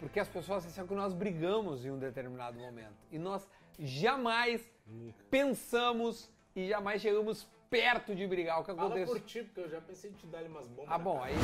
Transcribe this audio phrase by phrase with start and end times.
[0.00, 2.94] Porque as pessoas pensam que nós brigamos em um determinado momento.
[3.10, 3.46] E nós
[3.78, 4.60] jamais
[5.30, 8.60] pensamos e jamais chegamos perto de brigar.
[8.60, 9.12] O que Fala acontece?
[9.12, 10.90] por ti, porque eu já pensei em te dar umas bombas.
[10.90, 11.34] Ah, bom, aí-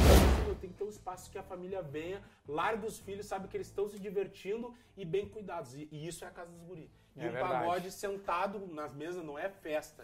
[0.49, 3.57] Eu tenho que ter um espaço que a família venha, larga os filhos, sabe que
[3.57, 5.75] eles estão se divertindo e bem cuidados.
[5.75, 6.91] E, e isso é a casa dos guri.
[7.17, 7.53] E É um verdade.
[7.53, 10.03] pagode sentado nas mesas não é festa.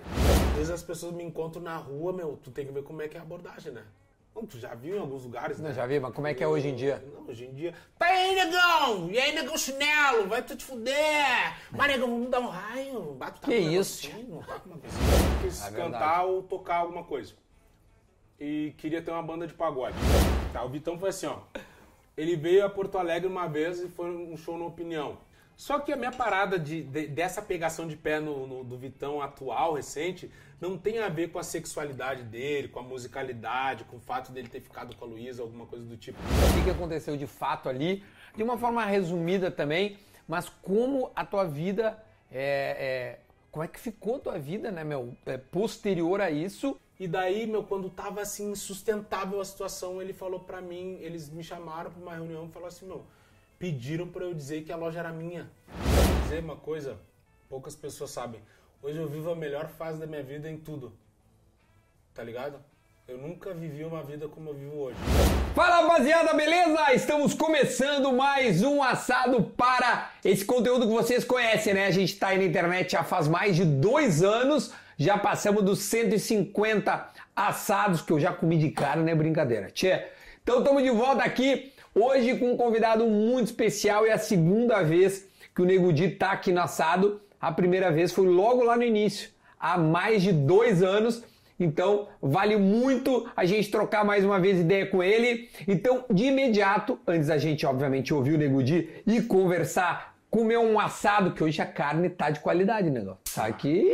[0.51, 3.09] Às vezes as pessoas me encontram na rua, meu, tu tem que ver como é
[3.09, 3.85] que é a abordagem, né?
[4.47, 5.69] Tu já viu em alguns lugares, né?
[5.69, 7.05] Não, já vi, mas como é que é hoje em dia?
[7.15, 7.75] Não, hoje em dia.
[7.99, 9.11] Tá aí, negão!
[9.11, 10.27] E aí, negão chinelo?
[10.27, 11.57] Vai tu te fuder!
[11.71, 13.15] Mas, negão, vamos dar um raio.
[13.15, 14.09] Bate Que isso?
[14.29, 15.41] Não bate uma coisinha.
[15.43, 17.35] Quis É cantar ou tocar alguma coisa.
[18.39, 19.97] E queria ter uma banda de pagode.
[20.53, 21.39] Tá, o Vitão foi assim, ó.
[22.17, 25.19] Ele veio a Porto Alegre uma vez e foi um show na Opinião.
[25.61, 29.21] Só que a minha parada de, de- dessa pegação de pé no, no- do Vitão
[29.21, 34.01] atual, recente, não tem a ver com a sexualidade dele, com a musicalidade, com o
[34.01, 36.19] fato dele ter ficado com a Luísa, alguma coisa do tipo.
[36.19, 38.03] o que, aconteceu de fato ali,
[38.35, 42.03] de uma forma resumida também, mas como a tua vida
[42.33, 43.19] é, é-
[43.53, 46.81] como é que ficou a tua vida, né, meu, é, posterior a isso?
[46.99, 51.45] E daí, meu, quando tava assim, insustentável a situação, ele falou pra mim, eles me
[51.45, 53.05] chamaram pra uma reunião e falou assim, meu,
[53.61, 55.47] pediram pra eu dizer que a loja era minha.
[55.69, 56.97] Vou dizer uma coisa,
[57.47, 58.41] poucas pessoas sabem.
[58.83, 60.95] Hoje eu vivo a melhor fase da minha vida em tudo.
[62.15, 62.59] Tá ligado?
[63.07, 64.97] Eu nunca vivi uma vida como eu vivo hoje.
[65.55, 66.95] Fala rapaziada, beleza?
[66.95, 71.85] Estamos começando mais um assado para esse conteúdo que vocês conhecem, né?
[71.85, 75.81] A gente tá aí na internet já faz mais de dois anos, já passamos dos
[75.81, 79.71] 150 assados que eu já comi de cara, não é brincadeira.
[79.71, 80.07] Tchê.
[80.43, 84.83] Então estamos de volta aqui hoje com um convidado muito especial e é a segunda
[84.83, 87.21] vez que o Nego Di tá aqui no assado.
[87.41, 91.23] A primeira vez foi logo lá no início, há mais de dois anos.
[91.59, 95.51] Então, vale muito a gente trocar mais uma vez ideia com ele.
[95.69, 100.81] Então, de imediato, antes da gente, obviamente, ouvir o Nego Di e conversar, comer um
[100.81, 103.21] assado, que hoje a carne tá de qualidade, negócio.
[103.35, 103.87] Tá aqui.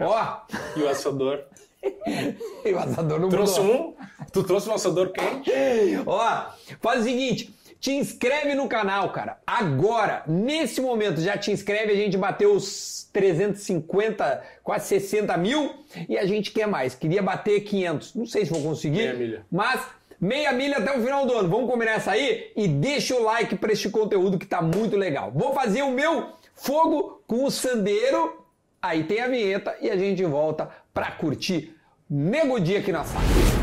[0.00, 0.40] Ó,
[0.76, 1.44] E o assador?
[2.64, 2.72] e
[3.18, 3.96] não Trouxe mudou.
[3.98, 4.24] um?
[4.32, 5.50] Tu trouxe um assador quente?
[6.06, 6.46] Ó,
[6.80, 9.38] faz o seguinte, te inscreve no canal, cara.
[9.46, 11.92] Agora, nesse momento, já te inscreve.
[11.92, 15.74] A gente bateu os 350, quase 60 mil
[16.08, 16.94] e a gente quer mais.
[16.94, 18.14] Queria bater 500.
[18.14, 19.46] Não sei se vou conseguir, Meia milha.
[19.50, 19.80] mas
[20.20, 21.48] meia milha até o final do ano.
[21.48, 22.52] Vamos combinar essa aí?
[22.54, 25.32] E deixa o like para este conteúdo que tá muito legal.
[25.34, 28.38] Vou fazer o meu fogo com o sandeiro.
[28.82, 31.74] Aí tem a vinheta e a gente volta pra curtir
[32.08, 33.59] Nego Dia aqui na sala.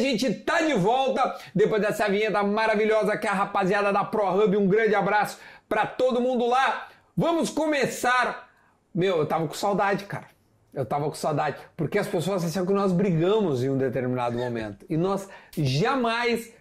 [0.00, 4.56] Gente tá de volta depois dessa vinheta maravilhosa que a rapaziada da ProHub.
[4.56, 5.38] Um grande abraço
[5.68, 6.88] pra todo mundo lá.
[7.16, 8.48] Vamos começar.
[8.94, 10.26] Meu, eu tava com saudade, cara.
[10.72, 14.86] Eu tava com saudade, porque as pessoas pensavam que nós brigamos em um determinado momento.
[14.88, 16.52] E nós jamais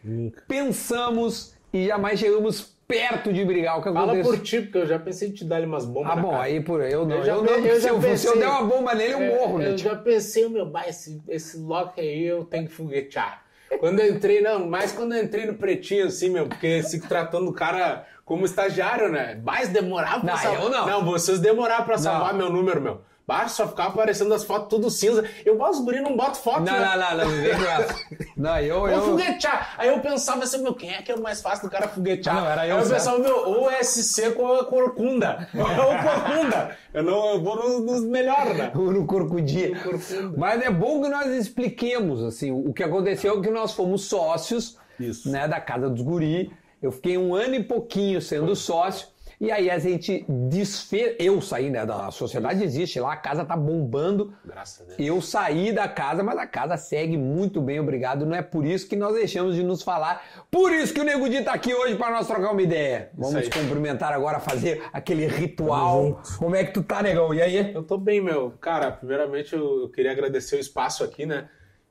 [0.48, 3.78] pensamos e jamais chegamos perto de brigar.
[3.78, 4.34] O que Fala aconteceu?
[4.34, 6.44] por ti, porque eu já pensei em te dar umas bombas Ah, bom, cara.
[6.44, 7.18] aí por eu não.
[7.18, 9.14] Eu, já não, pe- porque eu se, eu, se eu pensei- der uma bomba nele,
[9.14, 9.68] eu morro, né?
[9.70, 13.44] Eu já pensei, meu, bah, esse, esse Loki aí eu tenho que foguetear.
[13.80, 17.48] Quando eu entrei, não, mais quando eu entrei no pretinho, assim, meu, porque se tratando
[17.48, 19.40] o cara como estagiário, né?
[19.44, 20.64] Mais demorava pra Não, salvar.
[20.64, 20.86] eu não.
[20.88, 22.40] Não, vocês demoraram pra salvar Não.
[22.40, 23.02] meu número, meu.
[23.30, 25.24] Baixa, só ficava aparecendo as fotos tudo cinza.
[25.46, 26.80] Eu, os guri não boto foto, Não, né?
[26.80, 28.32] não, não, não, me vem com.
[28.42, 29.76] Não, eu, Vou eu, foguetear.
[29.78, 32.36] Aí eu pensava assim, meu, quem é que é o mais fácil do cara foguetear?
[32.36, 32.94] Não, era eu, Aí eu certo.
[32.98, 35.48] pensava, meu, ou é SC ou é Corcunda.
[35.54, 35.62] Ou
[35.94, 36.78] é Corcunda.
[36.92, 38.72] Eu, não, eu vou no- nos melhores, né?
[38.74, 39.70] no corcudinha.
[39.76, 40.34] No corcunda.
[40.36, 44.76] Mas é bom que nós expliquemos, assim, o que aconteceu é que nós fomos sócios,
[45.00, 45.30] Isso.
[45.30, 46.52] né, da Casa dos Guri.
[46.82, 49.08] Eu fiquei um ano e pouquinho sendo sócio.
[49.40, 51.16] E aí a gente desfez.
[51.18, 51.86] Eu saí, né?
[51.86, 54.34] Da sociedade existe lá, a casa tá bombando.
[54.44, 55.00] Graças a Deus.
[55.00, 58.26] Eu saí da casa, mas a casa segue muito bem, obrigado.
[58.26, 60.22] Não é por isso que nós deixamos de nos falar.
[60.52, 63.12] Por isso que o Nego Di tá aqui hoje para nós trocar uma ideia.
[63.14, 66.22] Vamos cumprimentar agora, fazer aquele ritual.
[66.38, 67.34] Como é que tu tá, negão?
[67.34, 67.74] E aí?
[67.74, 68.52] Eu tô bem, meu.
[68.60, 71.48] Cara, primeiramente eu queria agradecer o espaço aqui, né?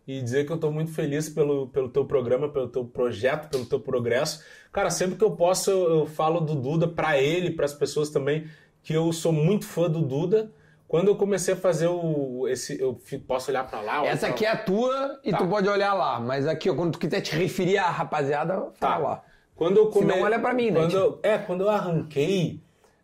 [0.09, 3.67] E dizer que eu tô muito feliz pelo, pelo teu programa, pelo teu projeto, pelo
[3.67, 4.43] teu progresso.
[4.73, 8.09] Cara, sempre que eu posso, eu, eu falo do Duda pra ele, para as pessoas
[8.09, 8.47] também,
[8.83, 10.51] que eu sou muito fã do Duda.
[10.89, 12.49] Quando eu comecei a fazer o.
[12.49, 14.07] Esse, eu posso olhar pra lá?
[14.07, 15.37] Essa pra aqui é a tua e Tá.
[15.37, 16.19] tu pode olhar lá.
[16.19, 18.97] Mas aqui, ó, quando tu quiser te referir à rapaziada, fala Tá.
[18.97, 19.25] lá.
[19.55, 20.07] Quando eu come...
[20.07, 22.63] não olha pra mim, né, Quando eu- É, quando eu arranquei,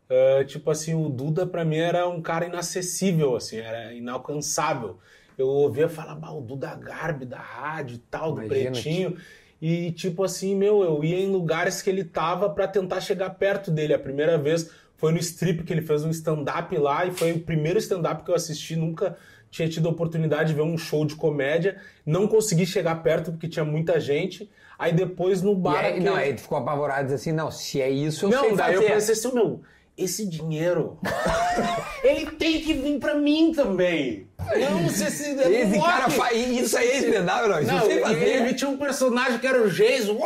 [0.08, 4.96] ah, tipo assim, o Duda pra mim era um cara inacessível, assim, era inalcançável.
[5.36, 9.16] Eu ouvia falar, bah, o Duda Garbi da rádio e tal, do Imagina, Pretinho.
[9.60, 13.70] E tipo assim, meu, eu ia em lugares que ele tava pra tentar chegar perto
[13.70, 13.94] dele.
[13.94, 17.40] A primeira vez foi no strip que ele fez um stand-up lá e foi o
[17.40, 19.16] primeiro stand-up que eu assisti, nunca
[19.50, 21.76] tinha tido a oportunidade de ver um show de comédia.
[22.04, 24.50] Não consegui chegar perto porque tinha muita gente.
[24.78, 25.76] Aí depois no E bar.
[25.84, 28.30] aí, aquele- não, aí tu ficou apavorado e disse assim, não, se é isso eu
[28.30, 28.84] não, sei daí fazer.
[28.84, 29.62] eu pensei assim, meu,
[29.96, 30.98] esse dinheiro,
[32.02, 34.26] ele tem que vir pra mim também.
[34.38, 35.30] Não, se esse...
[35.30, 36.36] Esse não cara faz.
[36.36, 37.60] Isso aí é stand-up, não.
[37.60, 38.24] Isso Não, e fazer.
[38.24, 40.18] ele tinha um personagem que era o Jason.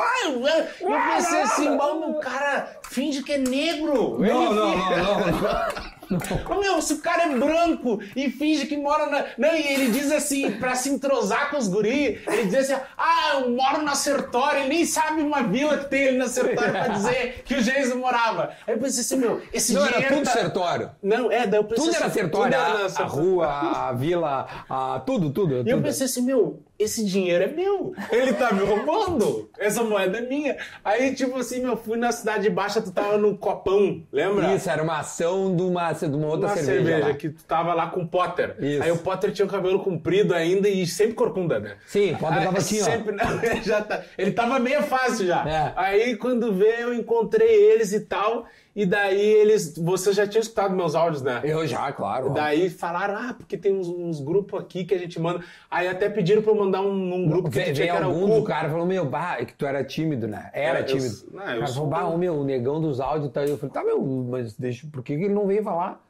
[0.80, 4.18] Eu pensei assim, mano, o cara finge que é negro.
[4.18, 5.97] Não, não, não, finge-
[6.49, 9.25] não, meu, se o cara é branco e finge que mora na.
[9.37, 13.31] Não, e ele diz assim, pra se entrosar com os guri, ele diz assim: ah,
[13.34, 16.88] eu moro na Sertório, ele nem sabe uma vila que tem ali na Sertório pra
[16.88, 18.52] dizer que o Jason morava.
[18.66, 20.05] Aí eu pensei assim, meu, esse Não, dinheiro.
[20.06, 20.90] era tudo tá- sertório.
[21.02, 23.46] Não, é, daí eu pensei Tudo era assim, sertório, tudo era a, a rua,
[23.88, 25.54] a vila, a, tudo, tudo.
[25.54, 25.82] E eu tudo.
[25.82, 27.92] pensei assim, meu, esse dinheiro é meu.
[28.12, 29.50] Ele tá me roubando.
[29.58, 30.56] Essa moeda é minha.
[30.84, 34.54] Aí, tipo assim, meu, fui na Cidade Baixa, tu tava no copão, lembra?
[34.54, 36.84] Isso, era uma ação de uma, de uma outra Uma cerveja.
[36.96, 38.54] cerveja, que tu tava lá com o Potter.
[38.60, 38.82] Isso.
[38.82, 41.76] Aí o Potter tinha o cabelo comprido ainda e sempre corcunda, né?
[41.86, 42.84] Sim, o Potter tava assim, ó.
[42.84, 45.48] sempre, não, ele já tá- ele tava meio fácil já.
[45.48, 45.72] É.
[45.76, 48.46] Aí quando veio, eu encontrei eles e tal.
[48.78, 49.76] E daí eles.
[49.76, 51.40] Você já tinha escutado meus áudios, né?
[51.42, 52.30] Eu já, claro.
[52.30, 55.40] Daí falaram, ah, porque tem uns, uns grupos aqui que a gente manda.
[55.69, 58.38] Aí até pediram pra eu mandar um, um grupo que Vem, tinha que era algum
[58.38, 60.48] o cara falou, meu, bah, é que tu era tímido, né?
[60.52, 61.08] Era É, eu tímido.
[61.08, 63.50] sou- não, eu o cara falou, bah, ô, meu, o negão dos áudios tá aí.
[63.50, 66.00] Eu falei, tá, meu, mas deixa, por que ele não veio falar?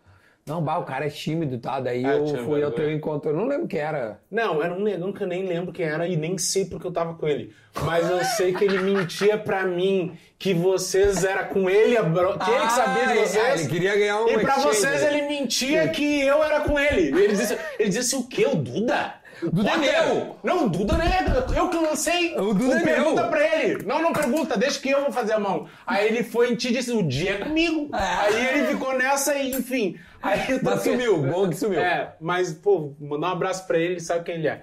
[0.48, 1.78] Não, bah, o cara é tímido, tá?
[1.80, 3.30] Daí Ah, eu fui ao teu encontro.
[3.30, 4.18] Eu não lembro quem era.
[4.30, 6.92] Não, era um negão que eu nem lembro quem era e nem sei porque eu
[6.92, 7.52] tava com ele.
[7.82, 12.38] Mas eu sei que ele mentia pra mim que vocês era com ele, a bro-
[12.38, 13.60] que ele que sabia de Ah, vocês.
[13.60, 14.76] ele queria ganhar um E pra exchange.
[14.76, 17.08] vocês ele mentia que eu era com ele.
[17.08, 18.46] Ele disse, ele disse o quê?
[18.46, 19.14] O Duda?
[19.40, 20.36] O Duda é meu.
[20.42, 21.24] Não, o Duda não é
[21.56, 22.34] eu que lancei.
[22.36, 23.30] O Duda Não é pergunta meu.
[23.30, 23.84] pra ele.
[23.84, 25.68] Não, não pergunta, deixa que eu vou fazer a mão.
[25.86, 27.88] Aí ele foi em ti e disse, o dia é comigo.
[27.92, 29.96] Aí ele ficou nessa e, enfim.
[30.22, 30.60] Aí.
[30.62, 31.80] Mas sumiu, bom que sumiu.
[31.80, 34.60] é, mas, pô, mandar um abraço pra ele, ele sabe quem ele é.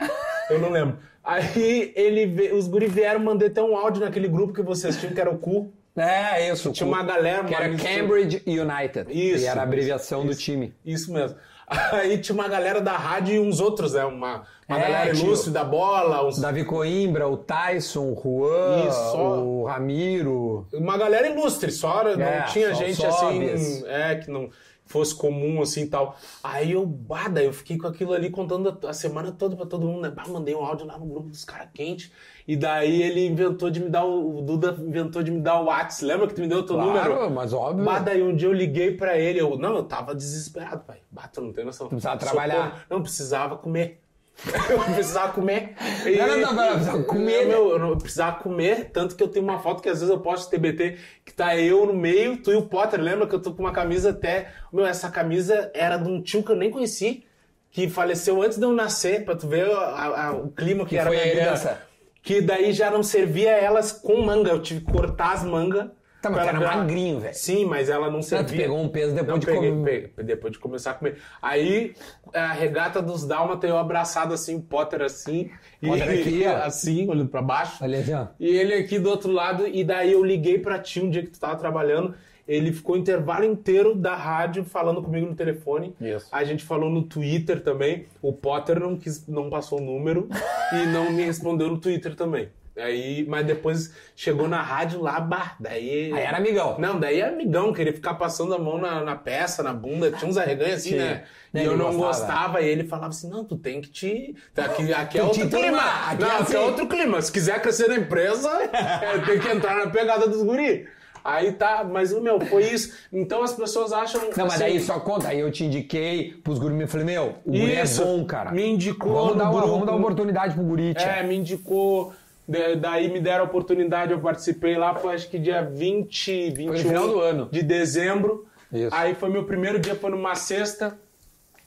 [0.49, 0.97] Eu não lembro.
[1.23, 5.19] Aí ele os guri vieram, mandei até um áudio naquele grupo que vocês tinham, que
[5.21, 5.71] era o cu.
[5.95, 6.71] É, isso.
[6.71, 9.07] Tinha uma galera, Que era Cambridge United.
[9.09, 10.41] Isso, Que era a isso, abreviação do isso.
[10.41, 10.73] time.
[10.85, 11.37] Isso mesmo.
[11.67, 14.05] Aí tinha uma galera da rádio e uns outros, né?
[14.05, 19.11] Uma, uma É, galera ilustre da bola, uns- Davi Coimbra, o Tyson, o Juan, Isso,
[19.11, 19.39] só.
[19.39, 20.67] o Ramiro.
[20.73, 24.49] uma galera ilustre, só não É, tinha só gente assim, é, que não
[24.95, 26.15] fosse comum assim e tal.
[26.41, 29.85] Aí eu, bada, eu fiquei com aquilo ali contando a, a semana toda pra todo
[29.85, 30.09] mundo, né?
[30.09, 32.09] Bah, mandei um áudio lá no grupo dos caras quentes.
[32.47, 35.65] E daí ele inventou de me dar o, o Duda inventou de me dar o
[35.65, 36.05] WhatsApp.
[36.05, 37.31] Lembra que tu me deu o teu Claro, número?
[37.31, 37.83] mas óbvio.
[37.83, 40.99] Bah, daí um dia eu liguei pra ele, eu, não, eu tava desesperado, pai.
[41.11, 41.87] Bah, tu não tem noção.
[41.89, 42.85] precisava trabalhar.
[42.89, 44.01] Não, precisava comer.
[44.69, 45.75] eu precisava comer.
[46.05, 47.45] E- Não, não, não, não, precisava comer.
[47.47, 50.19] Meu, eu não precisava comer, tanto que eu tenho uma foto que às vezes eu
[50.19, 53.53] posto TBT, que tá eu no meio, tu e o Potter, lembra que eu tô
[53.53, 54.51] com uma camisa até...
[54.71, 57.23] Meu, essa camisa era de um tio que eu nem conheci,
[57.71, 60.97] que faleceu antes de eu nascer, pra tu ver a- a- o clima que, Que
[60.97, 61.45] era foi a minha vida.
[61.47, 61.81] herança.
[62.21, 65.87] Que daí já não servia elas com manga, eu tive que cortar as mangas.
[66.29, 67.33] Tá, mas tu era ela- magrinho, velho.
[67.33, 68.47] Sim, mas ela não servia.
[68.47, 70.09] tu pegou um peso depois Não, de peguei, comer.
[70.13, 71.17] peguei, depois de começar a comer.
[71.41, 71.93] Aí,
[72.33, 75.49] a regata dos Dálmata, eu abraçado assim, o Potter assim.
[75.81, 76.55] Potter e, aqui, ó.
[76.65, 77.83] assim, olhando pra baixo.
[77.83, 78.27] Olha assim, ó.
[78.39, 81.29] E ele aqui do outro lado, e daí eu liguei pra ti um dia que
[81.29, 82.13] tu tava trabalhando.
[82.47, 85.95] Ele ficou o intervalo inteiro da rádio falando comigo no telefone.
[85.99, 86.27] Isso.
[86.31, 88.05] A gente falou no Twitter também.
[88.21, 90.29] O Potter não, quis, não passou o número
[90.71, 92.49] e não me respondeu no Twitter também.
[92.77, 96.11] Aí, mas depois chegou na rádio lá, bah, daí.
[96.11, 96.75] Aí era amigão.
[96.77, 100.29] Não, daí é amigão, queria ficar passando a mão na, na peça, na bunda, tinha
[100.29, 100.97] uns arreganhos assim, Sim.
[100.97, 101.23] né?
[101.53, 102.07] E eu não gostava.
[102.07, 104.35] gostava, e ele falava assim: não, tu tem que te.
[104.57, 105.61] Aqui, aqui é outro clima.
[105.61, 106.55] turmar, aqui não, é aqui assim.
[106.55, 107.21] é outro clima.
[107.21, 110.85] Se quiser crescer na empresa, é, tem que entrar na pegada dos guri.
[111.23, 112.93] Aí tá, mas o meu, foi isso.
[113.11, 114.21] Então as pessoas acham.
[114.21, 115.29] Não, mas assim, daí só conta.
[115.29, 118.51] Aí eu te indiquei pros guri e falei, meu, o guri é bom, cara.
[118.51, 121.07] Me indicou Vamos dar, uma, vamos dar uma oportunidade pro guri, tia.
[121.07, 122.13] É, me indicou.
[122.47, 126.77] Da- Daí me deram a oportunidade, eu participei lá, foi acho que dia 20, 21
[126.77, 127.49] final do ano.
[127.51, 128.45] de dezembro.
[128.71, 128.93] Isso.
[128.95, 130.97] Aí foi meu primeiro dia, foi numa sexta.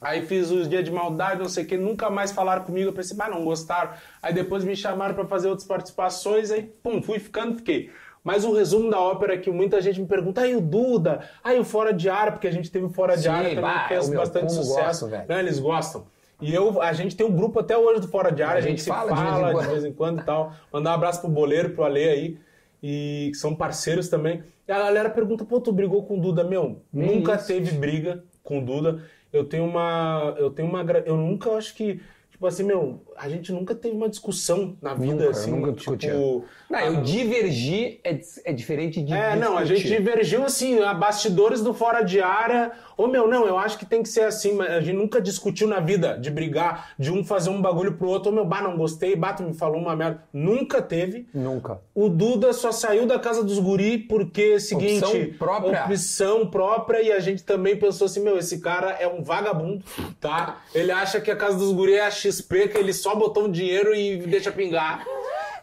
[0.00, 2.88] Aí fiz os dias de maldade, não sei o que, nunca mais falaram comigo.
[2.90, 3.90] Eu pensei, mas não gostaram.
[4.22, 7.90] Aí depois me chamaram pra fazer outras participações, aí pum, fui ficando, fiquei.
[8.22, 11.58] Mas o resumo da ópera é que muita gente me pergunta, aí o Duda, aí
[11.58, 13.82] o Fora de Área, porque a gente teve o Fora de Sim, Área também, bah,
[13.82, 14.76] que fez bastante sucesso.
[14.84, 15.24] gosto, velho.
[15.28, 16.06] Né, Eles gostam.
[16.40, 18.70] E eu, a gente tem um grupo até hoje do Fora de Área, a, gente
[18.70, 19.70] gente, se fala fala, de vez em de quando.
[19.70, 20.52] vez em quando e tal.
[20.72, 22.38] Mandar um abraço pro Boleiro, pro Ale aí.
[22.82, 24.42] e que são parceiros também.
[24.66, 26.44] E a galera pergunta, pô, tu brigou com o Duda?
[26.44, 27.46] Meu, nunca isso.
[27.48, 29.02] teve briga com o Duda.
[29.32, 30.34] Eu tenho uma.
[30.38, 30.82] Eu tenho uma.
[31.04, 32.00] Eu nunca acho que.
[32.30, 35.50] Tipo assim, meu, a gente nunca teve uma discussão na vida, Nunca, assim.
[35.50, 36.44] nunca tipo, discutiu.
[36.70, 39.98] Não, eu divergir é, é diferente de é, não, a gente discutir.
[39.98, 42.72] divergiu assim, a bastidores do fora de área.
[42.96, 45.68] Ô meu, não, eu acho que tem que ser assim, mas a gente nunca discutiu
[45.68, 48.30] na vida de brigar, de um fazer um bagulho pro outro.
[48.30, 50.22] Ô meu, bah, não gostei, bato me falou uma merda.
[50.32, 51.26] Nunca teve.
[51.32, 51.80] Nunca.
[51.94, 55.84] O Duda só saiu da casa dos guri porque, é seguinte, Opção própria.
[55.84, 59.84] opção própria e a gente também pensou assim, meu, esse cara é um vagabundo,
[60.20, 60.58] tá?
[60.74, 63.50] Ele acha que a casa dos guri é a XP, que ele só botou um
[63.50, 65.04] dinheiro e deixa pingar.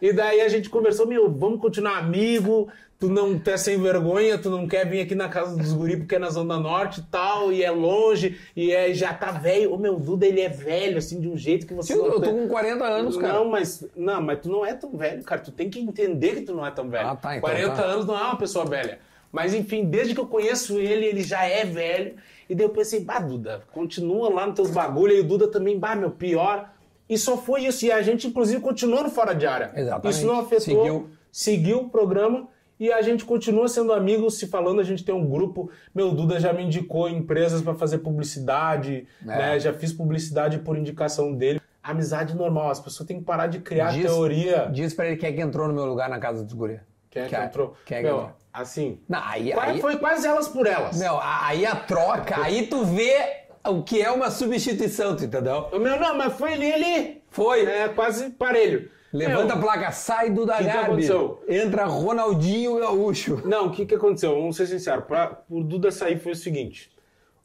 [0.02, 2.68] E daí a gente conversou, meu, vamos continuar amigo,
[3.00, 6.16] tu não é sem vergonha, tu não quer vir aqui na casa dos guri porque
[6.16, 9.74] é na Zona Norte e tal, e é longe, e é, já tá velho.
[9.74, 12.22] O meu Duda, ele é velho, assim, de um jeito que você Tio, não eu
[12.22, 13.34] tô com 40 anos, cara.
[13.34, 15.42] não, mas não, mas tu não é tão velho, cara.
[15.42, 17.08] Tu tem que entender que tu não é tão velho.
[17.08, 17.84] Ah, tá, então 40 tá.
[17.84, 19.00] anos não é uma pessoa velha.
[19.32, 22.16] Mas enfim, desde que eu conheço ele, ele já é velho.
[22.50, 25.14] E daí eu pensei, bah, Duda, continua lá nos teus bagulho.
[25.14, 26.70] E o Duda também, bah, meu, pior.
[27.08, 27.86] E só foi isso.
[27.86, 29.72] E a gente, inclusive, continuou no fora de área.
[29.76, 30.18] Exatamente.
[30.18, 30.60] Isso não afetou.
[30.60, 31.10] Seguiu.
[31.32, 32.48] Seguiu o programa.
[32.78, 35.70] E a gente continua sendo amigos, se falando, a gente tem um grupo.
[35.94, 39.26] Meu, Duda já me indicou empresas para fazer publicidade, É.
[39.26, 39.60] né?
[39.60, 41.62] Já fiz publicidade por indicação dele.
[41.82, 44.70] Amizade normal, as pessoas têm que parar de criar Diz- teoria.
[44.74, 46.80] Diz pra ele quem é que entrou no meu lugar na casa dos guri.
[47.10, 47.76] Quem é que Quem é- entrou?
[47.86, 48.32] quem é que Meu, entrou?
[48.52, 49.00] assim.
[49.08, 50.98] Não, aí, aí, Foi quase elas por elas.
[51.00, 55.70] meu, aí a troca, aí tu vê o que é uma substituição, tu entendeu?
[55.72, 57.22] O meu não, mas foi ele, ele.
[57.30, 57.66] Foi.
[57.66, 58.90] É quase parelho.
[59.12, 60.86] Levanta a Meu, placa, sai do da que Garbi.
[60.86, 61.44] aconteceu?
[61.48, 63.42] Entra Ronaldinho Gaúcho.
[63.46, 64.36] Não, o que, que aconteceu?
[64.36, 65.06] Vamos ser sinceros.
[65.06, 66.92] Pra, o Duda sair foi o seguinte.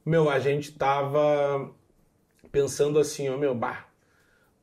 [0.05, 1.71] Meu, a gente tava
[2.51, 3.87] pensando assim, ó, meu, bah.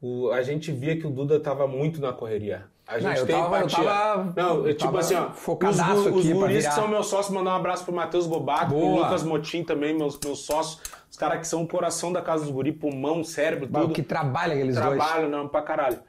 [0.02, 2.66] O, a gente via que o Duda tava muito na correria.
[2.88, 3.84] A gente eu tem tava- eu empatia.
[3.84, 5.30] tava- não, eu é tipo tava assim, ó.
[5.30, 8.26] Os, focadaço os aqui pra guris que são meus sócios, mandar um abraço pro Matheus
[8.28, 8.96] Gobato, pro.
[8.96, 10.82] Lucas Motim também, meus, meus sócios.
[11.12, 14.02] Os caras que são o coração da casa dos guri, pulmão, cérebro, tudo o que
[14.04, 14.88] trabalha aqueles dois.
[14.98, 16.00] trabalho, não, pra caralho.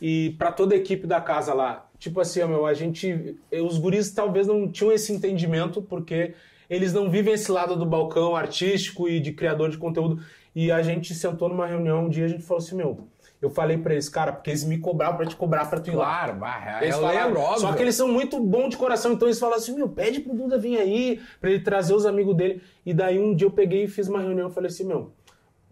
[0.00, 3.36] E pra toda a equipe da casa lá, tipo assim, ó, meu, a gente.
[3.64, 6.34] Os guris talvez não tinham esse entendimento, porque
[6.70, 10.22] eles não vivem esse lado do balcão artístico e de criador de conteúdo.
[10.54, 13.08] E a gente sentou numa reunião um dia e a gente falou assim, meu.
[13.42, 15.96] Eu falei pra eles, cara, porque eles me cobravam pra te cobrar pra tu ir
[15.96, 16.28] lá.
[16.32, 16.38] Claro,
[16.80, 17.60] Eles eu falaram- lembro, óbvio.
[17.60, 20.32] Só que eles são muito bons de coração, então eles falaram assim: meu, pede pro
[20.32, 22.62] Duda vir aí, pra ele trazer os amigos dele.
[22.86, 25.12] E daí um dia eu peguei e fiz uma reunião e falei assim: meu,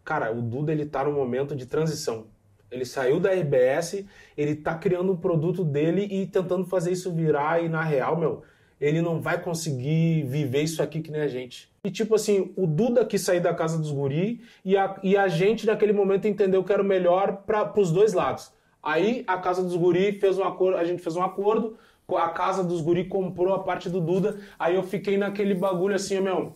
[0.05, 2.27] cara, o Duda ele tá num momento de transição.
[2.73, 4.05] Ele saiu da RBS,
[4.37, 8.43] ele tá criando um produto dele e tentando fazer isso virar, e na real, meu,
[8.81, 11.71] ele não vai conseguir viver isso aqui que nem a gente.
[11.85, 15.29] E tipo assim, o Duda quis sair da casa dos guri e a, e a
[15.29, 18.53] gente naquele momento entendeu que era o melhor para os dois lados.
[18.83, 21.77] Aí a casa dos guri fez um acordo, a gente fez um acordo,
[22.17, 26.19] a casa dos guri comprou a parte do Duda, aí eu fiquei naquele bagulho assim,
[26.21, 26.55] meu,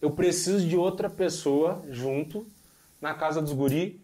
[0.00, 2.46] eu preciso de outra pessoa junto
[3.00, 4.00] na casa dos guri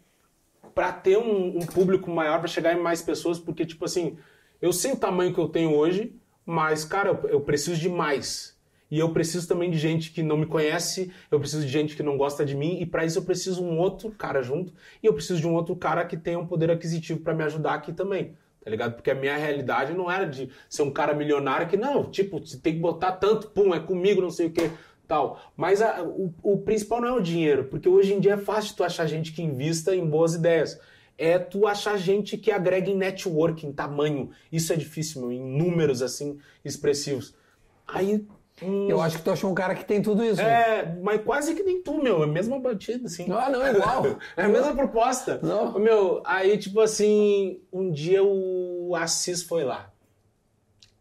[0.74, 4.16] para ter um, um público maior, para chegar em mais pessoas, porque, tipo assim,
[4.60, 6.12] eu sei o tamanho que eu tenho hoje,
[6.46, 8.54] mas, cara, eu, preciso de mais.
[8.90, 12.02] E eu preciso também de gente que não me conhece, eu preciso de gente que
[12.02, 14.72] não gosta de mim, e para isso eu preciso um outro cara junto,
[15.02, 17.74] e eu preciso de um outro cara que tenha um poder aquisitivo para me ajudar
[17.74, 18.36] aqui também.
[18.62, 18.94] Tá ligado?
[18.94, 22.58] Porque a minha realidade não era de ser um cara milionário que, não, tipo, você
[22.58, 24.70] tem que botar tanto, pum, é comigo, não sei o que,
[25.06, 25.38] tal.
[25.56, 28.74] Mas a- o, o principal não é o dinheiro, porque hoje em dia é fácil
[28.74, 30.80] tu achar gente que invista em boas ideias.
[31.16, 34.30] É tu achar gente que agrega em network, em tamanho.
[34.50, 37.34] Isso é difícil, meu, em números, assim, expressivos.
[37.86, 38.26] Aí...
[38.60, 40.42] hum, Eu acho que tu achou um cara que tem tudo isso.
[40.42, 40.80] né?
[40.80, 42.22] é, mas quase que nem tu, meu.
[42.22, 43.26] É a mesma batida, assim.
[43.30, 44.02] Ah, não, é igual.
[44.36, 45.38] É a mesma proposta.
[45.42, 45.78] Não.
[45.78, 49.90] Meu, aí, tipo assim, um dia o Assis foi lá.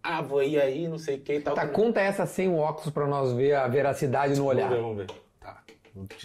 [0.04, 1.56] Ah, vou ir aí, não sei o que e tal.
[1.56, 4.70] Tá, conta essa sem o óculos pra nós ver a veracidade no olhar.
[4.70, 5.24] Vamos ver, vamos ver.
[5.40, 5.64] Tá.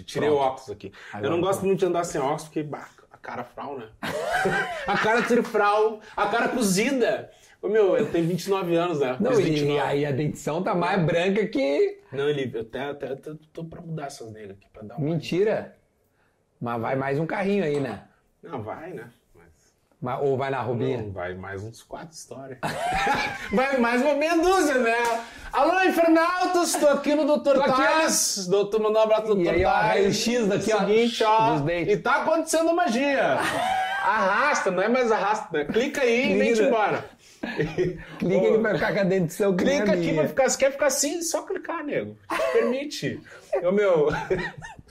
[0.04, 0.42] Tirei Pronto.
[0.42, 0.92] o óculos aqui.
[1.23, 2.88] Eu não gosto muito de andar sem óculos, porque bah,
[3.28, 3.88] cara frau, né?
[4.87, 7.30] a cara trifral, a cara cozida.
[7.61, 9.18] Ô, meu, eu tenho 29 anos, né?
[9.20, 9.73] Não, e, 29.
[9.73, 12.00] e aí a dentição tá mais branca que.
[12.11, 15.04] Não, ele, eu até, até, até tô pra mudar essas negras aqui, pra dar uma...
[15.04, 15.76] Mentira.
[16.58, 18.04] Mas vai mais um carrinho aí, né?
[18.42, 19.11] Não, vai, né?
[20.21, 21.02] Ou vai na Rubinha?
[21.02, 22.59] Não, vai mais uns quatro histórias.
[23.52, 24.95] vai mais uma meia dúzia, né?
[25.52, 27.59] Alô, Infernautas, tô aqui no Dr.
[27.59, 28.47] Tales.
[28.47, 29.43] Doutor, mandar um abraço pro Dr.
[29.43, 31.52] E aí, ó, raio-x daqui, ó, Seguinte, ó.
[31.55, 31.95] dos dentes.
[31.95, 33.38] E tá acontecendo magia.
[34.00, 35.64] Arrasta, não é mais arrasta, né?
[35.64, 37.05] Clica aí e vem embora.
[38.19, 40.49] Clica aqui pra ficar com a dentição Clica aqui pra ficar.
[40.49, 42.17] Se quer ficar assim, só clicar, nego.
[42.31, 43.21] Te permite.
[43.64, 44.09] Ô, meu.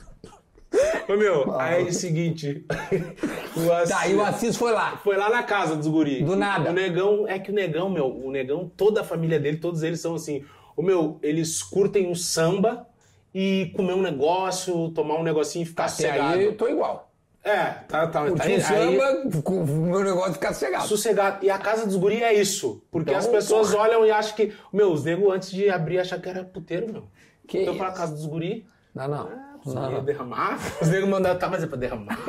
[1.07, 2.65] Ô, meu, aí é o seguinte.
[3.55, 4.98] o Assis, Tá, e o Assis foi lá.
[5.03, 6.24] Foi lá na casa dos guri.
[6.24, 6.69] Do nada.
[6.69, 10.00] O negão, é que o negão, meu, o negão, toda a família dele, todos eles
[10.01, 10.43] são assim.
[10.75, 12.88] O meu, eles curtem um samba
[13.34, 16.34] e comer um negócio, tomar um negocinho e ficar Até sossegado.
[16.34, 17.05] aí eu tô igual.
[17.43, 20.88] É, tá, tá, Curti tá o samba, o meu negócio ficar sossegado.
[20.88, 21.46] sossegado.
[21.46, 22.84] E a casa dos guri é isso.
[22.91, 23.84] Porque Então, as pessoas porra.
[23.84, 24.51] olham e acham que.
[24.74, 27.03] Meu, os negros antes de abrir achavam que era puteiro, meu.
[27.48, 27.81] Que então, isso?
[27.81, 28.65] pra casa dos guri.
[28.93, 29.24] Não, não.
[29.25, 29.31] Você
[29.74, 30.04] ia não.
[30.04, 30.60] derramar?
[30.82, 32.20] Os negros mandaram, tá, mas é pra derramar.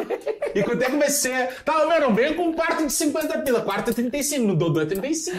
[0.54, 1.48] e quanto é que vai ser?
[1.64, 3.60] Tá, meu, não vem com um quarto de 50 pila.
[3.62, 5.36] Quarto é 35, no Dodô é 35.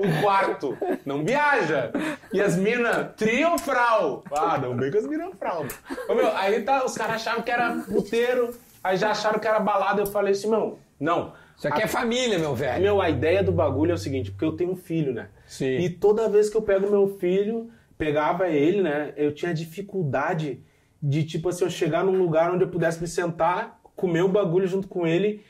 [0.00, 0.76] Um quarto.
[1.04, 1.92] Não viaja.
[2.32, 4.24] E as minas, triunfral.
[4.32, 5.66] Ah, não vem com as minas fral.
[6.08, 9.60] Ô, meu, aí tá, os caras achavam que era puteiro, aí já acharam que era
[9.60, 10.00] balada.
[10.00, 11.32] Eu falei assim, meu, não.
[11.56, 12.82] Isso aqui é família, meu velho.
[12.82, 15.28] Meu, a ideia do bagulho é o seguinte, porque eu tenho um filho, né?
[15.44, 15.78] Sim.
[15.78, 19.12] E toda vez que eu pego meu filho, pegava ele, né?
[19.16, 20.62] Eu tinha dificuldade
[21.02, 24.66] de, tipo assim, eu chegar num lugar onde eu pudesse me sentar, comer o bagulho
[24.66, 25.42] junto com ele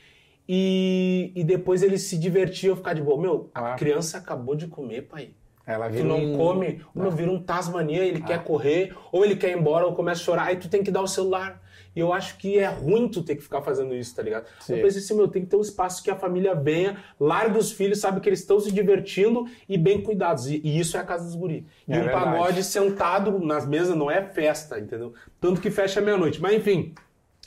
[0.48, 3.20] e, e depois ele se divertir eu ficar de boa.
[3.20, 3.76] Meu, a Ah.
[3.76, 5.30] criança acabou de comer, pai.
[5.68, 9.22] Ela Tu vira não um- come, o meu vira um Tasmania, ele quer correr, ou
[9.22, 11.62] ele quer ir embora, ou começa a chorar, aí tu tem que dar o celular.
[11.94, 14.46] E eu acho que é ruim tu ter que ficar fazendo isso, tá ligado?
[14.60, 14.76] Sim.
[14.76, 17.70] Eu pensei assim, meu, tem que ter um espaço que a família venha, largue os
[17.72, 20.46] filhos, sabe que eles estão se divertindo e bem cuidados.
[20.48, 21.66] E, e isso é a casa dos guri.
[21.87, 22.25] E É um verdade.
[22.25, 25.12] pagode sentado nas mesas não é festa, entendeu?
[25.40, 26.40] Tanto que fecha meia-noite.
[26.40, 26.94] Mas enfim,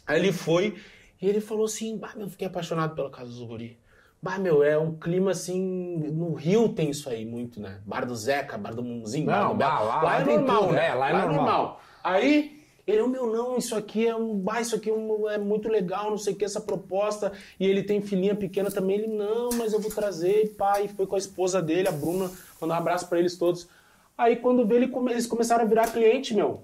[0.06, 0.76] aí ele foi
[1.22, 3.80] e ele falou assim, bah, meu, fiquei apaixonado pela casa dos guri.
[4.24, 5.98] Bah, meu, é um clima assim.
[6.14, 7.80] No Rio tem isso aí muito, né?
[7.86, 9.72] Bar do Zeca, bar do Mumzinho, bar Não, do Belo.
[9.72, 10.88] lá- lá- lá, lá é normal, tudo, né?
[10.90, 11.82] é, lá é normal.
[12.04, 14.38] Aí, ele, meu, não, isso aqui é um.
[14.38, 17.32] Bah, isso aqui é, um- é muito legal, não sei o que, essa proposta.
[17.60, 18.98] E ele tem filhinha pequena também.
[19.00, 20.88] Ele, não, mas eu vou trazer, pai.
[20.88, 22.30] Foi com a esposa dele, a Bruna,
[22.62, 23.68] mandar um abraço pra eles todos.
[24.16, 26.64] Aí, quando vê, ele come- eles começaram a virar cliente, meu.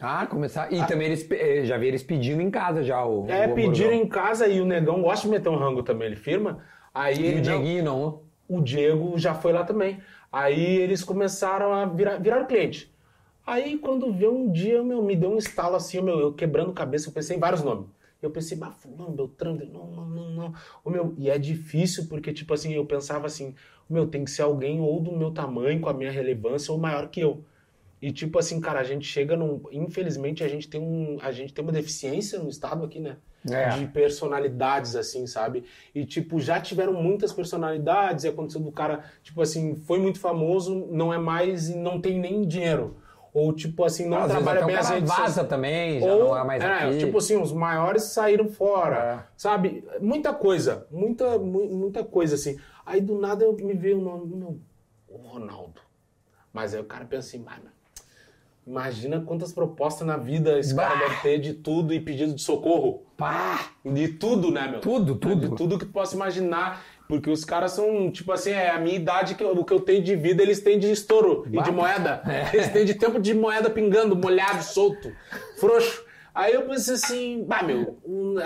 [0.00, 0.72] Ah, começar.
[0.72, 3.26] E também eles eh, já vi eles pedindo em casa já o.
[3.30, 6.16] É, o pediram em casa e o negão gosta de meter um rango também, ele
[6.16, 6.58] firma.
[6.96, 8.22] Aí E ele o Dieguinho não.
[8.48, 10.00] o Diego já foi lá também.
[10.32, 12.92] Aí eles começaram a virar, virar cliente.
[13.46, 17.08] Aí quando vê um dia, meu, me deu um estalo assim, meu, eu quebrando cabeça,
[17.08, 17.88] eu pensei em vários nomes.
[18.22, 20.54] Eu pensei, bah, fulano, Beltrano, não, não, não, não.
[20.84, 23.54] O meu, e é difícil porque, tipo assim, eu pensava assim,
[23.88, 26.78] o meu, tem que ser alguém ou do meu tamanho, com a minha relevância, ou
[26.78, 27.44] maior que eu.
[28.00, 29.62] E tipo assim, cara, a gente chega num.
[29.72, 31.18] Infelizmente, a gente tem um.
[31.22, 33.16] A gente tem uma deficiência no estado aqui, né?
[33.52, 33.68] É.
[33.70, 35.64] De personalidades, assim, sabe?
[35.94, 40.86] E, tipo, já tiveram muitas personalidades, e aconteceu do cara, tipo assim, foi muito famoso,
[40.90, 42.96] não é mais e não tem nem dinheiro.
[43.34, 45.48] Ou, tipo assim, não Às trabalha bem as cara redes vaza sociais.
[45.48, 46.98] também, já Ou, não é mais é, aqui.
[46.98, 49.32] tipo assim, os maiores saíram fora, É.
[49.36, 49.84] sabe?
[50.00, 52.58] Muita coisa, muita, mu- muita coisa, assim.
[52.86, 54.58] Aí, do nada, eu me veio o nome, meu,
[55.08, 55.80] o Ronaldo.
[56.50, 57.70] Mas aí o cara pensa assim, "Bah, meu,
[58.66, 61.00] imagina quantas propostas na vida esse cara Bah.
[61.08, 63.02] deve ter de tudo e pedido de socorro.
[63.16, 63.70] Pá!
[63.84, 64.80] De tudo, né, meu?
[64.80, 65.48] Tudo, tudo.
[65.50, 66.82] De tudo que tu possa imaginar.
[67.08, 69.78] Porque os caras são, tipo assim, é a minha idade, que eu- o que eu
[69.78, 72.20] tenho de vida, eles têm de estouro e de moeda.
[72.26, 72.50] É.
[72.52, 75.12] Eles têm de tempo de moeda pingando, molhado, solto,
[75.56, 76.04] frouxo.
[76.38, 77.96] Aí eu pensei assim, bah, meu,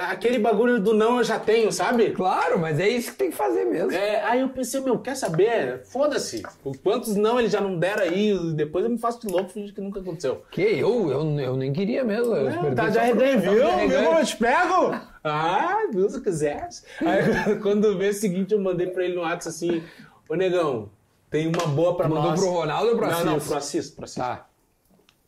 [0.09, 2.12] aquele bagulho do não eu já tenho, sabe?
[2.12, 3.90] Claro, mas é isso que tem que fazer mesmo.
[3.90, 5.83] É, aí eu pensei, meu, quer saber?
[5.87, 6.40] Foda-se.
[6.85, 9.81] Quantos não eles já não deram aí, depois eu me faço de louco, fingindo que
[9.81, 10.44] nunca aconteceu.
[10.53, 12.33] Que eu, eu, eu nem queria mesmo.
[12.33, 13.50] Não, perdi tá de por- arreganho, viu?
[13.50, 14.07] de Viu arreganho.
[14.07, 15.00] como eu te pego?
[15.24, 16.68] Ah, viu se quiser.
[17.00, 19.83] Aí quando vê o seguinte, eu mandei pra ele no WhatsApp assim,
[20.29, 20.88] ô negão,
[21.29, 22.38] tem uma boa pra Mandou nós.
[22.40, 23.48] pro Ronaldo ou pro Não, não, Assis?
[23.48, 24.14] pro Assis, pro Assis.
[24.16, 24.46] Tá.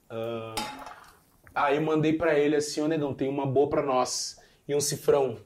[0.09, 0.55] Ah,
[1.55, 4.39] aí eu mandei pra ele assim, ô negão, tem uma boa pra nós.
[4.69, 5.39] E um cifrão.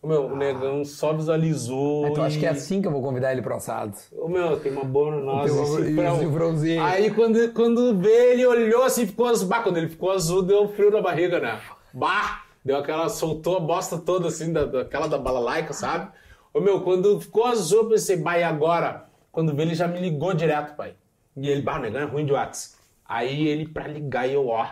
[0.00, 2.06] Ô, meu, o negão só visualizou.
[2.08, 3.96] Então acho e- que é assim que eu vou convidar ele pro assado.
[4.12, 6.16] Ô meu, tem uma boa uma- esse e cifrão.
[6.16, 6.82] o cifrãozinho.
[6.82, 9.48] Aí quando, quando vê, ele olhou assim, ficou azul.
[9.48, 11.58] Bah, quando ele ficou azul, deu frio na barriga, né?
[11.92, 12.42] Bah!
[12.64, 16.10] Deu aquela, soltou a bosta toda assim, da, daquela da balalaica, sabe?
[16.52, 19.06] Ô meu, quando ficou azul, eu pensei, bah, e agora?
[19.30, 20.94] Quando vê, ele já me ligou direto, pai.
[21.36, 22.76] E ele, bah, o negão é ruim de WhatsApp.
[23.06, 24.66] Aí ele, pra ligar, eu, ó,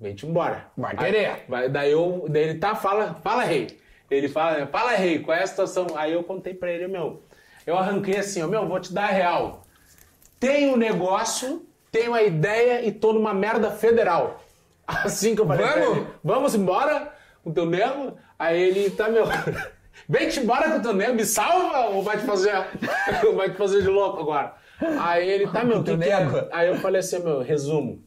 [0.00, 0.66] vem-te embora.
[0.76, 1.44] Vai Aí- querer.
[1.48, 3.78] Vai, daí eu, daí ele tá, fala, fala, rei.
[4.10, 5.86] Ele fala, fala, rei, qual é a situação?
[5.94, 7.22] Aí eu contei pra ele, meu,
[7.66, 9.62] eu arranquei assim, ó, meu, vou te dar a real.
[10.40, 14.40] Tenho um negócio, tenho a ideia e tô numa merda federal.
[14.86, 15.96] Assim que eu falei pra Vamos?
[15.98, 17.12] ele, vamos embora
[17.44, 18.16] com o teu nego?
[18.38, 19.26] Aí ele, tá, meu,
[20.08, 22.54] vem-te embora com o teu nego, me salva ou vai te fazer,
[23.26, 24.54] ou vai te fazer de louco agora?
[25.00, 26.48] Aí ele, tá, meu, o que que é?
[26.52, 28.02] Aí eu falei assim, meu, resumo.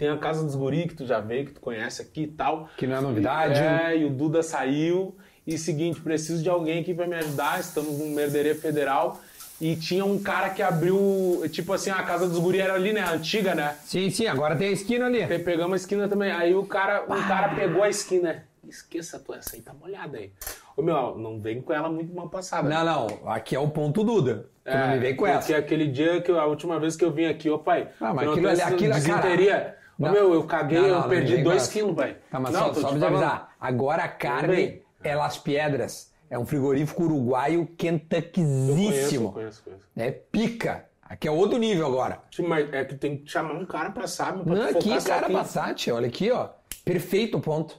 [0.00, 2.70] Tem a Casa dos Guri, que tu já veio, que tu conhece aqui e tal.
[2.74, 3.60] Que não é novidade.
[3.60, 5.14] É, e o Duda saiu.
[5.46, 7.60] E seguinte, preciso de alguém aqui pra me ajudar.
[7.60, 9.20] Estamos num merderê federal.
[9.60, 13.02] e tinha um cara que abriu, tipo assim, a casa dos guri era ali, né?
[13.02, 13.76] Antiga, né?
[13.84, 15.26] Sim, sim, agora tem a esquina ali.
[15.40, 16.32] Pegamos a esquina também.
[16.32, 18.42] Aí o cara, o cara pegou a esquina.
[18.66, 20.32] Esqueça a tua, essa aí tá molhada aí.
[20.74, 22.66] Ô meu, não vem com ela muito mal passada.
[22.70, 24.46] Não, não, aqui é o ponto Duda.
[24.64, 25.56] Tu não me vem com porque essa.
[25.58, 27.88] aquele dia que eu- a última vez que eu vim aqui, ô pai.
[28.00, 29.76] Ah, mas aquilo ali- aquilo- desinteria.
[29.89, 30.12] Ô, Não.
[30.12, 31.72] meu, eu caguei, Não, não, eu perdi vem com dois essa.
[31.72, 32.16] quilos, pai.
[32.30, 33.04] Tá, mas não, só, só falando.
[33.04, 33.54] avisar.
[33.60, 34.82] Agora a carne bem.
[35.04, 36.10] é Las Piedras.
[36.30, 39.32] É um frigorífico uruguaio Eu kentuckizíssimo.
[39.32, 39.82] conheço, conheço, conheço.
[39.96, 40.86] É pica.
[41.02, 42.22] Aqui é outro nível agora.
[42.30, 45.26] Sim, Mas é que tem que chamar um cara pra saber, pra Não, aqui, cara,
[45.26, 45.32] aqui.
[45.34, 46.48] Passat, olha aqui, ó.
[46.84, 47.76] Perfeito o ponto.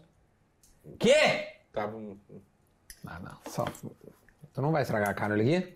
[1.00, 1.16] Que?
[1.72, 2.18] Tava um-
[3.08, 3.64] Ah, não, só.
[4.54, 5.74] Tu não vai estragar a carne, olha aqui?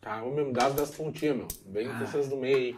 [0.00, 1.48] Tá, o mesmo dado das pontinhas, meu.
[1.66, 2.76] Vem com essas do meio aí.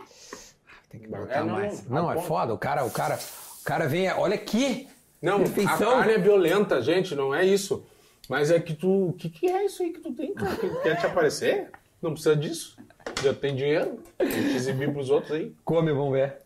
[0.90, 1.86] Tem que É, botar não, mais.
[1.88, 2.52] não, Não, é foda.
[2.52, 3.18] O cara, o cara,
[3.60, 4.10] o cara vem.
[4.10, 4.88] Olha aqui.
[5.22, 5.90] Não, Perfeição.
[5.92, 7.86] a carne é violenta, gente, não é isso.
[8.28, 9.08] Mas é que tu.
[9.08, 10.56] O que, que é isso aí que tu tem, cara?
[10.56, 11.70] Que quer te aparecer?
[12.02, 12.76] Não precisa disso.
[13.22, 14.02] Já tem dinheiro.
[14.18, 15.54] Tem que exibir pros outros aí.
[15.64, 16.38] Come, vamos ver.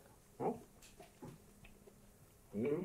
[2.55, 2.85] Hum.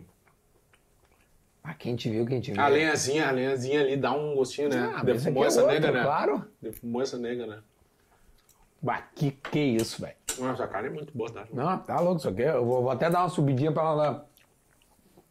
[1.64, 2.62] Ah, quem te viu, quem te viu.
[2.62, 4.92] A lenhazinha, a lenhazinha ali dá um gostinho, né?
[4.96, 6.04] Ah, Defumou aqui é essa nega, né?
[6.04, 6.46] claro.
[6.62, 7.60] Defumou essa nega, né?
[8.82, 10.16] Bah, que que isso, velho?
[10.38, 11.46] Nossa, a carne é muito boa, tá?
[11.52, 12.42] Não, tá louco isso aqui.
[12.42, 14.26] Eu vou, vou até dar uma subidinha pra ela.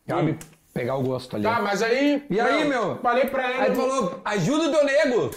[0.07, 0.33] Sabe?
[0.33, 0.39] Hum.
[0.75, 1.45] Pegar o gosto ali.
[1.45, 2.27] Tá, mas aí.
[2.29, 2.99] E aí, meu?
[2.99, 3.61] Falei pra ele.
[3.63, 5.31] Aí falou, ajuda o teu nego.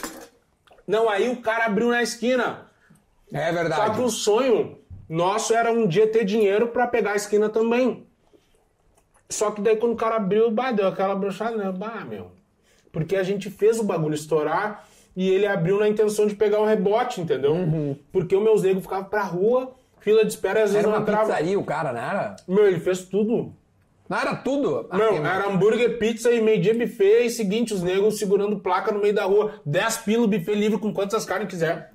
[0.85, 2.67] Não, aí o cara abriu na esquina.
[3.33, 3.95] É Só verdade.
[3.95, 8.05] que o sonho nosso era um dia ter dinheiro pra pegar a esquina também.
[9.29, 11.71] Só que daí quando o cara abriu, bah, deu aquela brochada, né?
[11.71, 12.31] Bah, meu.
[12.91, 16.65] Porque a gente fez o bagulho estourar e ele abriu na intenção de pegar um
[16.65, 17.55] rebote, entendeu?
[18.11, 20.97] Porque os meus negros ficavam pra rua, fila de espera e às vezes Era não
[20.97, 21.27] uma entrava.
[21.27, 22.35] pizzaria o cara, não era?
[22.47, 23.53] Meu, ele fez tudo.
[24.09, 24.87] Não era tudo?
[24.89, 27.25] Ah, Não, tem- era hambúrguer, pizza e meio-dia buffet.
[27.25, 29.53] E seguinte, os negros segurando placa no meio da rua.
[29.65, 31.91] 10 pila, buffet livre com quantas carnes quiser.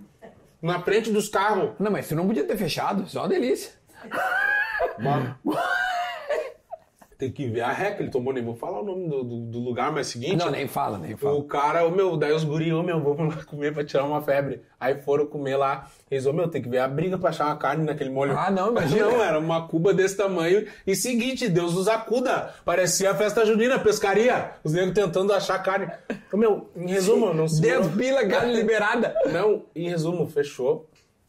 [0.62, 1.72] Na frente dos carros.
[1.78, 3.06] Não, mas tu não podia ter fechado.
[3.06, 3.70] Só uma delícia.
[7.18, 9.58] Tem que ver a reca, ele tomou nem vou falar o nome do, do, do
[9.58, 10.36] lugar, mas é o seguinte.
[10.36, 11.34] Não, nem fala, nem fala.
[11.34, 14.20] O cara, ô meu, daí os guri, ô meu, vamos lá comer pra tirar uma
[14.20, 14.60] febre.
[14.78, 15.88] Aí foram comer lá.
[16.10, 18.36] Eles, ô meu, tem que ver a briga pra achar uma carne naquele molho.
[18.36, 19.06] Ah, não, imagina.
[19.06, 20.66] Não, era uma cuba desse tamanho.
[20.86, 22.54] E seguinte, Deus nos acuda.
[22.64, 24.52] Parecia a festa junina, pescaria.
[24.62, 25.88] Os negros tentando achar carne.
[26.32, 29.14] Ô meu, em resumo, não se 10 pila, carne liberada.
[29.32, 30.86] Não, em resumo, fechou.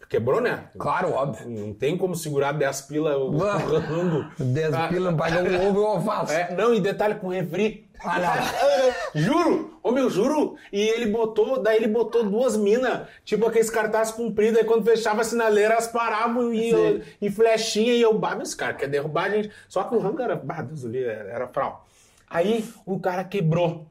[0.09, 0.65] Quebrou, né?
[0.77, 1.49] Claro, óbvio.
[1.49, 4.25] Não tem como segurar 10 pila o rango.
[4.39, 6.33] 10 Ah, pila, paga um ovo e um alface.
[6.33, 7.85] é, não, e detalhe com refri.
[7.99, 8.93] Ah, não.
[9.21, 9.79] juro!
[9.83, 10.55] Ô meu, juro!
[10.71, 15.21] E ele botou, daí ele botou duas minas, tipo aqueles cartazes compridos, aí quando fechava
[15.21, 18.87] a sinaleira, elas paravam e, eu, e flechinha, e eu, bah, mas esse cara quer
[18.87, 19.51] derrubar a gente.
[19.67, 21.85] Só que o rango era, bah, Deus era, era frau.
[22.29, 23.85] Aí o cara quebrou.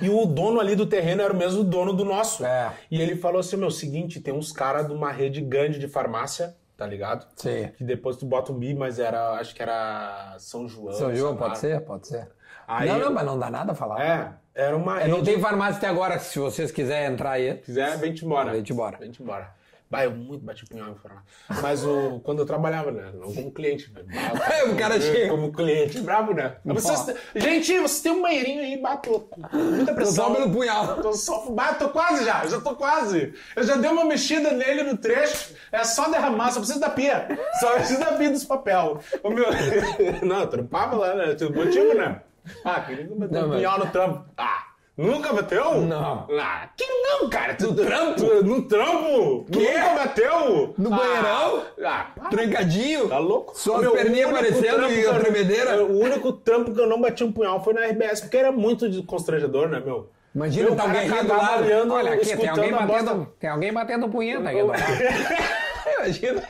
[0.00, 2.44] E o dono ali do terreno era o mesmo dono do nosso.
[2.44, 2.72] É.
[2.90, 6.54] E ele falou assim: meu, seguinte, tem uns caras de uma rede grande de farmácia,
[6.76, 7.26] tá ligado?
[7.36, 7.68] Sim.
[7.76, 10.92] Que depois tu bota um bi, mas era, acho que era São João.
[10.92, 11.80] São João, pode ser?
[11.80, 12.28] Pode ser.
[12.68, 14.00] Aí não, não, mas não dá nada a falar.
[14.04, 15.10] É, era uma É, rede.
[15.16, 17.52] não tem farmácia até agora, se vocês quiserem entrar aí.
[17.58, 18.50] Se quiser, vem-te embora.
[18.52, 18.98] Vem-te embora.
[18.98, 19.50] Vem-te embora.
[19.88, 21.26] Bah, eu muito bati punhal em farmácia.
[21.62, 23.12] Mas o, quando eu trabalhava, né?
[23.14, 23.92] Não como cliente.
[23.92, 24.02] Né?
[24.36, 25.28] Bah, O cara chega.
[25.28, 26.00] Como cliente.
[26.00, 26.56] Bravo, né?
[26.64, 29.28] Vocês, gente, vocês têm um banheirinho aí, bato.
[29.52, 30.26] Muita pressão.
[30.26, 31.00] só pelo punhal.
[31.00, 33.32] Tô só, bah, tô quase já, já tô quase.
[33.54, 37.28] Eu já dei uma mexida nele no trecho, é só derramar, só preciso da pia.
[37.60, 39.00] Só preciso da pia dos papel.
[39.22, 39.46] O meu...
[40.26, 41.34] Não, eu trampava lá, né?
[41.36, 42.22] Tinha motivo, né?
[42.64, 44.24] Ah, queria Não, um punhal no trampo.
[44.36, 44.65] Ah,
[44.96, 45.80] nunca bateu?
[45.82, 46.26] Não.
[46.40, 47.54] Ah, que não, cara.
[47.54, 48.24] Tu, No trampo?
[48.44, 49.46] no trampo?
[49.50, 49.72] Quê?
[49.78, 50.74] Nunca bateu?
[50.78, 51.62] No Ah, banheirão?
[51.84, 52.28] Ah, para.
[52.30, 53.08] Trancadinho.
[53.08, 53.52] Tá louco?
[53.58, 55.84] Só o único aparecendo e que a tremedeira.
[55.84, 59.02] O único trampo que eu não bati um punhal foi na RBS, porque era muito
[59.04, 60.08] constrangedor, né, meu?
[60.34, 61.92] Imagina, Meu, tá alguém do lado.
[61.94, 64.82] Olha aqui, tem alguém, a batendo, tem alguém batendo punheta aqui do lado.
[65.98, 66.42] Imagina.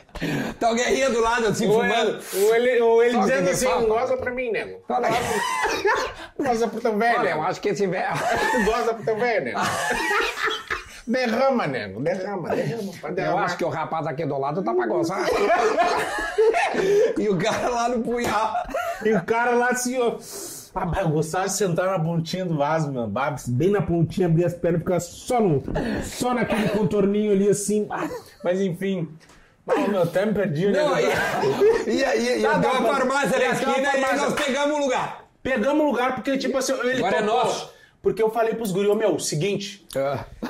[0.59, 2.19] Tá alguém rindo do lado, assim, Ou fumando.
[2.33, 3.85] ele, ou ele, ou ele dizendo assim, fala.
[3.87, 4.81] goza pra mim, nego.
[4.89, 5.09] Olha,
[6.37, 7.19] Goza pro teu velho.
[7.19, 8.07] olha, eu acho que esse velho...
[8.65, 9.59] Goza pro teu velho, nego.
[11.05, 11.99] derrama, nego.
[12.01, 12.91] Derrama, derrama.
[13.17, 15.25] Eu acho que o rapaz aqui do lado tá pra gozar.
[17.17, 18.53] e o cara lá no punhal.
[19.03, 19.97] E o cara lá assim,
[20.79, 23.07] Ah, eu gostava de sentar na pontinha do vaso, mano.
[23.07, 25.63] Bah, Bem na pontinha, abrir as pernas e ficar só, no,
[26.03, 27.87] só naquele contorninho ali assim.
[27.89, 28.07] Ah,
[28.43, 29.09] Mas enfim.
[29.67, 30.81] Ah, meu, até me perdi, né?
[30.83, 31.05] Não, aí,
[31.87, 34.77] e aí, e Tá, tá, uma farmácia É, na tem uma esquina e nós pegamos
[34.77, 35.25] o lugar.
[35.43, 37.35] Pegamos o lugar porque, tipo assim, ele Agora é topou.
[37.43, 37.77] nosso.
[38.01, 39.85] Porque eu falei pros guri, ô meu, seguinte,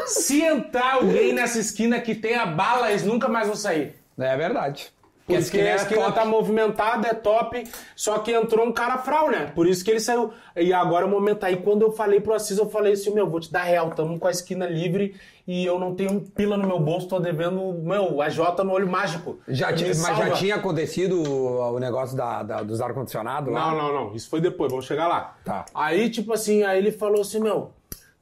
[0.06, 3.96] se entrar alguém nessa esquina que tem a bala, eles nunca mais vão sair.
[4.20, 4.92] É verdade.
[5.28, 6.16] Porque esquina a esquina top.
[6.16, 7.62] tá movimentada, é top,
[7.94, 9.52] só que entrou um cara fral, né?
[9.54, 10.32] Por isso que ele saiu.
[10.56, 11.44] E agora é o momento.
[11.44, 14.18] Aí quando eu falei pro Assis, eu falei assim, meu, vou te dar real, tamo
[14.18, 17.74] com a esquina livre e eu não tenho um pila no meu bolso, tô devendo,
[17.74, 19.38] meu, a Jota no olho mágico.
[19.50, 23.72] Já tinha, mas já tinha acontecido o, negócio da, da- dos ar-condicionados lá?
[23.72, 24.16] Não, não, não.
[24.16, 25.36] Isso foi depois, vamos chegar lá.
[25.44, 25.66] Tá.
[25.76, 27.72] Aí, tipo assim, aí ele falou assim, meu,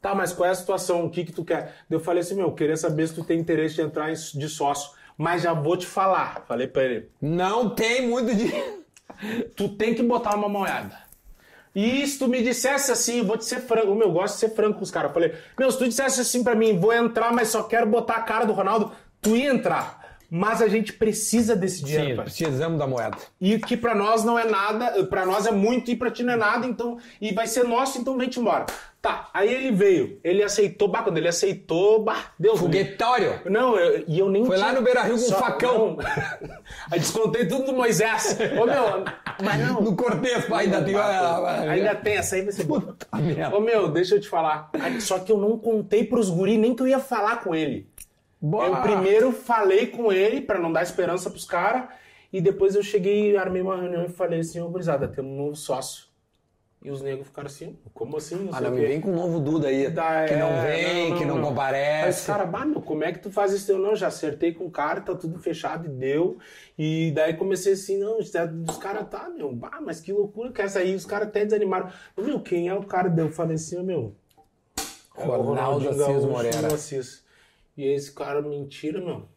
[0.01, 1.05] tá, mas qual é a situação?
[1.05, 1.75] O que que tu quer?
[1.87, 4.89] Eu falei assim, meu, eu queria saber se tu tem interesse de entrar de sócio,
[5.17, 6.43] mas já vou te falar.
[6.47, 8.51] Falei pra ele, Não tem muito de.
[9.55, 11.03] tu tem que botar uma moeda.
[11.75, 14.49] E se tu me dissesse assim, vou te ser franco, meu, eu gosto de ser
[14.55, 15.11] franco com os caras.
[15.11, 18.21] Falei, meu, se tu dissesse assim pra mim, vou entrar, mas só quero botar a
[18.21, 19.94] cara do Ronaldo, tu ia entrar.
[20.29, 23.17] Mas a gente precisa desse dinheiro, Sim, precisamos da moeda.
[23.39, 26.33] E que pra nós não é nada, pra nós é muito e pra ti não
[26.33, 26.97] é nada, então.
[27.21, 28.65] E vai ser nosso, então vem-te embora.
[29.01, 32.57] Tá, aí ele veio, ele aceitou, bah, quando ele aceitou, bah, livre.
[32.57, 33.39] Foguetório.
[33.45, 35.97] Não, eu- e eu nem Foi lá tinha- no Beira-Rio com um Só- facão.
[35.97, 35.97] não.
[36.91, 38.35] Aí descontei tudo do Moisés.
[38.59, 39.03] Ô meu,
[39.43, 39.79] mas não.
[39.81, 42.95] No pai, ainda tem a- Ainda tem, essa aí vai ser boa.
[43.55, 44.71] Ô meu, deixa eu te falar.
[44.99, 47.87] Só que eu não contei pros guri nem que eu ia falar com ele.
[48.47, 48.67] Boa.
[48.67, 51.89] Eu primeiro falei com ele pra não dar esperança pros caras.
[52.31, 55.55] E depois eu cheguei, armei uma reunião e falei assim, ô gurizada, temos um novo
[55.55, 56.05] sócio.
[56.83, 58.35] E os negros ficaram assim, como assim?
[58.35, 59.89] Não Ah, sei não, o vem com um novo Duda aí.
[59.89, 62.27] Da- que não é, vem, que não, Aí os comparece.
[62.27, 63.71] caras, bah, meu, como é que tu faz isso?
[63.71, 66.37] Eu não, já acertei com o cara, tá tudo fechado e deu.
[66.77, 68.29] E daí comecei assim, não, os
[68.77, 70.93] caras tá, meu, bah, mas que loucura que é essa aí?
[70.93, 71.89] Os caras até desanimaram.
[72.15, 73.09] Meu, quem é o cara?
[73.09, 74.13] Daí eu falei assim, ô, meu.
[75.17, 75.45] é o Ronaldo
[75.85, 76.67] Ronaldinho Assis Gaúcho, Moreira.
[76.67, 77.24] Assis.
[77.77, 79.27] E esse cara, mentira, meu.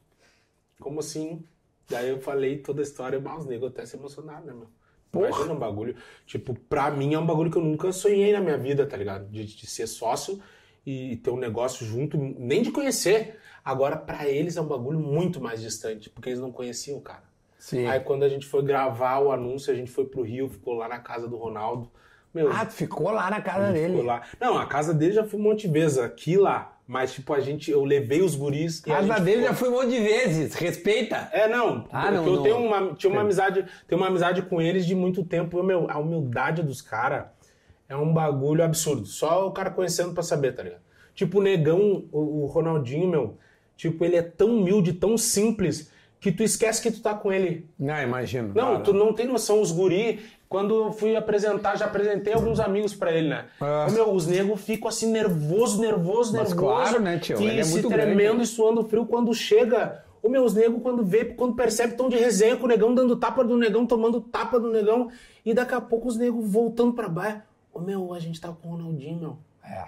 [0.81, 1.44] Como assim?
[1.88, 4.68] Daí eu falei toda a história, mas os negros até se emocionaram, né, meu?
[5.11, 5.29] Porra.
[5.29, 5.96] Imagina um bagulho.
[6.27, 9.27] Tipo, pra mim é um bagulho que eu nunca sonhei na minha vida, tá ligado?
[9.31, 10.40] De, de ser sócio
[10.87, 13.38] e ter um negócio junto, nem de conhecer.
[13.64, 17.24] Agora, pra eles é um bagulho muito mais distante, porque eles não conheciam o cara.
[17.59, 17.87] Sim.
[17.87, 20.88] Aí quando a gente foi gravar o anúncio, a gente foi pro Rio, ficou lá
[20.88, 21.90] na casa do Ronaldo.
[22.33, 24.03] Meu, Ah, ficou lá na casa ficou dele.
[24.03, 24.22] lá.
[24.38, 26.77] Não, a casa dele já foi um monte de vezes, aqui lá.
[26.88, 28.83] Mas, tipo, a gente, eu levei os guris.
[28.87, 30.55] a Casa dele já foi um monte de vezes.
[30.55, 31.29] Respeita.
[31.33, 31.87] é, não.
[31.92, 32.42] Ah, porque não, eu não.
[32.42, 35.62] tenho uma, tinha uma amizade, tenho uma amizade com eles de muito tempo.
[35.62, 37.27] Meu, a humildade dos caras
[37.90, 39.05] é um bagulho absurdo.
[39.05, 40.81] Só o cara conhecendo pra saber, tá ligado?
[41.14, 43.37] Tipo, o negão, o, o Ronaldinho, meu,
[43.77, 47.68] tipo, ele é tão humilde, tão simples, que tu esquece que tu tá com ele.
[47.79, 48.48] Não, imagino.
[48.48, 48.81] Não, Cara.
[48.81, 53.12] tu não tem noção, os guri, quando eu fui apresentar, já apresentei alguns amigos pra
[53.12, 53.46] ele, né?
[53.61, 53.87] Ah.
[53.88, 56.56] Ô, meu, os negros ficam assim, nervoso, nervoso, Mas nervoso.
[56.56, 57.40] claro, né, tio?
[57.40, 58.42] Ele é se muito tremendo grande.
[58.44, 60.02] e suando frio quando chega.
[60.22, 63.14] Ô, meu, os negros, quando vê, quando percebe, estão de resenha com o negão, dando
[63.16, 65.11] tapa do negão, tomando tapa do negão.
[65.44, 67.42] E daqui a pouco os negros voltando pra baixo.
[67.72, 69.38] Ô, meu, a gente tá com o Ronaldinho, meu.
[69.62, 69.84] É.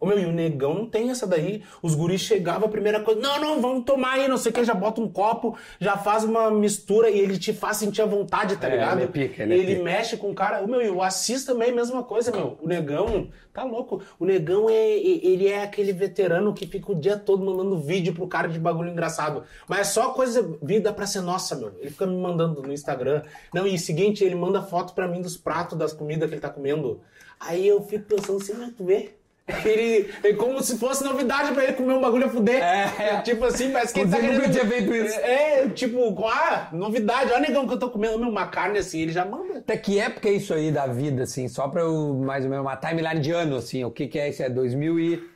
[0.00, 1.62] Ô meu, e o negão não tem essa daí.
[1.82, 4.62] Os guris chegavam, a primeira coisa, não, não, vamos tomar aí, não sei o que,
[4.64, 8.56] já bota um copo, já faz uma mistura e ele te faz sentir a vontade,
[8.56, 8.98] tá É, ligado?
[8.98, 9.82] ele é pica, ele é pica.
[9.82, 10.62] mexe com o cara.
[10.62, 12.56] Ô meu, e o Assis também, mesma coisa, meu.
[12.62, 14.00] O negão, tá louco.
[14.20, 18.28] O negão, é, ele é aquele veterano que fica o dia todo mandando vídeo pro
[18.28, 19.42] cara de bagulho engraçado.
[19.66, 21.72] Mas é só coisa, vida pra ser nossa, meu.
[21.80, 23.22] Ele fica me mandando no Instagram.
[23.52, 26.50] Não, e seguinte, ele manda foto pra mim dos pratos, das comidas que ele tá
[26.50, 27.00] comendo.
[27.40, 29.17] Aí eu fico pensando assim, mas tu vê?
[29.64, 32.62] Ele, é como se fosse novidade pra ele comer um bagulho a fuder.
[32.62, 33.20] É.
[33.22, 34.52] Tipo assim, parece que ele tá nunca querendo...
[34.52, 35.18] tinha feito isso.
[35.20, 37.32] É, tipo, ah, novidade.
[37.32, 39.58] Olha, negão, que eu tô comendo meu, uma carne assim, ele já manda.
[39.58, 41.48] Até que época é isso aí da vida, assim?
[41.48, 43.82] Só pra eu, mais ou menos, uma timeline de ano, assim.
[43.84, 44.42] O que que é isso?
[44.42, 45.28] É 2000 e...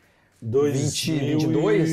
[0.42, 1.90] 2022?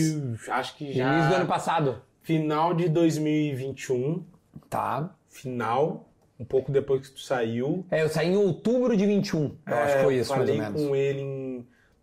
[0.48, 1.12] e- Acho que já...
[1.14, 2.02] Início do ano passado.
[2.22, 4.24] Final de 2021,
[4.70, 5.10] Tá.
[5.30, 6.08] final,
[6.40, 7.86] um pouco depois que tu saiu.
[7.90, 9.56] É, eu saí em outubro de 21.
[9.68, 10.82] Eu acho que É, foi isso, mais ou Falei menos.
[10.84, 11.49] com ele em-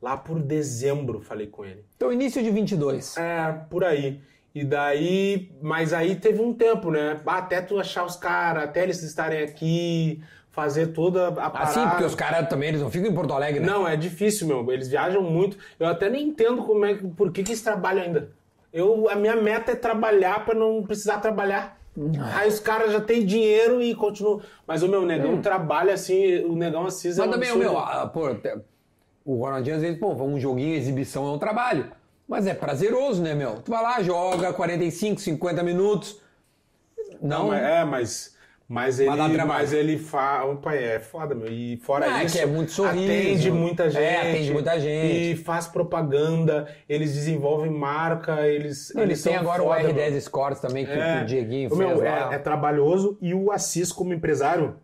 [0.00, 1.84] lá por dezembro, falei com ele.
[1.96, 3.16] Então, início de 22.
[3.16, 4.20] É, por aí.
[4.54, 7.20] E daí, mas aí teve um tempo, né?
[7.26, 11.58] Até tu achar os caras, até eles estarem aqui, fazer toda a parada.
[11.70, 13.66] Assim, porque os caras também, eles não ficam em Porto Alegre, né?
[13.66, 14.72] Não, é difícil, meu.
[14.72, 15.58] Eles viajam muito.
[15.78, 18.30] Eu até nem entendo como é, que- por que, que eles trabalham ainda.
[18.72, 21.78] Eu, a minha meta é trabalhar pra não precisar trabalhar.
[22.34, 24.40] Aí os caras já têm dinheiro e continuam.
[24.66, 27.78] Mas o meu negão trabalha assim, o negão Assis é Mas um também, o meu,
[27.78, 28.28] ah, pô,
[29.26, 31.90] o Ronaldinho às vezes, pô, um joguinho, exibição é um trabalho.
[32.28, 33.56] Mas é prazeroso, né, meu?
[33.60, 36.20] Tu vai lá, joga 45, 50 minutos.
[37.20, 38.34] Não, Não, é, mas.
[38.68, 40.44] Mas ele, Mas mas ele faz.
[40.44, 41.46] Opa, é foda, meu.
[41.48, 42.34] E fora Ah, é isso.
[42.36, 43.04] que é muito sorriso.
[43.12, 44.02] Atende muita gente.
[44.02, 45.30] É, atende muita gente.
[45.32, 48.90] E faz propaganda, eles desenvolvem marca, eles.
[48.92, 50.20] Não, eles têm agora foda, o R10 meu.
[50.20, 51.18] Scores também, que, É.
[51.18, 54.74] que o Dieguinho fez meu, é, é trabalhoso e o Assis, como empresário,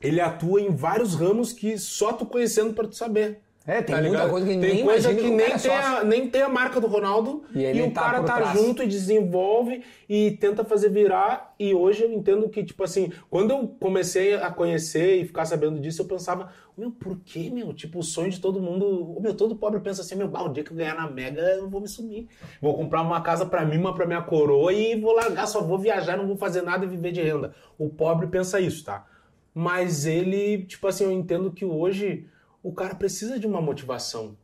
[0.00, 3.40] ele atua em vários ramos que só tu conhecendo pra tu saber.
[3.66, 4.30] É, tem tá muita ligado?
[4.30, 7.44] coisa que tem nem coisa que nem tem, a, nem tem a marca do Ronaldo
[7.54, 8.58] E e, o tá cara tá trás.
[8.58, 11.54] junto e desenvolve e tenta fazer virar.
[11.58, 15.78] E hoje eu entendo que, tipo assim, quando eu comecei a conhecer e ficar sabendo
[15.78, 17.74] disso, eu pensava, meu, por que, meu?
[17.74, 19.18] Tipo, o sonho de todo mundo.
[19.20, 21.68] Meu, todo pobre pensa assim, meu, bah, o dia que eu ganhar na Mega, eu
[21.68, 22.28] vou me sumir.
[22.62, 25.78] Vou comprar uma casa pra mim, uma pra minha coroa e vou largar, só vou
[25.78, 27.54] viajar, não vou fazer nada e viver de renda.
[27.78, 29.06] O pobre pensa isso, tá?
[29.54, 32.26] Mas ele, tipo assim, eu entendo que hoje
[32.62, 34.36] o cara precisa de uma motivação.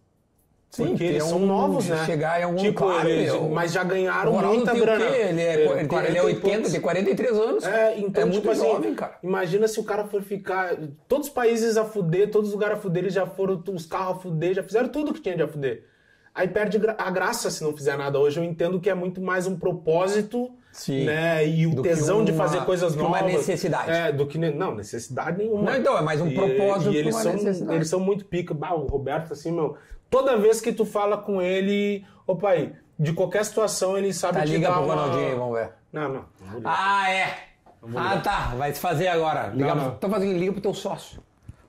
[0.70, 2.05] Sim, Porque eles são um- novos, né?
[2.05, 3.48] chegar em algum tipo, claro, eles- meu.
[3.48, 5.05] mas já ganharam muita grana.
[5.07, 6.72] Ele é, É, ele, tem- 40 ele é e 80, poucos.
[6.72, 7.64] tem 43 anos.
[7.64, 9.16] É, então, é tipo muito assim, jovem, cara.
[9.22, 10.76] imagina se o cara for ficar.
[11.09, 14.16] Todos os países a fuder, todos os lugares a fuder, eles já foram, os carros
[14.16, 15.85] a fuder, já fizeram tudo que tinha de a fuder.
[16.35, 18.18] Aí perde a graça se não fizer nada.
[18.18, 21.05] Hoje eu entendo que é muito mais um propósito, Sim.
[21.05, 21.47] né?
[21.47, 23.33] E o Do tesão de uma- fazer coisas que uma novas.
[23.35, 23.91] necessidade.
[23.91, 24.37] É, do que.
[24.39, 25.62] Não, necessidade nenhuma.
[25.71, 28.53] Não, então, é mais um E- propósito E, eles, são, eles são muito pica.
[28.55, 29.77] Bah, o Roberto, assim, meu.
[30.11, 34.45] Toda vez que tu fala com ele, ô pai, de qualquer situação ele sabe Tá,
[34.45, 34.95] te liga dar pro uma...
[34.95, 35.71] Ronaldinho aí, vamos ver.
[35.93, 36.15] Não, não.
[36.15, 36.61] não.
[36.65, 37.35] Ah, é.
[37.97, 38.53] Ah, tá.
[38.57, 39.49] Vai se fazer agora.
[39.49, 39.95] Liga Não, pro- não.
[39.95, 41.21] Então fazendo, liga pro teu sócio,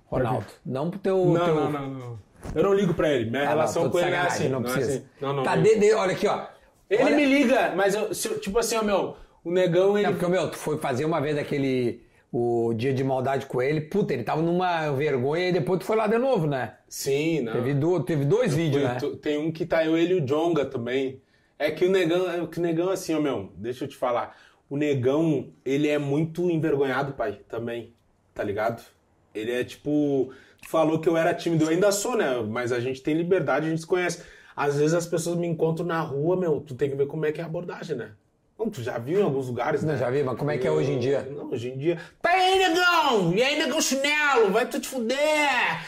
[0.07, 0.45] Ronaldo.
[0.65, 1.25] Não pro teu.
[1.25, 1.55] Não, teu...
[1.55, 2.19] não, não, não.
[2.55, 3.29] Eu não ligo pra ele.
[3.29, 4.47] Minha Ah, não, relação de com ele é assim.
[4.49, 4.89] não é precisa.
[4.91, 5.05] assim.
[5.19, 5.43] Não, não.
[5.43, 5.63] tá, não.
[5.63, 6.45] de, de- olha aqui, ó.
[6.89, 10.07] Ele Olha- me liga, mas eu, se eu- tipo assim, ó, meu, o negão, ele.
[10.07, 12.05] É porque, meu, tu foi fazer uma vez aquele.
[12.31, 15.95] O dia de maldade com ele, puta, ele tava numa vergonha e depois tu foi
[15.95, 16.73] lá de novo, né?
[16.89, 17.53] Sim, não.
[17.53, 18.97] Teve, do- teve dois vídeos, né?
[18.99, 21.21] Tu- Tem um que tá eu, ele e o Jonga também.
[21.57, 24.35] É que o negão, é que o negão assim, ó, meu, deixa eu te falar.
[24.69, 27.93] O negão, ele é muito envergonhado, pai, também.
[28.33, 28.83] Tá ligado?
[29.33, 30.29] Ele é tipo.
[30.67, 32.41] Falou que eu era tímido, eu ainda sou, né?
[32.47, 34.21] Mas a gente tem liberdade, a gente se conhece.
[34.57, 37.31] Às vezes as pessoas me encontram na rua, meu, tu tem que ver como é
[37.31, 38.09] que é a abordagem, né?
[38.57, 39.93] Não, tu já viu em alguns lugares, né?
[39.93, 41.21] Não, já vi, mas como é que é hoje em dia?
[41.29, 41.99] Não, hoje em dia.
[42.19, 43.31] Tá aí, negão!
[43.35, 44.49] E aí, negão chinelo?
[44.51, 45.15] Vai tu te fuder!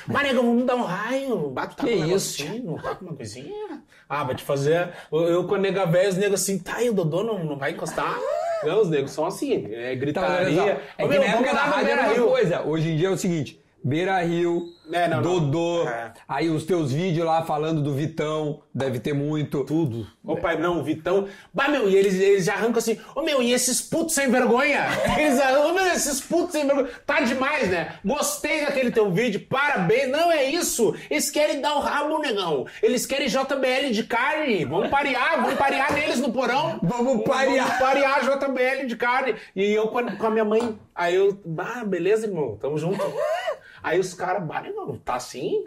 [0.05, 1.49] Mas, negão, vamos dar um raio.
[1.49, 2.43] Bate tá Que com um isso,
[2.83, 3.81] tá com uma coisinha.
[4.07, 4.89] Ah, vai te fazer.
[5.11, 7.57] Eu, eu com a nega velha, os negros assim, tá aí, o Dodô não, não
[7.57, 8.15] vai encostar?
[8.61, 10.53] Não, os negros são assim, é Tá, gritaria.
[10.53, 10.67] só.
[10.97, 12.61] É Ô, meu, na época da rádio era uma coisa.
[12.63, 15.39] Hoje em dia é o seguinte: Beira Rio, É, não, não.
[15.39, 16.13] Dodô, É.
[16.27, 19.63] aí os teus vídeos lá falando do Vitão, deve ter muito.
[19.65, 20.07] Tudo.
[20.23, 21.27] Ô pai, não, o Vitão.
[21.53, 24.85] Bah, meu, e eles, eles já arrancam assim, ô meu, e esses putos sem vergonha?
[25.17, 26.87] Eles arrancam, ô meu, esses putos sem vergonha.
[27.05, 27.95] Tá demais, né?
[28.03, 30.09] Gostei daquele teu vídeo, parabéns.
[30.09, 30.95] Não é isso.
[31.09, 32.65] Eles querem dar o rabo, negão.
[32.81, 34.65] Eles querem JBL de carne.
[34.65, 36.79] Vamos parear, vamos parear neles no porão.
[36.81, 37.65] Vamos parear.
[37.67, 39.35] Vamos parear JBL de carne.
[39.55, 40.77] E eu com a, minha mãe.
[40.95, 42.99] Aí eu, bah, beleza, irmão, tamo junto.
[43.83, 45.63] Aí os caras, bah, negão, tá assim?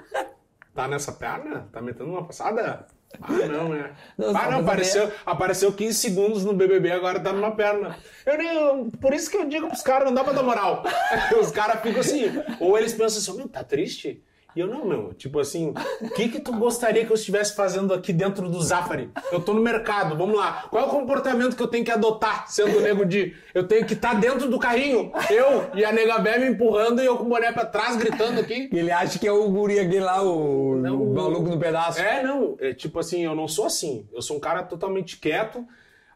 [0.75, 1.69] Tá nessa perna?
[1.73, 2.87] Tá metendo uma passada?
[3.21, 3.95] Ah, não, né?
[4.17, 7.95] Não, ah, não, apareceu, apareceu 15 segundos no BBB, agora tá numa perna.
[8.25, 10.83] Eu nem, eu- por isso que eu digo pros caras, não dá pra dar moral.
[11.39, 12.25] Os caras ficam assim,
[12.59, 14.23] ou eles pensam assim, meu, tá triste?
[14.55, 17.95] E eu, não, meu, tipo assim, o que que tu gostaria que eu estivesse fazendo
[17.95, 19.11] aqui dentro do Zafari?
[19.31, 20.67] Eu tô no mercado, vamos lá.
[20.71, 23.35] Qual é o comportamento que eu tenho que adotar sendo o Nego Di?
[23.55, 27.07] Eu tenho que estar dentro do carrinho, eu e a Nega Bé me empurrando e
[27.07, 28.69] eu com o boné pra trás gritando aqui.
[28.73, 32.01] Ele acha que é o guri aquele lá, o, Não, o o- maluco no pedaço.
[32.01, 32.57] É, não.
[32.61, 34.07] É, tipo assim, eu não sou assim.
[34.13, 35.65] Eu sou um cara totalmente quieto.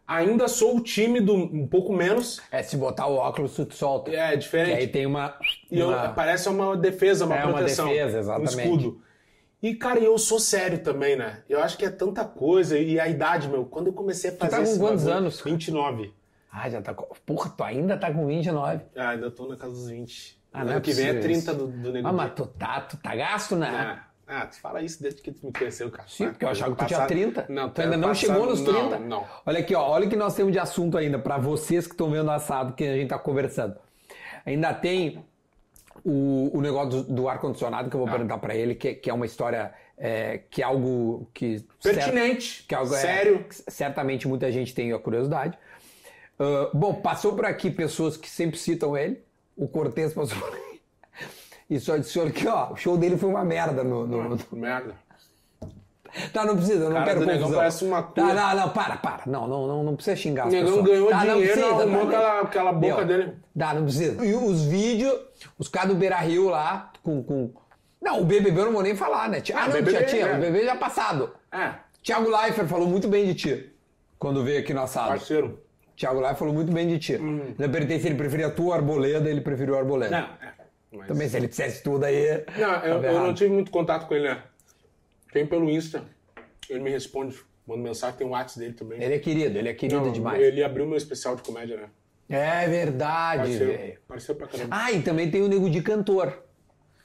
[0.06, 2.40] Ainda sou tímido, um pouco menos.
[2.50, 4.10] É, se botar o óculos, tu te solta.
[4.12, 4.76] É E diferente.
[4.78, 5.36] aí tem uma.
[5.70, 7.88] E eu- uma- parece uma defesa, uma É, uma proteção.
[7.88, 8.56] defesa, exatamente.
[8.56, 9.00] Um escudo.
[9.60, 11.42] E, cara, eu sou sério também, né?
[11.48, 12.78] Eu acho que é tanta coisa.
[12.78, 15.40] E a idade, meu, quando eu comecei a fazer tá com quantos bagulho- anos?
[15.40, 16.12] 29.
[16.52, 16.94] Ah, já tá.
[16.94, 18.84] com- Porra, tu ainda tá com 29.
[18.94, 20.38] Ah, ainda tô na casa dos 20.
[20.52, 21.60] Ah, não ano é que vem é possível 30 isso.
[21.60, 22.06] do, do nego.
[22.06, 24.00] Ah, mas tu tá, tu tá gasto, né?
[24.28, 26.08] Ah, ah, tu fala isso desde que tu me conheceu, cara.
[26.08, 27.46] Sim, Ah, porque eu achava que tu tinha passado- 30.
[27.48, 28.98] Não, tu ainda não passado- chegou nos não, 30.
[28.98, 31.92] Não, Olha aqui, ó, olha o que nós temos de assunto ainda para vocês que
[31.92, 33.76] estão vendo o assado que a gente tá conversando.
[34.44, 35.24] Ainda tem
[36.04, 39.14] o, o negócio do, do ar-condicionado que eu vou perguntar para ele, que, que é
[39.14, 41.64] uma história, é, que é algo que...
[41.82, 43.44] Pertinente, que é algo, é, sério.
[43.44, 45.56] que certamente muita gente tem a curiosidade.
[46.38, 49.20] Ah, bom, passou por aqui pessoas que sempre citam ele.
[49.56, 50.75] O Cortez passou por aqui.
[51.68, 54.94] E só olha aqui, ó, o show dele foi uma merda no- no, Merda.
[56.32, 57.58] Tá, não precisa, eu não Cara quero do Negão confusão.
[57.58, 59.22] parece uma Tá, não, não, para, para.
[59.26, 60.86] Não, não, não, não precisa xingar as O negão pessoas.
[60.90, 63.06] ganhou Tá, não dinheiro, precisa, arrumou tá, aquela, aquela boca Deu.
[63.06, 63.34] dele.
[63.54, 64.24] Dá, não precisa.
[64.24, 65.14] E os vídeos,
[65.58, 67.50] os caras do Beira Rio lá, com, com.
[68.00, 69.42] Não, o BBB eu não vou nem falar, né?
[69.52, 70.36] Ah, Ah, não, BBB, já tinha, é.
[70.36, 71.32] o BBB já passado.
[71.52, 73.72] É, Tiago Leifert falou muito bem de ti
[74.18, 75.08] quando veio aqui no assado.
[75.08, 75.60] parceiro.
[75.96, 77.16] Tiago Leifert falou muito bem de ti.
[77.16, 77.54] Hum.
[77.58, 80.10] Eu perguntei se ele preferia a tua arboleda, ele preferiu a arboleda.
[80.18, 80.55] Não, é.
[80.96, 81.06] Mas...
[81.08, 82.44] Também se ele dissesse tudo aí.
[82.58, 84.42] Não, eu, eu não tive muito contato com ele, né?
[85.32, 86.02] Tem pelo Insta.
[86.68, 89.02] Ele me responde, manda mensagem, tem o WhatsApp dele também.
[89.02, 90.40] Ele é querido, ele é querido Não, demais.
[90.42, 91.88] Ele abriu meu especial de comédia, né?
[92.28, 93.98] É verdade, velho.
[94.08, 94.68] Parceiro pra caramba.
[94.76, 96.42] Ah, e também tem o Nego de Cantor.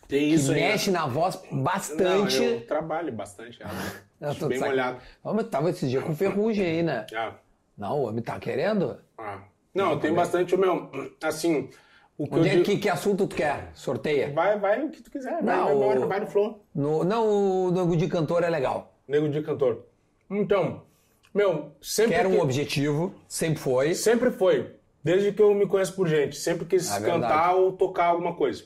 [0.07, 0.59] Tem que isso aí.
[0.61, 0.69] né?
[0.69, 2.39] mexe na voz bastante.
[2.39, 3.59] Não, eu trabalho bastante.
[3.63, 3.69] Ah,
[4.19, 4.71] Eu deixo tô bem de saco.
[4.71, 4.97] molhado.
[5.23, 7.05] Mas tava esse dia com ferrugem aí, né?
[7.15, 7.33] Ah,
[7.77, 8.99] Não, o homem tá querendo?
[9.17, 9.39] ah.
[9.73, 10.91] Não, tem bastante, meu,
[11.23, 11.69] assim,
[12.17, 12.63] o que Onde é digo...
[12.65, 13.71] que, que assunto tu quer?
[13.73, 14.31] Sorteia.
[14.33, 16.63] Vai, vai o que tu quiser, vai, Não, vai o- vai no flow.
[16.73, 17.27] No, não,
[17.67, 18.93] o Nego de Cantor é legal.
[19.07, 19.85] Nego de cantor.
[20.29, 20.83] Então,
[21.33, 23.93] meu, sempre Quero que- um objetivo, sempre foi.
[23.95, 24.75] Sempre foi.
[25.03, 26.35] Desde que eu me conheço por gente.
[26.37, 28.63] Sempre quis É cantar ou tocar alguma coisa.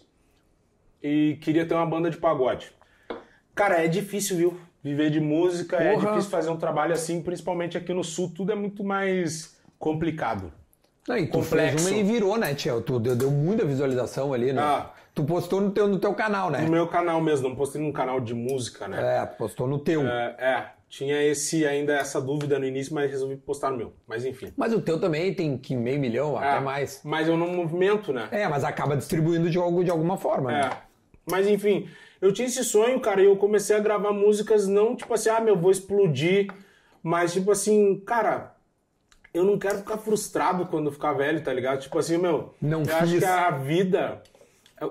[1.02, 2.72] E queria ter uma banda de pagode.
[3.54, 4.58] Cara, é difícil, viu?
[4.84, 6.10] Viver de música, é Porra.
[6.10, 10.52] difícil fazer um trabalho assim, principalmente aqui no sul, tudo é muito mais complicado.
[11.08, 11.86] Não, e tu Complexo.
[11.86, 12.82] fez uma e virou, né, Tio?
[12.82, 14.62] Tu deu, deu muita visualização ali, né?
[14.62, 14.92] Ah.
[15.14, 16.62] Tu postou no teu, no teu canal, né?
[16.62, 19.22] No meu canal mesmo, não postei num canal de música, né?
[19.22, 20.06] É, postou no teu.
[20.06, 23.94] É, é, tinha esse ainda essa dúvida no início, mas resolvi postar no meu.
[24.08, 24.52] Mas enfim.
[24.58, 27.02] Mas o teu também tem que meio milhão, É, até mais.
[27.04, 28.28] Mas eu não movimento, né?
[28.32, 30.70] É, mas acaba distribuindo de, algo, de alguma forma, né?
[30.72, 30.78] É.
[31.32, 31.88] Mas enfim,
[32.22, 35.40] eu tinha esse sonho, cara, e eu comecei a gravar músicas não tipo assim, ah,
[35.40, 36.52] meu, vou explodir,
[37.02, 38.55] mas tipo assim, cara,
[39.36, 41.82] eu não quero ficar frustrado quando ficar velho, tá ligado?
[41.82, 43.20] Tipo assim, meu, Não eu acho fiz.
[43.20, 44.24] que a vida,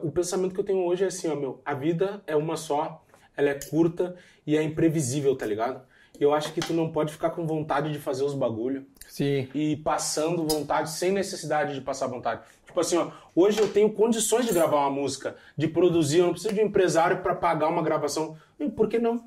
[0.03, 3.03] o pensamento que eu tenho hoje é assim, ó, meu, a vida é uma só,
[3.37, 4.15] ela é curta
[4.47, 5.81] e é imprevisível, tá ligado?
[6.21, 9.49] E eu acho que tu não pode ficar com vontade de fazer os bagulho Sim.
[9.55, 12.43] e passando vontade sem necessidade de passar vontade.
[12.67, 16.33] Tipo assim, ó, hoje eu tenho condições de gravar uma música, de produzir, eu não
[16.33, 18.37] preciso de um empresário para pagar uma gravação.
[18.61, 19.25] E por que não?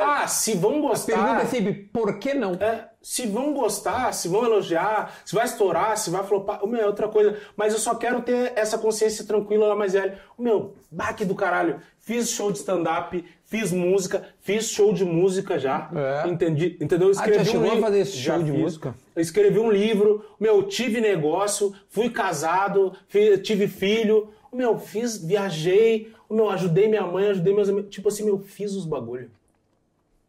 [0.00, 1.12] Ah, se vão A gostar.
[1.14, 2.54] pergunta é sempre, por que não?
[2.54, 6.80] É, se vão gostar, se vão elogiar, se vai estourar, se vai flopar, o meu
[6.80, 7.38] é outra coisa.
[7.56, 10.18] Mas eu só quero ter essa consciência tranquila lá mais velho.
[10.36, 11.80] O meu, baque do caralho.
[12.00, 15.90] Fiz show de stand-up, fiz música, fiz show de música já.
[15.94, 16.28] É.
[16.28, 17.10] Entendi, entendeu?
[17.18, 18.60] Ah, já chegou a li- fazer esse já show de fiz.
[18.60, 18.94] música?
[19.14, 26.10] Eu escrevi um livro, meu, tive negócio, fui casado, fi- tive filho, meu, fiz, viajei,
[26.30, 27.90] meu, ajudei minha mãe, ajudei meus amigos.
[27.94, 29.30] Tipo assim, meu, fiz os bagulho.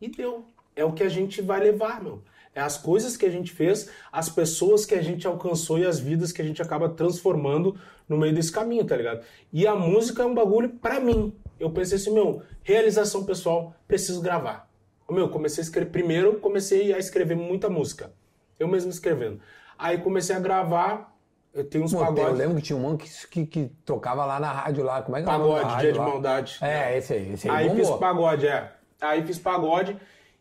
[0.01, 0.45] E deu.
[0.75, 2.21] É o que a gente vai levar, meu.
[2.55, 5.99] É as coisas que a gente fez, as pessoas que a gente alcançou e as
[5.99, 7.75] vidas que a gente acaba transformando
[8.07, 9.23] no meio desse caminho, tá ligado?
[9.53, 11.33] E a música é um bagulho pra mim.
[11.59, 14.67] Eu pensei assim, meu, realização pessoal, preciso gravar.
[15.09, 15.91] Meu, comecei a escrever.
[15.91, 18.11] Primeiro, comecei a escrever muita música.
[18.59, 19.39] Eu mesmo escrevendo.
[19.77, 21.15] Aí comecei a gravar.
[21.53, 22.37] Eu tenho uns Pô, eu pagodes.
[22.37, 25.01] lembro que tinha um mano que, que, que tocava lá na rádio lá.
[25.01, 26.05] Como é que é Pagode, rádio dia de lá?
[26.07, 26.57] maldade.
[26.61, 27.33] É, esse aí.
[27.33, 28.71] Esse aí, Aí fiz pagode, é.
[29.01, 29.95] Aí fiz pagode.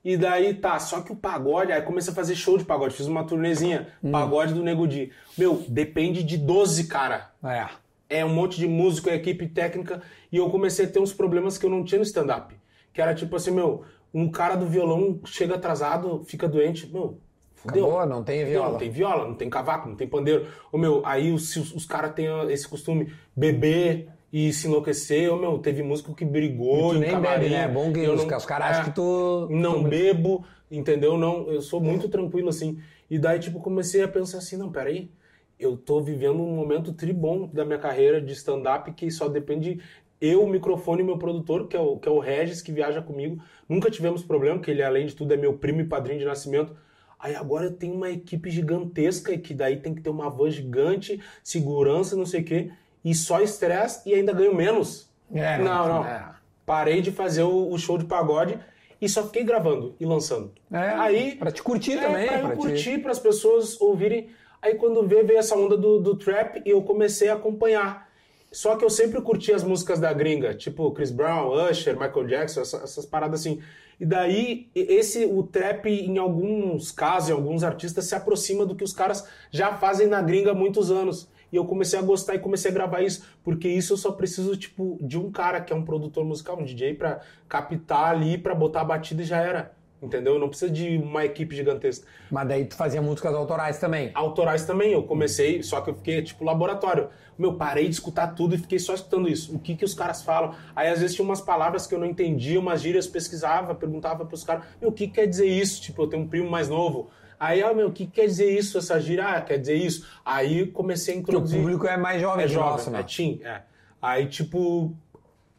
[0.04, 3.06] E daí tá, só que o pagode, aí comecei a fazer show de pagode, fiz
[3.06, 4.12] uma turnezinha, Hum.
[4.12, 5.12] pagode do Nego Di.
[5.36, 7.30] Meu, depende de 12 cara.
[7.44, 7.66] É.
[8.08, 10.00] É um monte de músico, é equipe técnica,
[10.32, 12.54] e eu comecei a ter uns problemas que eu não tinha no stand-up.
[12.94, 13.84] Que era tipo assim, meu,
[14.14, 17.18] um cara do violão chega atrasado, fica doente, meu,
[17.56, 17.84] fudeu.
[17.86, 18.70] Acabou, não tem viola.
[18.70, 20.46] Não tem viola, não tem cavaco, não tem pandeiro.
[20.72, 25.32] Ô, meu, aí os, os, os caras têm esse costume, beber e se enlouquecer.
[25.32, 27.40] Ô, meu, teve músico que brigou Tu em nem camarim.
[27.42, 27.64] bebe, né?
[27.64, 29.48] É bom que Eu os, não- os caras acham é, que tu...
[29.50, 31.16] Não tu- bebo, entendeu?
[31.16, 32.78] Não, eu sou muito tranquilo, assim.
[33.10, 35.10] E daí, tipo, comecei a pensar assim, não, peraí,
[35.58, 39.80] eu tô vivendo um momento tribom da minha carreira de stand-up que só depende
[40.20, 43.00] eu, o microfone e meu produtor, que é, o, que é o Regis, que viaja
[43.00, 43.40] comigo.
[43.68, 46.74] Nunca tivemos problema, que ele, além de tudo, é meu primo e padrinho de nascimento.
[47.18, 50.50] Aí agora eu tenho uma equipe gigantesca e que daí tem que ter uma van
[50.50, 52.70] gigante, segurança, não sei o quê,
[53.10, 55.08] e só estresse e ainda ganho menos.
[55.32, 56.04] É, não, não.
[56.06, 56.24] é.
[56.66, 58.58] Parei de fazer o, o show de pagode
[59.00, 60.52] e só fiquei gravando e lançando.
[60.70, 62.26] É, aí pra te curtir é, também.
[62.28, 64.28] Pra pra eu te- curtir, para as pessoas ouvirem.
[64.60, 68.08] Aí quando veio, veio essa onda do, do trap e eu comecei a acompanhar.
[68.50, 72.60] Só que eu sempre curti as músicas da gringa, tipo Chris Brown, Usher, Michael Jackson,
[72.62, 73.60] essa- essas paradas assim.
[74.00, 78.84] E daí, esse, o trap, em alguns casos, em alguns artistas, se aproxima do que
[78.84, 81.28] os caras já fazem na gringa há muitos anos.
[81.52, 84.56] E eu comecei a gostar e comecei a gravar isso, porque isso eu só preciso,
[84.56, 88.54] tipo, de um cara que é um produtor musical, um DJ, pra captar ali, pra
[88.54, 89.78] botar a batida e já era.
[90.00, 90.38] Entendeu?
[90.38, 92.06] Não precisa de uma equipe gigantesca.
[92.30, 94.12] Mas daí tu fazia músicas autorais também.
[94.14, 97.08] Autorais também, eu comecei, só que eu fiquei tipo laboratório.
[97.36, 99.54] Meu, parei de escutar tudo e fiquei só escutando isso.
[99.54, 100.54] O que que os caras falam?
[100.74, 104.44] Aí às vezes tinha umas palavras que eu não entendia, umas gírias, pesquisava, perguntava pros
[104.44, 105.82] caras, meu, o que que quer dizer isso?
[105.82, 107.10] Tipo, eu tenho um primo mais novo.
[107.38, 109.24] Aí, ah, meu, o que que quer dizer isso, essa gíria?
[109.26, 110.06] Ah, quer dizer isso.
[110.24, 111.60] Aí comecei a Porque o introduzir.
[111.60, 113.00] público é mais jovem É jovem, nosso, né?
[113.00, 113.62] é teen, é.
[114.02, 114.92] Aí, tipo,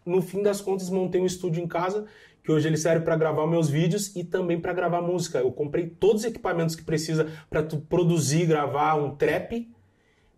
[0.05, 2.05] no fim das contas, montei um estúdio em casa,
[2.43, 5.39] que hoje ele serve para gravar meus vídeos e também para gravar música.
[5.39, 9.69] Eu comprei todos os equipamentos que precisa para tu produzir, gravar um trap.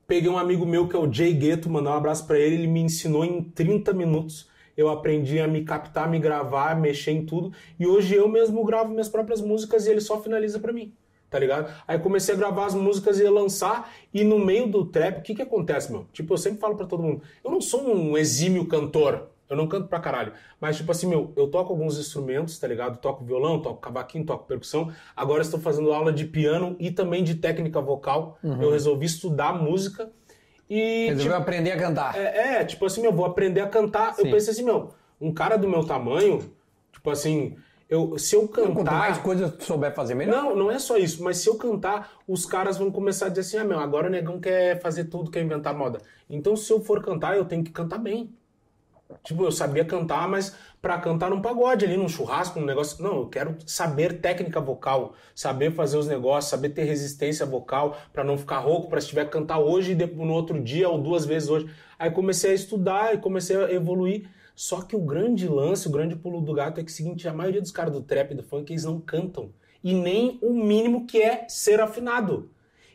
[0.08, 2.68] Peguei um amigo meu que é o Jay Gueto, mandar um abraço para ele, ele
[2.68, 4.50] me ensinou em 30 minutos.
[4.76, 7.54] Eu aprendi a me captar, me gravar, mexer em tudo.
[7.80, 10.94] E hoje eu mesmo gravo minhas próprias músicas e ele só finaliza para mim
[11.32, 11.74] tá ligado?
[11.88, 15.34] Aí comecei a gravar as músicas e lançar, e no meio do trap, o que
[15.34, 16.06] que acontece, meu?
[16.12, 19.68] Tipo, eu sempre falo pra todo mundo, eu não sou um exímio cantor, Eu não
[19.68, 20.32] canto pra caralho.
[20.62, 23.00] Mas, tipo assim, meu, eu toco alguns instrumentos, tá ligado?
[23.00, 24.90] Toco violão, toco cavaquinho, toco percussão.
[25.14, 28.38] Agora estou fazendo aula de piano e também de técnica vocal.
[28.42, 30.10] Eu resolvi estudar música.
[30.70, 32.16] E, Resolveu tipo, aprender a cantar.
[32.18, 34.16] é, é, tipo assim, meu, vou aprender a cantar.
[34.18, 34.32] Eu Sim.
[34.32, 36.50] pensei assim, meu, um cara do meu tamanho,
[36.94, 37.58] tipo assim,
[37.92, 38.74] eu, se eu cantar.
[38.74, 40.42] Quanto mais coisas tu souber fazer, melhor.
[40.42, 43.42] Não, não é só isso, mas se eu cantar, os caras vão começar a dizer
[43.42, 46.00] assim: ah, meu, agora o negão quer fazer tudo, quer inventar moda.
[46.30, 48.34] Então, se eu for cantar, eu tenho que cantar bem.
[49.26, 53.04] Tipo, eu sabia cantar, mas pra cantar num pagode ali, num churrasco, num negócio.
[53.04, 58.24] Não, eu quero saber técnica vocal, saber fazer os negócios, saber ter resistência vocal pra
[58.24, 60.98] não ficar rouco, pra se tiver que cantar hoje e depois, no outro dia ou
[60.98, 61.70] duas vezes hoje.
[62.00, 64.30] Aí comecei a estudar e comecei a evoluir.
[64.62, 67.28] Só que o grande lance, o grande pulo do gato é que é o seguinte:
[67.28, 69.52] a maioria dos caras do trap e do funk, eles não cantam.
[69.84, 72.48] E nem o mínimo que é ser afinado.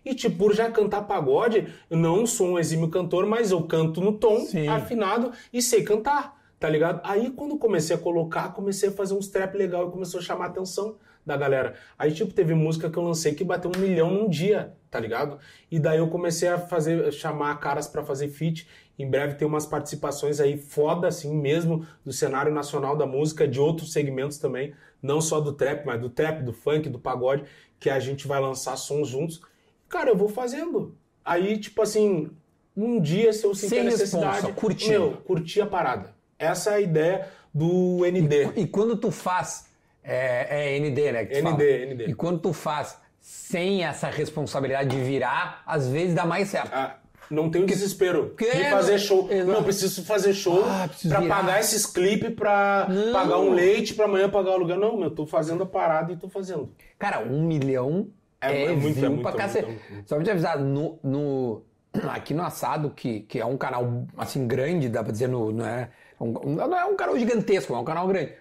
[0.04, 4.00] E, tipo, por já cantar pagode, eu não sou um exímio cantor, mas eu canto
[4.00, 4.68] no tom Sim.
[4.68, 7.00] afinado e sei cantar, tá ligado?
[7.02, 10.44] Aí, quando comecei a colocar, comecei a fazer uns trap legal e começou a chamar
[10.44, 10.94] a atenção
[11.26, 11.74] da galera.
[11.98, 15.40] Aí, tipo, teve música que eu lancei que bateu um milhão num dia, tá ligado?
[15.68, 18.68] E daí eu comecei a fazer, chamar caras pra fazer feat.
[18.98, 23.60] Em breve tem umas participações aí foda, assim mesmo, do cenário nacional da música, de
[23.60, 24.72] outros segmentos também,
[25.02, 27.44] não só do trap, mas do trap, do funk, do pagode,
[27.78, 29.40] que a gente vai lançar sons juntos.
[29.88, 30.96] Cara, eu vou fazendo.
[31.24, 32.30] Aí, tipo assim,
[32.76, 34.90] um dia, se eu sentir a necessidade, responsa, curtindo.
[34.90, 36.14] meu, curtir a parada.
[36.38, 38.52] Essa é a ideia do ND.
[38.56, 39.66] E quando tu faz.
[40.02, 41.24] É, é ND, né?
[41.24, 41.56] ND, fala.
[41.56, 42.04] ND.
[42.06, 46.70] E quando tu faz sem essa responsabilidade de virar, às vezes dá mais certo.
[46.72, 46.96] Ah,
[47.30, 49.28] não tenho desespero Porque- de fazer show.
[49.30, 49.50] Exato.
[49.52, 51.36] Não, preciso fazer show Ah, preciso pra virar.
[51.36, 53.12] pagar esses clipes, pra Não.
[53.12, 54.78] pagar um leite, pra amanhã pagar o lugar.
[54.78, 56.70] Não, meu, tô fazendo a parada e tô fazendo.
[56.98, 58.08] Cara, um milhão
[58.40, 59.70] É- é, é muito, é muito, pra é cacete.
[59.70, 60.02] é.
[60.06, 61.62] Só pra te avisar, no, no-
[62.10, 65.66] aqui no Assado, que, que é um canal assim grande, dá pra dizer, no, não,
[65.66, 68.32] é, um, não é um canal gigantesco, é um canal grande.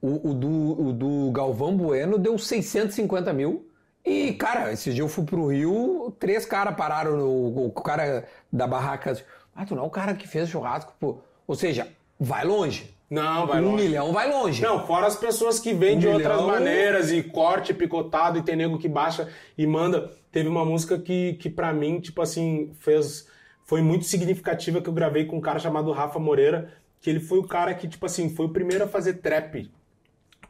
[0.00, 3.67] O, o do, o do Galvão Bueno deu 650 mil.
[4.08, 8.66] E, cara, esse dia eu fui pro Rio, três caras pararam, no, o cara da
[8.66, 9.16] barraca.
[9.54, 11.18] Ah, tu não é o cara que fez churrasco, pô.
[11.46, 11.88] Ou seja,
[12.18, 12.94] vai longe.
[13.10, 13.84] Não, vai um longe.
[13.84, 14.62] milhão vai longe.
[14.62, 16.46] Não, fora as pessoas que vêm Um de outras milhão.
[16.46, 20.10] maneiras e corte picotado e tem nego que baixa e manda.
[20.30, 23.26] Teve uma música que, que para mim, tipo assim, fez.
[23.64, 27.38] Foi muito significativa que eu gravei com um cara chamado Rafa Moreira, que ele foi
[27.38, 29.70] o cara que, tipo assim, foi o primeiro a fazer trap,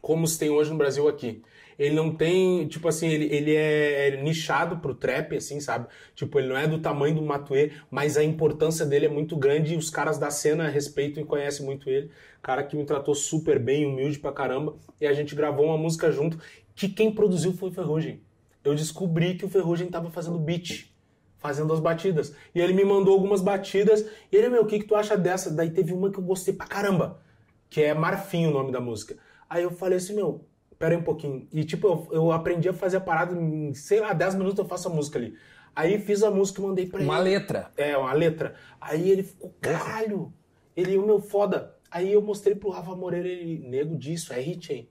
[0.01, 1.41] como se tem hoje no Brasil aqui.
[1.79, 5.87] Ele não tem, tipo assim, ele, ele é nichado pro trap, assim, sabe?
[6.13, 9.73] Tipo, ele não é do tamanho do Matuê, mas a importância dele é muito grande
[9.73, 12.11] e os caras da cena respeitam e conhecem muito ele.
[12.41, 14.75] Cara que me tratou super bem, humilde pra caramba.
[14.99, 16.37] E a gente gravou uma música junto,
[16.75, 18.21] que quem produziu foi o Ferrugem.
[18.61, 20.93] Eu descobri que o Ferrugem tava fazendo beat,
[21.37, 22.35] fazendo as batidas.
[22.53, 25.49] E ele me mandou algumas batidas, e ele, meu, o que, que tu acha dessa?
[25.49, 27.21] Daí teve uma que eu gostei pra caramba,
[27.69, 29.15] que é Marfim o nome da música.
[29.49, 30.45] Aí eu falei assim, meu,
[30.79, 31.45] pera aí um pouquinho.
[31.51, 34.65] E tipo, eu, eu aprendi a fazer a parada em, sei lá, 10 minutos eu
[34.65, 35.35] faço a música ali.
[35.75, 37.31] Aí fiz a música e mandei pra Uma ele.
[37.31, 37.71] letra.
[37.77, 38.55] É, uma letra.
[38.79, 40.33] Aí ele ficou, caralho,
[40.75, 41.75] ele, o meu foda.
[41.91, 44.89] Aí eu mostrei pro Rafa Moreira, ele, nego disso, é hit, hein?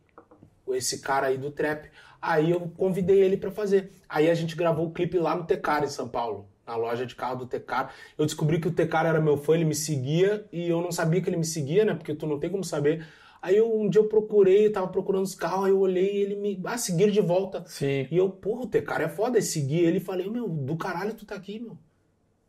[0.70, 1.88] Esse cara aí do trap.
[2.20, 3.92] Aí eu convidei ele pra fazer.
[4.08, 7.14] Aí a gente gravou o clipe lá no Tecar, em São Paulo, na loja de
[7.14, 7.94] carro do Tecar.
[8.18, 11.22] Eu descobri que o Tecar era meu fã, ele me seguia, e eu não sabia
[11.22, 11.94] que ele me seguia, né?
[11.94, 13.06] Porque tu não tem como saber.
[13.40, 16.22] Aí eu, um dia eu procurei, eu tava procurando os carros, aí eu olhei e
[16.22, 16.60] ele me.
[16.64, 17.64] Ah, seguir de volta.
[17.66, 18.06] Sim.
[18.10, 21.24] E eu, porra, o Tecar é foda, segui ele e falei, meu, do caralho tu
[21.24, 21.78] tá aqui, meu.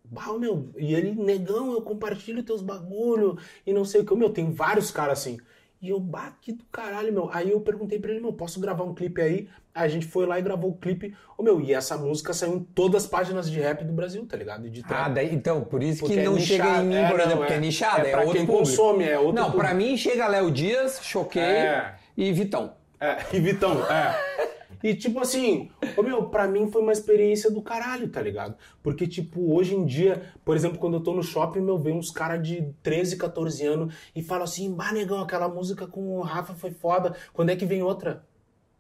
[0.04, 0.72] Bah, meu.
[0.78, 4.16] E ele, negão, eu compartilho teus bagulho e não sei o que.
[4.16, 5.38] Meu, tem vários caras assim.
[5.82, 6.06] E eu,
[6.42, 7.30] que do caralho, meu.
[7.32, 9.48] Aí eu perguntei pra ele, meu, posso gravar um clipe aí?
[9.74, 11.16] Aí a gente foi lá e gravou o clipe.
[11.38, 14.36] Ô, meu, e essa música saiu em todas as páginas de rap do Brasil, tá
[14.36, 14.68] ligado?
[14.68, 15.06] E de trap.
[15.06, 17.18] Ah, daí, então, por isso Porque que é não nichado, chega em mim, é, por
[17.18, 18.68] não, exemplo, porque é é- nichado, é é, pra outro quem público.
[18.68, 19.76] consome, é outro Não, pra público.
[19.92, 21.96] mim chega Léo Dias, Choquei É.
[22.18, 22.74] e Vitão.
[23.00, 24.59] É, e Vitão, é.
[24.84, 28.56] E tipo assim, ô meu, pra mim foi uma experiência do caralho, tá ligado?
[28.82, 32.12] Porque, tipo, hoje em dia, por exemplo, quando eu tô no shopping, meu, vem uns
[32.12, 36.54] caras de 13, 14 anos e falam assim, bah, negão, aquela música com o Rafa
[36.54, 38.24] foi foda, quando é que vem outra?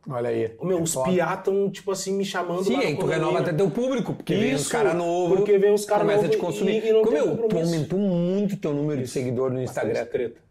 [0.10, 0.56] Olha aí.
[0.58, 1.36] Ô, meu, É os piá
[1.70, 4.62] tipo assim, me chamando Sim, lá no tu renova até teu público, porque vem os
[4.62, 5.38] Isso, caras novos.
[5.40, 6.82] porque vem os cara começa a te novo consumir.
[6.84, 10.06] e- e não Como tem eu, tu aumentou muito teu número de seguidores no Instagram.
[10.06, 10.42] treta.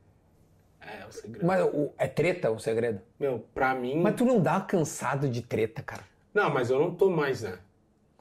[1.02, 1.46] É, o segredo.
[1.46, 3.00] Mas o- é treta o segredo?
[3.20, 4.00] Meu, pra mim...
[4.00, 6.02] Mas tu não dá cansado de treta, cara.
[6.32, 7.58] Não, mas eu não tô mais, né?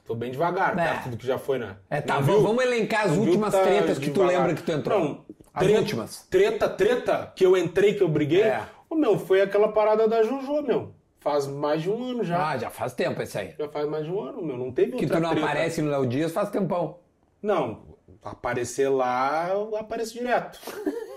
[0.04, 0.82] Tô bem devagar, É.
[0.82, 1.76] perto do que já foi, né?
[1.90, 2.40] É, tá, viu?
[2.42, 4.38] vamos elencar as últimas tá tretas que tu devagar.
[4.40, 4.98] lembra que tu entrou.
[5.00, 6.26] Não, as treta- últimas.
[6.30, 8.42] Treta, treta, que eu entrei, que eu briguei.
[8.42, 8.62] É.
[8.88, 10.94] Ô, meu, foi aquela parada da Jojo, meu.
[11.20, 12.50] Faz mais de um ano já.
[12.50, 13.54] Ah, já faz tempo esse aí.
[13.58, 14.56] Já faz mais de um ano, meu.
[14.56, 15.44] Não teve Que tu não treta.
[15.46, 16.98] aparece no Léo Dias faz tempão.
[17.42, 17.80] Não,
[18.22, 20.58] aparecer lá, eu apareço direto.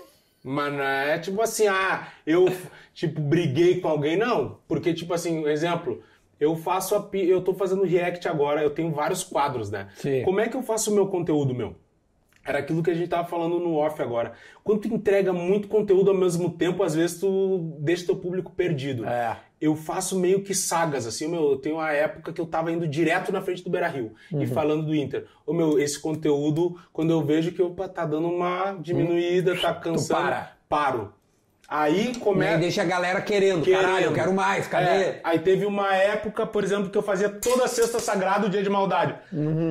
[0.42, 2.46] Mas não é tipo assim, ah, eu
[2.92, 4.58] tipo briguei com alguém, não.
[4.66, 6.02] Porque, tipo assim, exemplo,
[6.40, 7.08] eu faço a.
[7.12, 9.88] Eu tô fazendo react agora, eu tenho vários quadros, né?
[9.94, 10.22] Sim.
[10.24, 11.76] Como é que eu faço o meu conteúdo, meu?
[12.44, 14.32] Era aquilo que a gente tava falando no off agora.
[14.64, 19.04] Quando tu entrega muito conteúdo ao mesmo tempo, às vezes tu deixa teu público perdido.
[19.06, 19.36] É.
[19.60, 22.86] Eu faço meio que sagas, assim, meu, eu tenho uma época que eu tava indo
[22.88, 24.42] direto na frente do Beira Rio Uhum.
[24.42, 25.24] e falando do Inter.
[25.46, 30.20] O meu, esse conteúdo, quando eu vejo que opa, tá dando uma diminuída, tá cansando,
[30.20, 30.52] para.
[30.68, 31.12] paro.
[31.74, 32.58] Aí E aí começa.
[32.58, 33.64] deixa a galera querendo.
[33.64, 34.84] Caralho, eu quero mais, cadê?
[34.90, 38.62] É, aí teve uma época, por exemplo, que eu fazia toda sexta sagrada o dia
[38.62, 39.14] de maldade.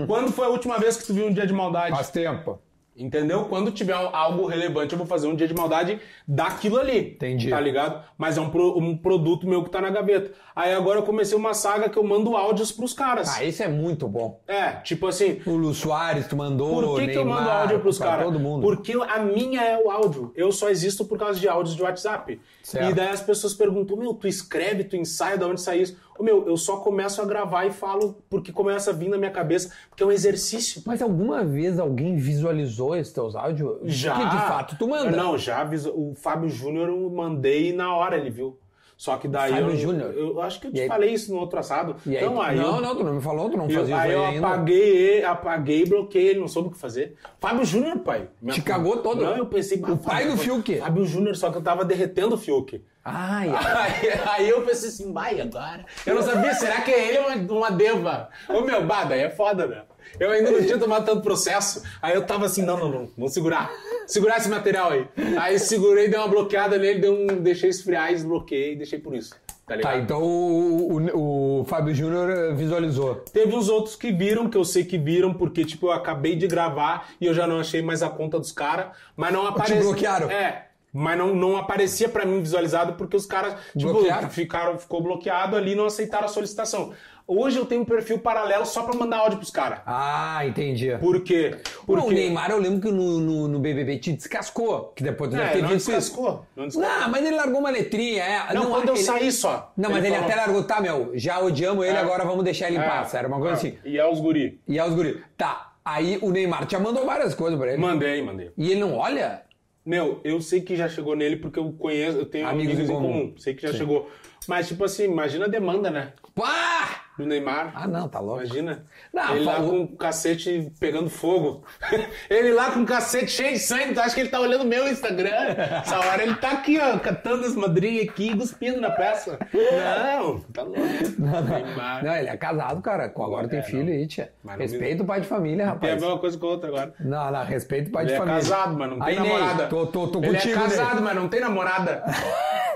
[0.07, 1.91] Quando foi a última vez que tu viu um dia de maldade?
[1.91, 2.59] Faz tempo.
[2.95, 3.45] Entendeu?
[3.45, 7.11] Quando tiver algo relevante, eu vou fazer um dia de maldade daquilo ali.
[7.15, 7.49] Entendi.
[7.49, 8.03] Tá ligado?
[8.17, 10.31] Mas é um, pro- um produto meu que tá na gaveta.
[10.53, 13.29] Aí agora eu comecei uma saga que eu mando áudios pros caras.
[13.37, 14.41] Ah, isso é muito bom.
[14.45, 16.81] É, tipo assim, O Lu Soares, tu mandou.
[16.83, 18.25] por que, que eu mando áudio pros caras?
[18.25, 18.61] Todo mundo.
[18.61, 20.31] Porque a minha é o áudio.
[20.35, 22.39] Eu só existo por causa de áudios de WhatsApp.
[22.61, 22.91] Certo.
[22.91, 25.97] E daí as pessoas perguntam, meu, tu escreve, tu ensaia, de onde sai isso?
[26.21, 29.71] Meu, eu só começo a gravar e falo porque começa a vir na minha cabeça,
[29.89, 30.81] porque é um exercício.
[30.85, 33.77] Mas alguma vez alguém visualizou esses teus áudios?
[33.83, 34.15] Já.
[34.15, 35.11] Que de fato tu manda.
[35.11, 35.67] Não, já.
[35.93, 38.57] O Fábio Júnior eu mandei na hora ele viu.
[39.01, 40.13] Só que daí Fábio eu, Júnior?
[40.15, 41.95] eu acho que eu te aí- falei isso no outro assado.
[42.05, 43.97] Aí, então tu- aí não, eu, não, tu não me falou, tu não eu- fazia
[43.99, 44.47] aí isso eu aí ainda.
[44.47, 47.15] apaguei, apaguei bloqueei, ele não soube o que fazer.
[47.39, 48.29] Fábio Júnior, pai.
[48.39, 49.23] Minha- Te cagou todo?
[49.23, 50.77] Não, eu pensei, O pai do Fiuk.
[50.77, 52.79] Fábio Júnior, só que eu tava derretendo o Fiuk.
[53.03, 55.83] Ai, Aí, aí eu pensei assim, vai agora.
[56.05, 57.25] Eu não sabia, será que é ele ou
[57.55, 58.29] uma, uma deva?
[58.47, 59.81] Ô meu, bah, daí é foda, né?
[60.19, 61.81] Eu ainda não tinha tomado tanto processo.
[62.01, 63.71] Aí eu tava assim, não, não, não, vamos segurar.
[64.07, 65.07] Segurar esse material aí.
[65.39, 69.33] Aí segurei, dei uma bloqueada nele, dei um, deixei esfriar, desbloqueei e deixei por isso.
[69.65, 69.93] Tá ligado?
[69.93, 73.15] Tá, então o, o- o Fábio Júnior eh, visualizou.
[73.31, 76.45] Teve uns outros que viram, que eu sei que viram, porque, tipo, eu acabei de
[76.47, 79.81] gravar e eu já não achei mais a conta dos caras, mas não apareceu.
[79.83, 80.29] bloquearam?
[80.29, 80.67] É.
[80.93, 85.71] Mas não, não aparecia pra mim visualizado porque os caras, tipo, ficaram, ficou bloqueado ali
[85.71, 86.91] e não aceitaram a solicitação.
[87.27, 89.79] Hoje eu tenho um perfil paralelo só pra mandar áudio pros caras.
[89.85, 90.95] Ah, entendi.
[90.99, 91.57] Por quê?
[91.85, 92.05] Porque...
[92.07, 94.91] o Neymar, eu lembro que no, no, no BBB te descascou.
[94.95, 96.45] Que depois tu deve É, ter não visto descascou.
[96.55, 96.99] Não descascou.
[96.99, 98.23] Não, mas ele largou uma letrinha.
[98.23, 98.53] É.
[98.53, 99.71] Não, quando eu ele- saí só.
[99.77, 101.99] Não, mas ele, falou- até largou, tá, meu, já odiamos ele, É.
[101.99, 103.13] agora vamos deixar ele em É, paz.
[103.13, 103.57] Era uma coisa é.
[103.57, 103.77] assim.
[103.85, 104.59] E é os guri.
[104.67, 107.81] E aí os guri, tá, aí o Neymar já mandou várias coisas pra ele.
[107.81, 108.51] Mandei, mandei.
[108.57, 109.43] E ele não olha?
[109.85, 112.93] Meu, eu sei que já chegou nele porque eu conheço, eu tenho Amigos amigos, em
[112.93, 113.13] em comum.
[113.13, 113.33] comum.
[113.37, 113.77] Sei que já Sim.
[113.79, 114.11] chegou.
[114.47, 116.13] Mas, tipo assim, imagina a demanda, né?
[116.35, 117.00] Pá!
[117.17, 117.73] Do Neymar.
[117.75, 118.43] Ah, não, tá louco.
[118.43, 118.85] Imagina.
[119.13, 121.63] Não, ele lá falou- com o cacete pegando fogo.
[122.29, 123.93] ele lá com o cacete cheio de sangue.
[123.93, 125.29] Tu acha que ele tá olhando meu Instagram?
[125.29, 129.37] Essa hora ele tá aqui, ó, catando as madrinhas aqui e cuspindo na peça.
[129.53, 130.81] Não, tá louco.
[131.19, 132.03] Neymar.
[132.03, 133.05] Não, ele é casado, cara.
[133.05, 133.91] Agora tem É, filho não.
[133.91, 134.31] aí, tia.
[134.43, 136.01] Não Respeita o pai de família, Tem a rapaz.
[136.01, 136.93] mesma coisa com a outra agora.
[136.99, 138.39] Não, não, respeita o pai Ele de é família.
[138.41, 139.67] casado, mas não tem Aí, namorada.
[139.67, 141.03] Tô, tô, tô ele contigo, é casado, Ney.
[141.03, 142.03] mas não tem namorada.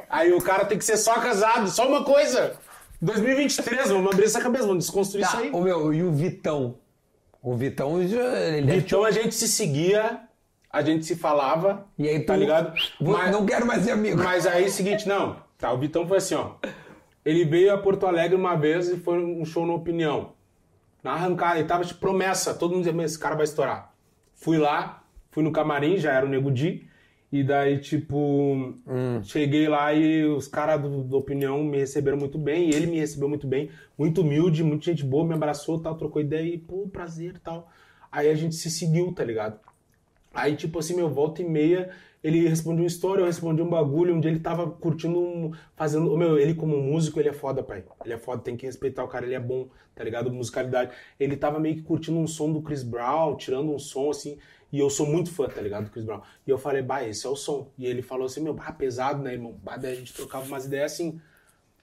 [0.09, 2.53] Aí o cara tem que ser só casado, só uma coisa.
[3.01, 5.51] 2023, vamos abrir essa cabeça, vamos desconstruir Tá, isso aí.
[5.51, 6.77] ô meu, e o Vitão?
[7.41, 10.21] O Vitão, já- ele deve Então a gente se seguia,
[10.71, 12.25] a gente se falava, E aí tu...
[12.25, 12.73] tá ligado?
[12.99, 14.21] Vou- Mas- Não quero mais ser amigo.
[14.23, 15.37] Mas aí, seguinte, não.
[15.57, 16.51] Tá, o Vitão foi assim, ó.
[17.23, 20.33] Ele veio a Porto Alegre uma vez e foi um show na Opinião.
[21.03, 22.53] Na arrancada, ele tava de promessa.
[22.53, 23.93] Todo mundo dizia, mas esse cara vai estourar.
[24.35, 26.87] Fui lá, fui no camarim, já era o Nego Di.
[27.35, 28.75] E daí, tipo,
[29.23, 32.69] cheguei lá e os caras do, do Opinião me receberam muito bem.
[32.69, 33.69] E ele me recebeu muito bem.
[33.97, 37.69] Muito humilde, muita gente boa, me abraçou, tal, trocou ideia e, pô, prazer e tal.
[38.09, 39.59] Aí a gente se seguiu, tá ligado?
[40.33, 41.89] Aí, tipo assim, meu, volta e meia,
[42.23, 45.51] ele respondia uma história, eu respondi um bagulho, onde ele tava curtindo um.
[45.75, 46.17] fazendo.
[46.17, 47.83] Meu, ele como músico, ele é foda, pai.
[48.05, 50.31] Ele é foda, tem que respeitar o cara, ele é bom, tá ligado?
[50.31, 50.91] Musicalidade.
[51.19, 54.37] Ele tava meio que curtindo um som do Chris Brown, tirando um som assim.
[54.75, 55.85] E eu sou muito fã, tá ligado?
[55.85, 56.19] Do Chris Brown.
[56.45, 57.71] E eu falei, bah, esse é o som.
[57.77, 59.55] E ele falou assim, meu, bah, pesado, né, irmão?
[59.63, 61.17] Bah, daí a gente trocava umas ideias assim.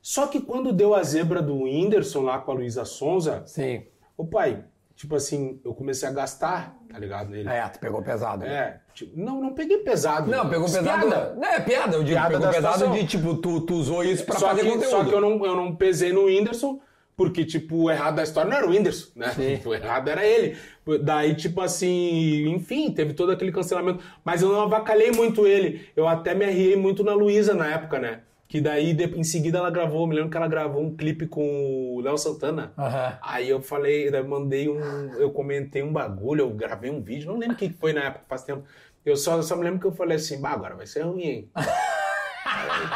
[0.03, 3.86] Só que quando deu a zebra do Whindersson lá com a Luísa Sonza, Sim.
[4.14, 4.62] ô pai,
[4.95, 7.30] tipo assim, eu comecei a gastar, tá ligado?
[7.30, 7.49] Nele.
[7.49, 8.45] É, tu pegou pesado.
[8.45, 8.55] né?
[8.55, 10.30] É, tipo, não, não peguei pesado.
[10.30, 11.09] Não, pegou pesado.
[11.09, 11.34] Piada.
[11.34, 12.18] Não, é piada, eu digo.
[12.18, 12.95] Piada pegou pesado situação.
[12.95, 14.90] de tipo, tu, tu usou isso pra só fazer que, conteúdo.
[14.90, 16.78] Só que eu não, eu não pesei no Whindersson,
[17.17, 19.33] porque, tipo, o errado da história não era o Whindersson, né?
[19.65, 20.57] O errado era ele.
[21.03, 24.03] Daí, tipo assim, enfim, teve todo aquele cancelamento.
[24.25, 25.89] Mas eu não avacalhei muito ele.
[25.95, 28.21] Eu até me arriei muito na Luísa na época, né?
[28.49, 32.01] Que daí, em seguida, ela gravou, me lembro que ela gravou um clipe com o
[32.01, 32.73] Léo Santana.
[32.77, 33.19] Aham.
[33.23, 34.79] Aí eu falei, eu mandei um.
[35.15, 38.05] Eu comentei um bagulho, eu gravei um vídeo, não lembro o que que foi na
[38.05, 38.65] época, faz tempo.
[39.05, 41.51] Eu só, só me lembro que eu falei assim, bah, agora vai ser ruim, hein?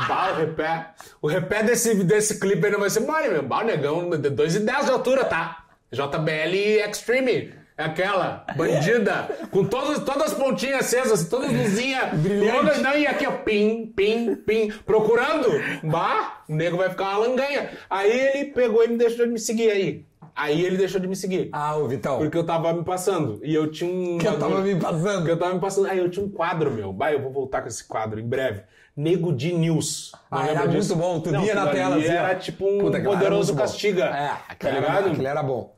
[0.08, 0.86] bah, o repé.
[1.22, 3.42] O repé desse, desse clipe aí não vai ser mole, meu.
[3.42, 5.64] Bah, o negão, 2,10 de altura, tá?
[5.92, 7.52] JBL Extreme.
[7.78, 12.14] É aquela, bandida, com todas, todas as pontinhas acesas, todas as luzinhas.
[12.14, 12.80] Brilhante.
[12.80, 15.46] Não, e aqui, ó, pim, pim, pim, procurando.
[15.82, 17.68] Bah, o nego vai ficar uma langanha.
[17.90, 20.06] Aí ele pegou e me deixou de me seguir aí.
[20.34, 21.50] Aí ele deixou de me seguir.
[21.52, 22.16] Ah, ô Vitão.
[22.16, 23.40] Porque eu tava me passando.
[23.42, 24.16] E eu tinha um.
[24.16, 25.16] Que eu tava me passando.
[25.18, 25.86] Porque eu tava me passando.
[25.86, 26.94] Aí eu tinha um quadro, meu.
[26.94, 28.62] Bah, eu vou voltar com esse quadro em breve.
[28.96, 30.12] Nego de News.
[30.30, 30.96] Ah, era lembra muito disso?
[30.96, 32.06] bom, tu Não, via na tela, assim.
[32.08, 34.04] Era tipo um Puta, poderoso castiga.
[34.06, 35.08] É, tá aquilo era, ligado?
[35.10, 35.74] aquilo era bom.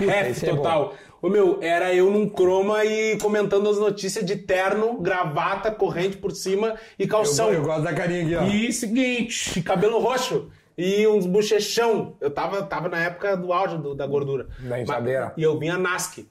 [0.00, 0.56] Esse é bom.
[0.58, 0.94] total.
[1.20, 6.30] Ô meu, era eu num croma e comentando as notícias de terno, gravata, corrente por
[6.32, 7.48] cima e calção.
[7.48, 8.44] Eu, eu gosto da carinha aqui, ó.
[8.44, 10.48] E seguinte, cabelo roxo
[10.78, 12.14] e uns bochechão.
[12.20, 14.46] Eu tava, tava na época do auge do- da gordura.
[14.60, 15.32] Da enxadeira.
[15.36, 16.24] E eu vinha Nasc.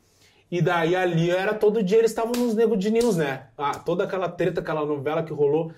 [0.49, 3.43] E daí ali era todo dia eles estavam nos nego de news, né?
[3.55, 5.71] Ah, toda aquela treta, aquela novela que rolou.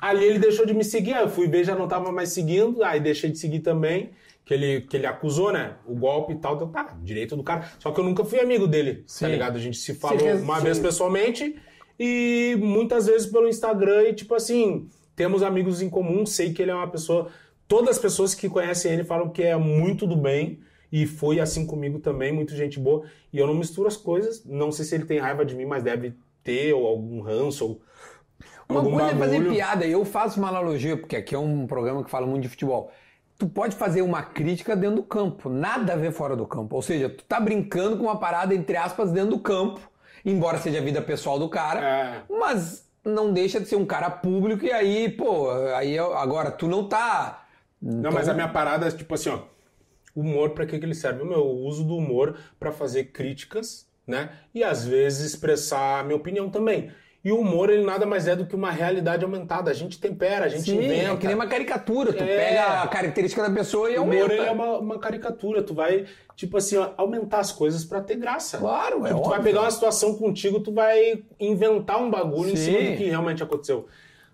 [0.00, 2.82] Ali ele deixou de me seguir, aí eu fui ver, já não tava mais seguindo,
[2.82, 4.10] aí deixei de seguir também,
[4.44, 5.74] que ele, que ele acusou, né?
[5.86, 7.70] O golpe e tal, então tá, direito do cara.
[7.78, 9.24] Só que eu nunca fui amigo dele, Sim.
[9.24, 9.56] tá ligado?
[9.56, 11.56] A gente se falou Sim, uma vez pessoalmente
[11.98, 16.70] e muitas vezes pelo Instagram e tipo assim, temos amigos em comum, sei que ele
[16.70, 17.28] é uma pessoa,
[17.66, 20.60] todas as pessoas que conhecem ele falam que é muito do bem
[20.92, 24.70] e foi assim comigo também, muito gente boa, e eu não misturo as coisas, não
[24.70, 27.80] sei se ele tem raiva de mim, mas deve ter ou algum ranço ou
[28.68, 29.52] Uma coisa é fazer bagulho.
[29.54, 32.92] piada, eu faço uma analogia, porque aqui é um programa que fala muito de futebol.
[33.38, 36.74] Tu pode fazer uma crítica dentro do campo, nada a ver fora do campo.
[36.76, 39.80] Ou seja, tu tá brincando com uma parada, entre aspas, dentro do campo,
[40.24, 42.22] embora seja a vida pessoal do cara, É.
[42.28, 46.66] mas não deixa de ser um cara público e aí, pô, aí eu- agora tu
[46.66, 47.46] não tá.
[47.80, 49.38] Não, mas a minha parada é tipo assim, ó.
[50.16, 51.22] Humor, pra que, que ele serve?
[51.22, 54.30] Meu, eu uso do humor pra fazer críticas, né?
[54.52, 56.90] E às vezes expressar a minha opinião também.
[57.24, 59.70] E o humor, ele nada mais é do que uma realidade aumentada.
[59.70, 61.12] A gente tempera, a gente Sim, inventa.
[61.12, 62.12] é que nem uma caricatura.
[62.12, 62.26] Tu É.
[62.26, 64.34] pega a característica da pessoa e O humor aumenta.
[64.34, 65.60] ele é uma, uma caricatura.
[65.62, 66.06] Tu vai,
[66.36, 68.58] tipo assim, ó, aumentar as coisas pra ter graça.
[68.58, 72.56] Claro, é Tipo, tu vai pegar uma situação contigo, tu vai inventar um bagulho em
[72.56, 72.72] Sim.
[72.76, 73.86] cima do que realmente aconteceu.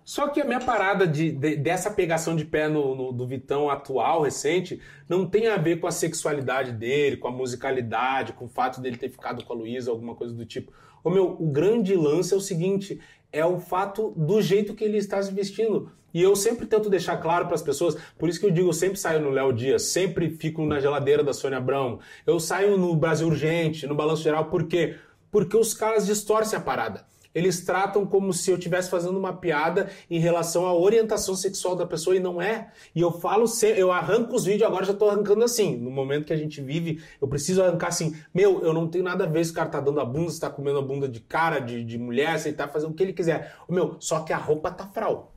[0.03, 3.67] Só que a minha parada de, de- dessa pegação de pé no, no- do Vitão
[3.71, 4.79] atual, recente,
[5.09, 8.97] não tem a ver com a sexualidade dele, com a musicalidade, com o fato dele
[8.97, 10.71] ter ficado com a Luísa, alguma coisa do tipo.
[11.05, 12.99] O meu, o grande lance é o seguinte,
[13.31, 15.91] é o fato do jeito que ele está se vestindo.
[16.11, 18.73] E eu sempre tento deixar claro para as pessoas, por isso que eu digo, eu
[18.73, 22.95] sempre saio no Léo Dias, sempre fico na geladeira da Sônia Abrão, eu saio no
[22.95, 24.95] Brasil Urgente, no Balanço Geral, por quê?
[25.29, 27.05] Porque os caras distorcem a parada.
[27.35, 31.85] Eles tratam como se eu estivesse fazendo uma piada em relação à orientação sexual da
[31.85, 32.71] pessoa e não é.
[32.95, 35.75] E eu falo, eu arranco os vídeos, agora já tô arrancando assim.
[35.75, 38.15] No momento que a gente vive, eu preciso arrancar assim.
[38.33, 40.39] Meu, eu não tenho nada a ver se o cara tá dando a bunda, se
[40.39, 43.03] tá comendo a bunda de cara, de, de mulher, se ele tá fazendo o que
[43.03, 43.53] ele quiser.
[43.67, 45.33] Meu, só que a roupa tá fral.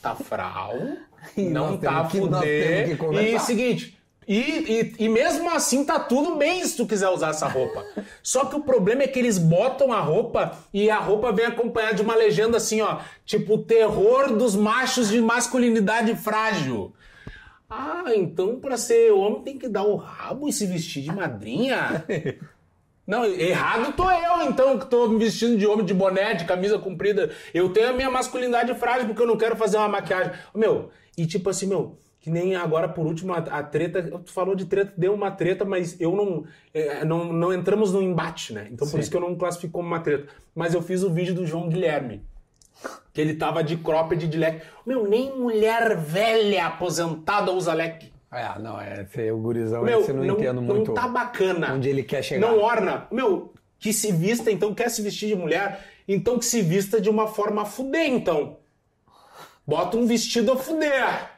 [0.00, 0.74] Tá fral,
[1.36, 2.96] não tá fuder.
[2.96, 7.30] que E seguinte, e, e, e mesmo assim tá tudo bem se tu quiser usar
[7.30, 7.84] essa roupa.
[8.22, 11.94] Só que o problema é que eles botam a roupa e a roupa vem acompanhada
[11.94, 13.00] de uma legenda assim, ó.
[13.24, 16.92] Tipo, terror dos machos de masculinidade frágil.
[17.68, 22.04] Ah, então pra ser homem tem que dar o rabo e se vestir de madrinha?
[23.04, 26.78] Não, errado tô eu, então, que tô me vestindo de homem de boné, de camisa
[26.78, 27.30] comprida.
[27.52, 30.32] Eu tenho a minha masculinidade frágil porque eu não quero fazer uma maquiagem.
[30.54, 34.00] Meu, e tipo assim, meu, que nem agora por último a, a treta.
[34.24, 36.44] Tu falou de treta, deu uma treta, mas eu não.
[36.72, 38.68] é, não, não entramos no embate, né?
[38.70, 39.00] Então por Sim.
[39.00, 40.28] isso que eu não classifico como uma treta.
[40.54, 42.24] Mas eu fiz o vídeo do João Guilherme.
[43.12, 44.64] Que ele tava de cropped de leque.
[44.86, 48.12] Meu, nem mulher velha aposentada usa leque.
[48.30, 51.06] É, não, é, esse, o gurizão, Meu, esse eu não, não, entendo não muito tá
[51.06, 51.74] bacana.
[51.74, 52.46] onde ele quer chegar.
[52.46, 53.06] Não orna.
[53.10, 57.10] Meu, que se vista, então quer se vestir de mulher, então que se vista de
[57.10, 58.58] uma forma a fuder, então.
[59.66, 61.30] Bota um vestido a fuder.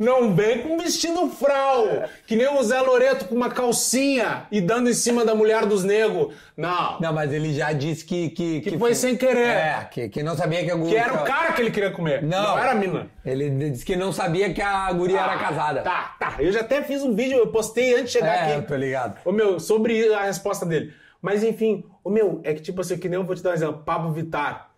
[0.00, 1.84] Não vem com vestido fral,
[2.26, 5.84] que nem o Zé Loreto com uma calcinha e dando em cima da mulher dos
[5.84, 6.34] negros.
[6.56, 6.98] Não.
[6.98, 8.30] Não, mas ele já disse que...
[8.30, 9.46] Que, Que foi sem querer.
[9.48, 10.92] É, que, que não sabia que a guria...
[10.92, 12.22] Que era o cara que ele queria comer.
[12.22, 12.42] Não.
[12.42, 13.10] Não era a mina.
[13.22, 15.82] Ele disse que não sabia que a guria era Ah, casada.
[15.82, 16.36] Tá, tá.
[16.38, 18.52] Eu já até fiz um vídeo, eu postei antes de chegar É, aqui.
[18.54, 19.18] eu tô ligado.
[19.22, 20.94] Ô meu, sobre a resposta dele.
[21.20, 23.52] Mas enfim, o meu, é que tipo assim, que nem eu vou te dar um
[23.52, 23.82] exemplo.
[23.84, 24.70] Pablo Vittar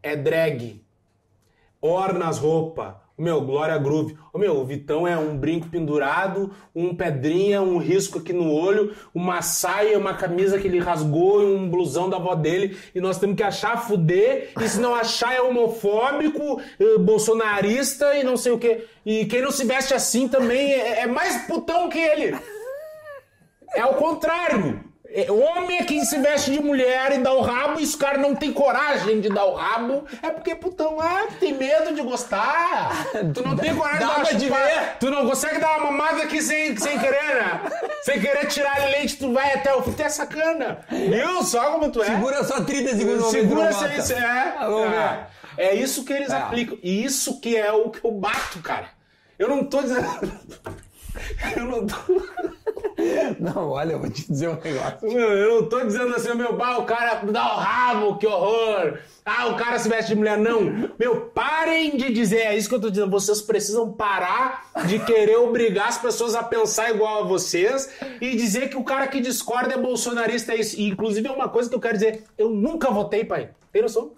[0.00, 0.80] é drag,
[1.80, 3.01] orna as roupas.
[3.16, 4.16] O meu, Glória Groove.
[4.32, 8.94] O meu, o Vitão é um brinco pendurado, um pedrinha, um risco aqui no olho,
[9.14, 12.76] uma saia, uma camisa que ele rasgou e um blusão da avó dele.
[12.94, 14.52] E nós temos que achar fuder.
[14.60, 18.86] E se não achar é homofóbico, eh, bolsonarista e não sei o quê.
[19.04, 22.36] E quem não se veste assim também é, é mais putão que ele.
[23.74, 24.91] É o contrário.
[25.14, 28.20] É, homem é quem se veste de mulher e dá o rabo, e os caras
[28.20, 32.90] não tem coragem de dar o rabo, é porque, putão, ah, tem medo de gostar.
[33.34, 34.96] Tu não tem coragem Dá de dar de uma ver.
[34.98, 37.60] Tu não consegue dar uma mamada aqui sem, sem querer, né?
[38.02, 39.92] Sem querer tirar leite, tu vai até o fim.
[39.92, 40.78] Tu é sacana.
[40.90, 42.06] Viu só como tu é?
[42.06, 43.26] Segura só 30 segundos.
[43.30, 45.26] Segura essa é.
[45.58, 45.72] é.
[45.72, 46.36] É isso que eles É.
[46.36, 46.78] aplicam.
[46.82, 48.88] E isso que é o que eu bato, cara.
[49.38, 50.08] Eu não tô dizendo.
[51.56, 51.94] Eu não tô.
[53.38, 55.12] Não, olha, eu vou te dizer um negócio.
[55.12, 58.98] Meu, eu não tô dizendo assim, meu, bah, o cara dá o rabo, que horror.
[59.24, 60.36] Ah, o cara se veste de mulher.
[60.36, 60.90] Não.
[60.98, 63.10] Meu, parem de dizer, é isso que eu tô dizendo.
[63.10, 67.88] Vocês precisam parar de querer obrigar as pessoas a pensar igual a vocês
[68.20, 70.52] e dizer que o cara que discorda é bolsonarista.
[70.52, 70.78] É isso.
[70.78, 72.24] E, inclusive, é uma coisa que eu quero dizer.
[72.36, 73.50] Eu nunca votei, pai.
[73.72, 74.12] Tem noção?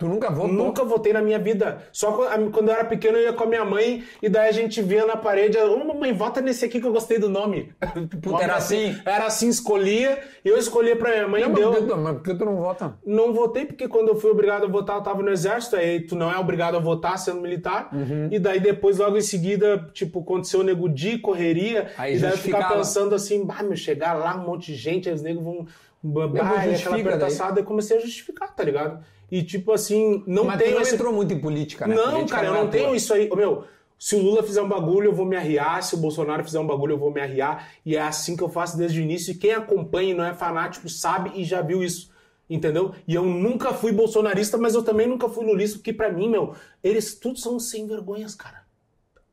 [0.00, 0.50] Tu nunca votou?
[0.50, 1.82] Nunca votei na minha vida.
[1.92, 2.10] Só
[2.50, 5.04] quando eu era pequeno eu ia com a minha mãe e daí a gente via
[5.04, 7.70] na parede, ô mamãe, vota nesse aqui que eu gostei do nome.
[8.22, 8.98] Puta, era assim?
[9.04, 10.18] Era assim, escolhia.
[10.42, 11.70] Eu escolhia pra minha mãe Não, e mas, deu.
[11.70, 12.94] por que tu, mas por que tu não vota?
[13.04, 16.16] Não votei porque quando eu fui obrigado a votar, eu tava no exército, aí tu
[16.16, 17.90] não é obrigado a votar sendo militar.
[17.92, 18.28] Uhum.
[18.30, 21.90] E daí depois, logo em seguida, tipo, aconteceu o nego de correria.
[21.98, 25.10] Aí e daí eu ficar pensando assim, bah, meu, chegar lá, um monte de gente,
[25.10, 25.66] aí os negros vão.
[26.02, 29.04] Bah, aquela apertaçada, eu comecei a justificar, tá ligado?
[29.30, 31.94] E tipo assim, não Mas tenho não esse entrou muito em política, né?
[31.94, 32.70] não, Política cara, eu é não tua.
[32.72, 33.28] tenho isso aí.
[33.34, 33.64] Meu,
[33.98, 35.82] se o Lula fizer um bagulho, eu vou me arriar.
[35.82, 37.70] Se o Bolsonaro fizer um bagulho, eu vou me arriar.
[37.84, 39.32] E é assim que eu faço desde o início.
[39.32, 42.10] E quem acompanha e não é fanático sabe e já viu isso.
[42.48, 42.92] Entendeu?
[43.06, 46.54] E eu nunca fui bolsonarista, mas eu também nunca fui lulista, porque pra mim, meu,
[46.82, 48.62] eles tudo são sem vergonhas, cara.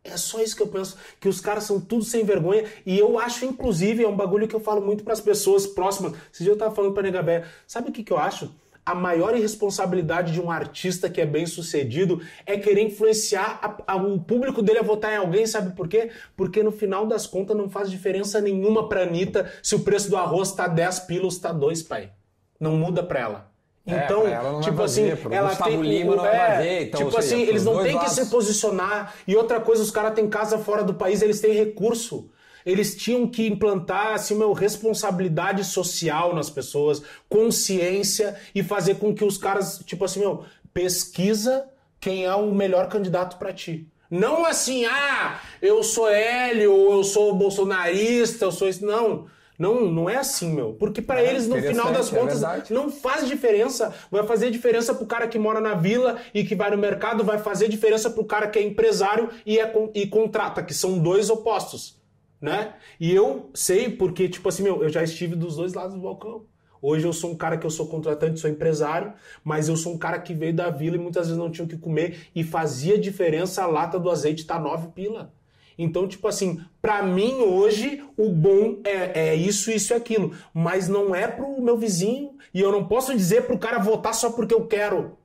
[0.03, 2.63] É só isso que eu penso, que os caras são tudo sem vergonha.
[2.85, 6.13] E eu acho, inclusive, é um bagulho que eu falo muito pras pessoas próximas.
[6.39, 8.51] Dia eu tava falando pra Negabé, sabe o que, que eu acho?
[8.87, 13.95] A maior irresponsabilidade de um artista que é bem sucedido é querer influenciar a- a-
[13.97, 16.09] o público dele a votar em alguém, sabe por quê?
[16.37, 20.15] Porque no final das contas não faz diferença nenhuma pra Anitta se o preço do
[20.15, 22.11] arroz tá 10 pilos, tá 2, pai.
[22.57, 23.51] Não muda pra ela.
[23.85, 26.81] É, Então, pra ela vai tipo assim, ela Gustavo tem Lima não vai é, fazer,
[26.83, 29.13] então, tipo seja, assim, eles não têm que se posicionar.
[29.27, 32.29] E outra coisa, os caras têm casa fora do país, eles têm recurso.
[32.67, 39.23] Eles tinham que implantar assim, meu, responsabilidade social nas pessoas, consciência e fazer com que
[39.23, 40.43] os caras, tipo assim, meu,
[40.73, 41.65] pesquisa
[41.99, 43.87] quem é o melhor candidato pra ti.
[44.11, 48.85] Não assim, ah, eu sou Hélio, ou eu sou bolsonarista, eu sou isso.
[48.85, 49.25] Não.
[49.57, 50.73] Não, não é assim, meu.
[50.73, 52.71] Porque pra É, eles, no final das é contas, verdade.
[52.71, 53.91] não faz diferença.
[54.11, 57.39] Vai fazer diferença pro cara que mora na vila e que vai no mercado, vai
[57.39, 61.97] fazer diferença pro cara que é empresário e, é e contrata, que são dois opostos,
[62.41, 62.73] né?
[62.99, 66.45] E eu sei porque, tipo assim, meu, eu já estive dos dois lados do balcão.
[66.81, 69.13] Hoje eu sou um cara que eu sou contratante, sou empresário,
[69.43, 71.67] mas eu sou um cara que veio da vila e muitas vezes não tinha o
[71.67, 75.33] que comer e fazia diferença a lata do azeite tá nove pila.
[75.77, 80.35] Então, tipo assim, pra mim hoje o bom é, é isso, isso e aquilo.
[80.53, 82.35] Mas não é pro meu vizinho.
[82.53, 85.17] E eu não posso dizer pro cara votar só porque eu quero.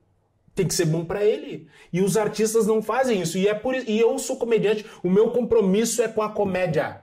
[0.53, 1.67] Tem que ser bom pra ele.
[1.91, 3.39] E os artistas não fazem isso.
[3.39, 3.89] E é por isso.
[3.89, 4.85] E eu sou comediante.
[5.03, 7.01] O meu compromisso é com a comédia,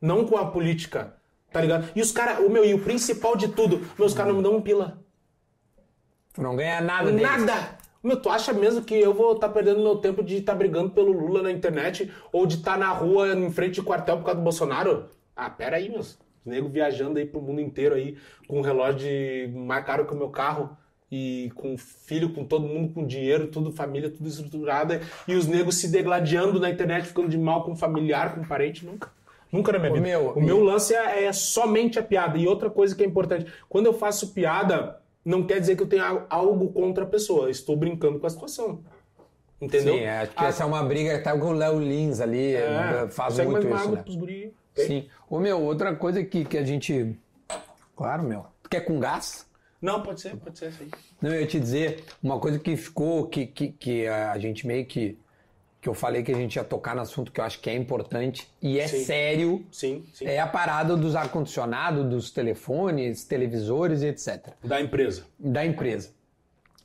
[0.00, 1.14] não com a política.
[1.52, 1.88] Tá ligado?
[1.96, 4.56] E os caras, o meu, e o principal de tudo, meus caras não me dão
[4.56, 5.02] um pila.
[6.32, 7.22] Tu não ganha nada deles.
[7.22, 7.78] Nada!
[8.02, 11.12] Meu, tu acha mesmo que eu vou estar perdendo meu tempo de estar brigando pelo
[11.12, 14.44] Lula na internet ou de estar na rua em frente de quartel por causa do
[14.44, 15.08] Bolsonaro?
[15.36, 16.18] Ah, pera aí, meus.
[16.42, 18.16] Os negros viajando aí pro mundo inteiro aí
[18.48, 20.74] com um relógio de- mais caro que o meu carro
[21.12, 25.74] e com filho, com todo mundo com dinheiro, tudo família, tudo estruturada e os negros
[25.74, 29.10] se degladiando na internet, ficando de mal com familiar, com parente, nunca.
[29.52, 30.06] Nunca na minha Ô, vida.
[30.06, 32.38] meu, o e- meu lance é, é somente a piada.
[32.38, 35.88] E outra coisa que é importante, quando eu faço piada, não quer dizer que eu
[35.88, 37.46] tenha algo contra a pessoa.
[37.46, 38.80] Eu estou brincando com a situação.
[39.60, 39.94] Entendeu?
[39.94, 42.54] Sim, é, acho que Ah, essa é uma briga até com o Léo Lins ali,
[42.54, 44.02] é, faz segue muito mais uma isso, né?
[44.02, 44.54] pros guri.
[44.74, 45.06] Sim.
[45.28, 47.14] Ô, meu, outra coisa que, que a gente...
[47.94, 48.46] Claro, meu.
[48.62, 49.46] Tu quer com gás?
[49.82, 50.90] Não, pode ser, pode ser isso aí.
[51.20, 54.86] Não, eu ia te dizer, uma coisa que ficou, que, que, que a gente meio
[54.86, 55.18] que...
[55.80, 57.74] Que eu falei que a gente ia tocar no assunto que eu acho que é
[57.74, 59.04] importante e é Sim.
[59.04, 60.26] sério, Sim, sim.
[60.26, 64.48] é a parada dos ar-condicionado, dos telefones, televisores e etc.
[64.62, 65.24] Da empresa.
[65.38, 66.10] da empresa.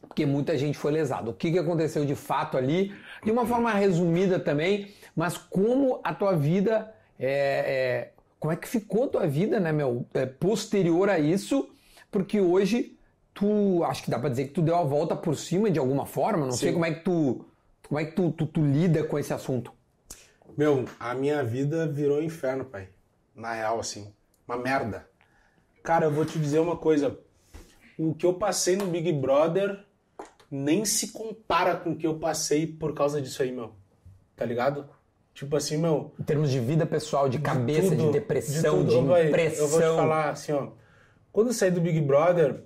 [0.07, 1.29] Porque muita gente foi lesada.
[1.29, 2.93] O que, que aconteceu de fato ali?
[3.23, 8.67] De uma forma resumida também, mas como a tua vida é, é- como é que
[8.67, 11.67] ficou a tua vida, né, meu, é, posterior a isso?
[12.11, 12.95] Porque hoje
[13.33, 16.05] tu, acho que dá pra dizer que tu deu a volta por cima de alguma
[16.05, 16.45] forma.
[16.45, 17.43] Não sei como é que tu,
[17.87, 19.71] como é que tu, tu, tu lida com esse assunto.
[20.57, 22.89] Meu, a minha vida virou inferno, pai.
[23.35, 24.13] Na real, assim.
[24.47, 25.07] Uma merda.
[25.83, 27.19] Cara, eu vou te dizer uma coisa.
[27.97, 29.83] O que eu passei no Big Brother
[30.49, 33.73] nem se compara com o que eu passei por causa disso aí, meu.
[34.35, 34.89] Tá ligado?
[35.33, 36.13] Tipo assim, meu.
[36.19, 38.99] Em termos de vida pessoal, de cabeça, de, tudo, depressão, de, tudo.
[38.99, 39.65] Ô, vai, impressão.
[39.65, 40.69] Eu vou te falar assim, ó.
[41.31, 42.63] Quando eu saí do Big Brother,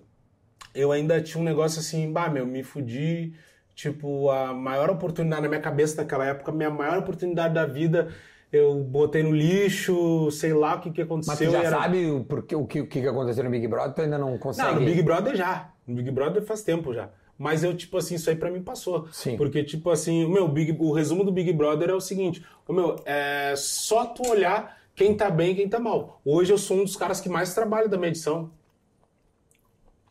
[0.75, 3.33] eu ainda tinha um negócio assim, bah, meu, me fudi.
[3.79, 8.09] Tipo, a maior oportunidade na minha cabeça naquela época, minha maior oportunidade da vida,
[8.51, 11.31] eu botei no lixo, sei lá o que, que aconteceu.
[11.31, 11.79] Mas tu já era...
[11.79, 14.67] sabe o, porque, o, que, o que aconteceu no Big Brother, tu ainda não consegue...
[14.67, 15.71] Não, no Big Brother já.
[15.87, 17.09] No Big Brother faz tempo já.
[17.37, 19.07] Mas eu, tipo assim, isso aí pra mim passou.
[19.13, 19.37] Sim.
[19.37, 22.73] Porque, tipo assim, o meu, Big, o resumo do Big Brother é o seguinte: o
[22.73, 26.19] meu, é só tu olhar quem tá bem e quem tá mal.
[26.25, 28.51] Hoje eu sou um dos caras que mais trabalha da minha edição.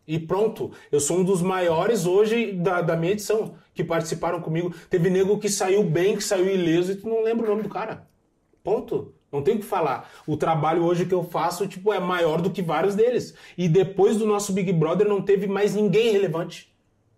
[0.08, 4.74] E pronto, eu sou um dos maiores hoje da, da minha edição, que participaram comigo.
[4.88, 7.68] Teve nego que saiu bem, que saiu ileso, e tu não lembra o nome do
[7.68, 8.08] cara.
[8.64, 9.12] Ponto.
[9.30, 10.10] Não tem o que falar.
[10.26, 13.34] O trabalho hoje que eu faço, tipo, é maior do que vários deles.
[13.58, 16.74] E depois do nosso Big Brother não teve mais ninguém relevante.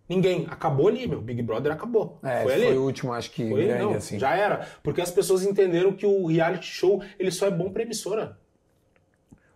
[0.09, 0.49] Ninguém.
[0.51, 1.20] Acabou ali, meu.
[1.20, 2.18] Big Brother acabou.
[2.24, 2.76] É, foi foi, ali.
[2.76, 4.18] o último, acho que Foi, grande, não, assim.
[4.18, 4.66] Já era.
[4.82, 8.36] Porque as pessoas entenderam que o reality show, ele só é bom pra emissora.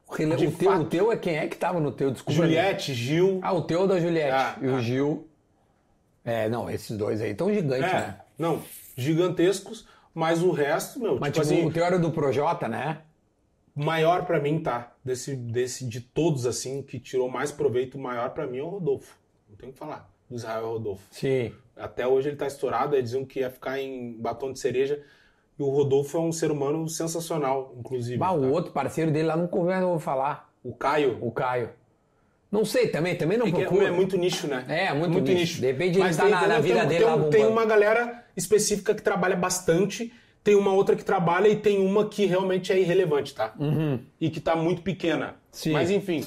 [0.08, 2.10] O, teu, o teu é quem é que tava no teu?
[2.10, 2.42] Desculpa.
[2.42, 3.40] Juliette, Gil...
[3.42, 4.32] Ah, o teu é da Juliette.
[4.32, 4.80] Ah, e o ah.
[4.80, 5.28] Gil...
[6.24, 8.20] É, não, esses dois aí tão gigantes, É, né?
[8.38, 8.62] não,
[8.96, 13.02] gigantescos, mas o resto, meu, Mas tipo tipo, assim, o teu era do Projota, né?
[13.74, 14.92] maior pra mim, tá?
[15.04, 19.18] Desse, desse, de todos, assim, que tirou mais proveito, maior pra mim é o Rodolfo.
[19.48, 20.10] Não tem o que falar.
[20.30, 21.06] Do Israel Rodolfo.
[21.10, 21.52] Sim.
[21.76, 25.02] Até hoje ele tá estourado, aí diziam que ia ficar em batom de cereja.
[25.58, 28.18] E o Rodolfo é um ser humano sensacional, inclusive.
[28.18, 28.32] Bah, tá?
[28.34, 30.50] o outro parceiro dele lá não conversa, eu vou falar.
[30.64, 31.18] O Caio.
[31.20, 31.70] O Caio.
[32.50, 33.84] Não sei também, também não É, que procuro.
[33.86, 34.64] é muito nicho, né?
[34.68, 35.60] É, muito nicho.
[35.60, 37.40] De repente ele Mas tá tem, na- na vida tem- dele tem, lá um- Tem
[37.42, 37.50] bombando.
[37.60, 42.26] uma galera específica que trabalha bastante, tem uma outra que trabalha e tem uma que
[42.26, 43.54] realmente é irrelevante, tá?
[44.20, 45.26] E que tá muito pequena.
[45.28, 45.32] Uhum.
[45.50, 45.72] Sim.
[45.72, 46.24] Mas enfim.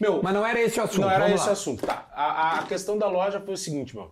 [0.00, 1.00] Meu, Mas não era esse o assunto.
[1.02, 1.52] não era vamos esse lá.
[1.52, 1.86] assunto.
[1.86, 2.08] Tá.
[2.12, 4.10] A, a- a questão da loja foi o seguinte, meu.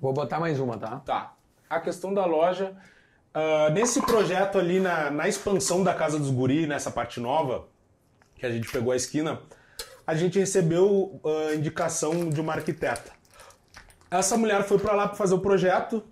[0.00, 1.00] Vou botar mais uma, tá?
[1.04, 1.34] Tá.
[1.68, 2.72] A questão da loja.
[3.32, 7.68] Ah, nesse projeto ali, na, na expansão da Casa dos Guri, nessa parte nova,
[8.34, 9.40] que a gente pegou a esquina,
[10.06, 13.12] a gente recebeu a indicação de uma arquiteta.
[14.10, 16.02] Essa mulher foi pra lá pra fazer o projeto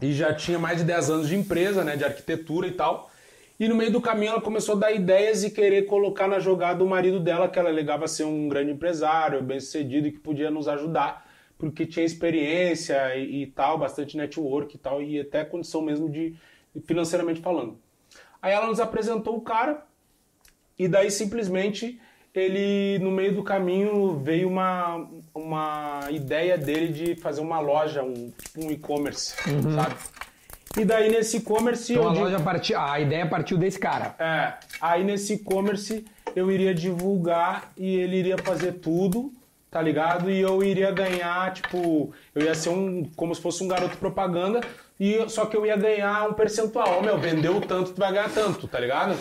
[0.00, 3.10] e já tinha mais de 10 anos de empresa, né, de arquitetura e tal.
[3.58, 6.84] E no meio do caminho ela começou a dar ideias e querer colocar na jogada
[6.84, 10.68] o marido dela, que ela alegava ser um grande empresário, bem-sucedido e que podia nos
[10.68, 11.25] ajudar,
[11.58, 16.34] porque tinha experiência e, e tal, bastante network e tal, e até condição mesmo de
[16.84, 17.78] financeiramente falando.
[18.42, 19.84] Aí ela nos apresentou o cara
[20.78, 21.98] e daí simplesmente
[22.34, 28.30] ele no meio do caminho veio uma, uma ideia dele de fazer uma loja, um,
[28.58, 29.34] um e-commerce,
[29.74, 29.94] sabe?
[30.78, 32.78] E daí nesse e-commerce Então a digo- loja partiu.
[32.78, 34.14] A ideia partiu desse cara.
[34.18, 34.52] é,
[34.82, 36.04] aí nesse e-commerce
[36.34, 39.32] eu iria divulgar e ele iria fazer tudo,
[39.70, 40.30] tá ligado?
[40.30, 44.60] E eu iria ganhar, tipo, eu ia ser um, como se fosse um garoto propaganda,
[44.98, 46.98] e só que eu ia ganhar um percentual.
[46.98, 49.16] Ó, meu, vendeu tanto, tu vai ganhar tanto, tá ligado?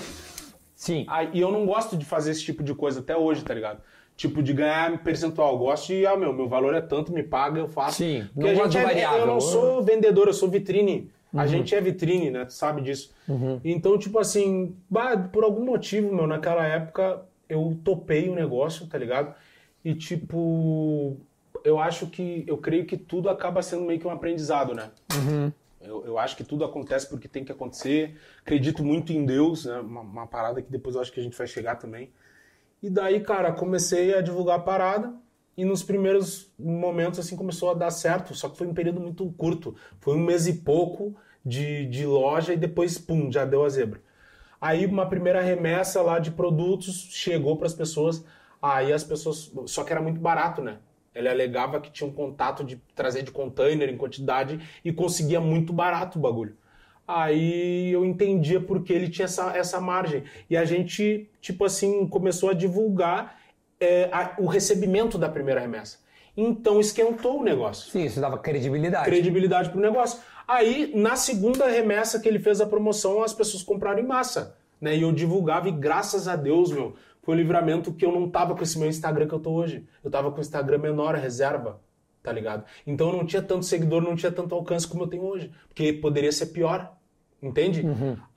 [0.76, 1.06] Sim.
[1.08, 3.82] Aí, e eu não gosto de fazer esse tipo de coisa até hoje, tá ligado?
[4.16, 5.54] Tipo, de ganhar percentual.
[5.54, 7.98] Eu gosto de, ah, meu, meu valor é tanto, me paga, eu faço.
[7.98, 9.20] Sim, Porque não a gosto é, variável.
[9.20, 11.12] Eu não sou vendedor, eu sou vitrine.
[11.34, 11.40] Uhum.
[11.42, 12.46] A gente é vitrine, né?
[12.46, 13.14] Tu sabe disso.
[13.64, 18.98] Então, tipo assim, bah, por algum motivo, meu, naquela época eu topei o negócio, tá
[18.98, 19.36] ligado?
[19.86, 21.16] E, tipo,
[21.64, 24.90] eu acho que, eu creio que tudo acaba sendo meio que um aprendizado, né?
[25.80, 28.18] Eu, eu acho que tudo acontece porque tem que acontecer.
[28.42, 29.78] Acredito muito em Deus, né?
[29.78, 32.10] Uma, uma parada que depois eu acho que a gente vai chegar também.
[32.82, 35.14] E daí, cara, comecei a divulgar a parada.
[35.56, 38.34] E nos primeiros momentos, assim, começou a dar certo.
[38.34, 39.76] Só que foi um período muito curto.
[40.00, 41.16] Foi um mês e pouco
[41.46, 44.02] de, de loja e depois, pum, já deu a zebra.
[44.60, 48.26] Aí uma primeira remessa lá de produtos chegou para as pessoas.
[48.74, 49.52] Aí as pessoas.
[49.68, 50.78] Só que era muito barato, né?
[51.14, 55.72] Ele alegava que tinha um contato de trazer de container em quantidade e conseguia muito
[55.72, 56.56] barato o bagulho.
[57.08, 60.24] Aí eu entendia porque ele tinha essa, essa margem.
[60.50, 63.40] E a gente, tipo assim, começou a divulgar
[63.80, 66.00] é, a- o recebimento da primeira remessa.
[66.36, 69.06] Então esquentou o negócio Sim, isso dava credibilidade.
[69.06, 70.20] credibilidade pro negócio.
[70.48, 74.56] Aí, na segunda remessa que ele fez a promoção, as pessoas compraram em massa.
[74.82, 74.98] Né?
[74.98, 76.96] E eu divulgava, e graças a Deus, meu,
[77.26, 79.86] foi um livramento que eu não tava com esse meu Instagram que eu tô hoje.
[80.04, 81.82] Eu tava com o Instagram menor, reserva,
[82.24, 82.64] tá ligado?
[82.88, 85.52] Então eu não tinha tanto seguidor, não tinha tanto alcance como eu tenho hoje.
[85.68, 86.96] Porque poderia ser pior,
[87.42, 87.84] entende?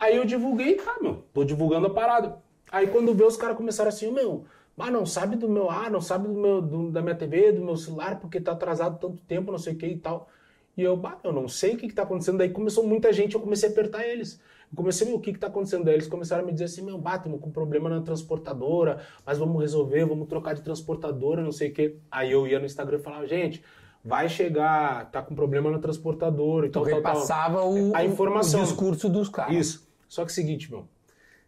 [0.01, 2.39] Aí eu divulguei, cara, meu, tô divulgando a parada.
[2.73, 4.45] Aí quando vê, os caras começaram assim, meu,
[4.79, 7.63] ah, não sabe do meu ar, não sabe do meu, do- da minha TV, do
[7.65, 10.29] meu celular, porque tá atrasado tanto tempo, não sei o que e tal.
[10.77, 12.39] E eu, bah, eu não sei o que, que tá acontecendo.
[12.39, 14.41] Daí começou muita gente, eu comecei a apertar eles.
[14.71, 15.85] Eu comecei, meu, o que que tá acontecendo?
[15.85, 19.61] Daí eles começaram a me dizer assim, meu, estamos com problema na transportadora, mas vamos
[19.61, 21.97] resolver, vamos trocar de transportadora, não sei o quê.
[22.11, 23.63] Aí eu ia no Instagram e falava, gente,
[24.05, 27.13] vai chegar, tá com problema na transportadora e Então tal, tal, tal.
[27.15, 28.61] repassava o, A informação.
[28.61, 29.55] o discurso dos caras.
[29.55, 29.89] Isso.
[30.07, 30.87] Só que é o seguinte, meu.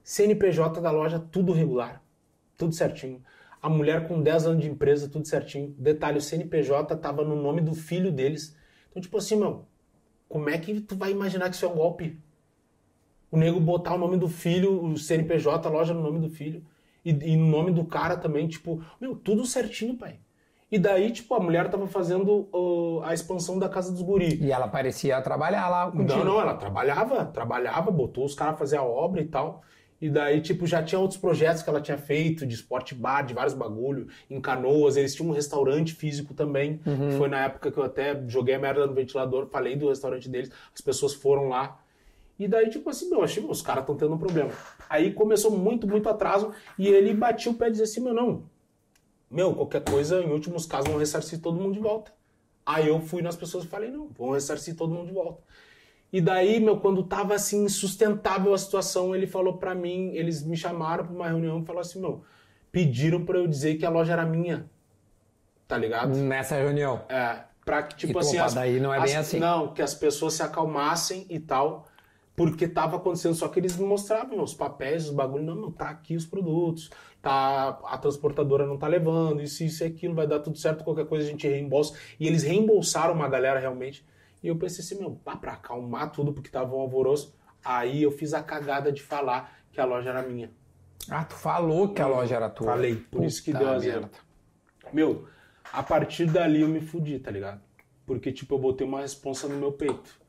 [0.03, 2.03] CNPJ da loja, tudo regular.
[2.57, 3.23] Tudo certinho.
[3.62, 5.75] A mulher com 10 anos de empresa, tudo certinho.
[5.79, 8.57] Detalhe, o CNPJ tava no nome do filho deles.
[8.91, 9.66] Então, tipo assim, meu,
[10.29, 12.18] como é que tu vai imaginar que isso é um golpe?
[13.31, 16.62] O nego botar o nome do filho, o CNPJ, a loja no nome do filho.
[17.05, 20.18] E, e no nome do cara também, tipo, meu, tudo certinho, pai.
[20.70, 24.39] E daí, tipo, a mulher tava fazendo uh, a expansão da casa dos guri.
[24.41, 26.18] E ela parecia trabalhar lá contigo.
[26.20, 29.62] Não, não, ela trabalhava, trabalhava, botou os caras a fazer a obra e tal.
[30.01, 33.35] E daí, tipo, já tinha outros projetos que ela tinha feito, de esporte bar, de
[33.35, 34.97] vários bagulho, em canoas.
[34.97, 36.81] Eles tinham um restaurante físico também.
[36.87, 37.18] Uhum.
[37.18, 40.51] Foi na época que eu até joguei a merda no ventilador, falei do restaurante deles,
[40.72, 41.80] as pessoas foram lá.
[42.41, 44.51] E daí, tipo assim, meu, achei, os caras estão tendo um problema.
[44.88, 48.45] Aí começou muito, muito atraso, e ele batia o pé e dizia assim, meu, não,
[49.30, 52.12] meu, qualquer coisa, em últimos casos, vão ressarcir todo mundo de volta.
[52.64, 55.43] Aí eu fui nas pessoas e falei, não, vão ressarcir todo mundo de volta.
[56.11, 60.57] E daí, meu, quando tava assim, insustentável a situação, ele falou pra mim, eles me
[60.57, 62.24] chamaram pra uma reunião e falaram assim, meu,
[62.72, 64.68] pediram pra eu dizer que a loja era minha.
[65.68, 66.16] Tá ligado?
[66.16, 67.03] Nessa reunião.
[67.09, 68.36] É, pra que, tipo E, assim...
[68.38, 69.38] opa, as- daí não é bem as- assim.
[69.38, 71.86] Não, que as pessoas se acalmassem e tal,
[72.41, 75.91] porque tava acontecendo, só que eles me mostravam os papéis, os bagulhos, não, não, tá
[75.91, 80.41] aqui os produtos, tá, a transportadora não tá levando, isso, isso e aquilo, vai dar
[80.41, 81.99] tudo certo, qualquer coisa a gente reembolsa.
[82.18, 84.07] E eles reembolsaram uma galera realmente.
[84.43, 87.36] E eu pensei assim, meu, pá, pra acalmar tudo, porque tava um alvoroço.
[87.62, 90.51] Aí eu fiz a cagada de falar que a loja era minha.
[91.11, 92.68] Ah, tu falou que a loja era tua.
[92.68, 94.11] Falei, por isso que Puta deu a zero.
[94.95, 95.26] Meu,
[95.70, 97.61] a partir dali eu me fudi, tá ligado?
[98.07, 100.20] Porque, tipo, eu botei uma responsa no meu peito.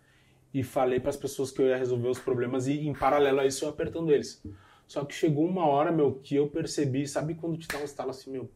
[0.53, 3.63] E falei pras pessoas que eu ia resolver os problemas e, em paralelo a isso,
[3.65, 4.43] eu apertando eles.
[4.87, 8.09] Só que chegou uma hora, meu, que eu percebi, sabe quando te dá um estalo
[8.09, 8.49] assim, meu,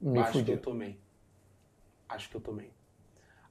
[0.00, 0.98] Me acho que eu tomei.
[2.08, 2.70] Acho que eu tomei.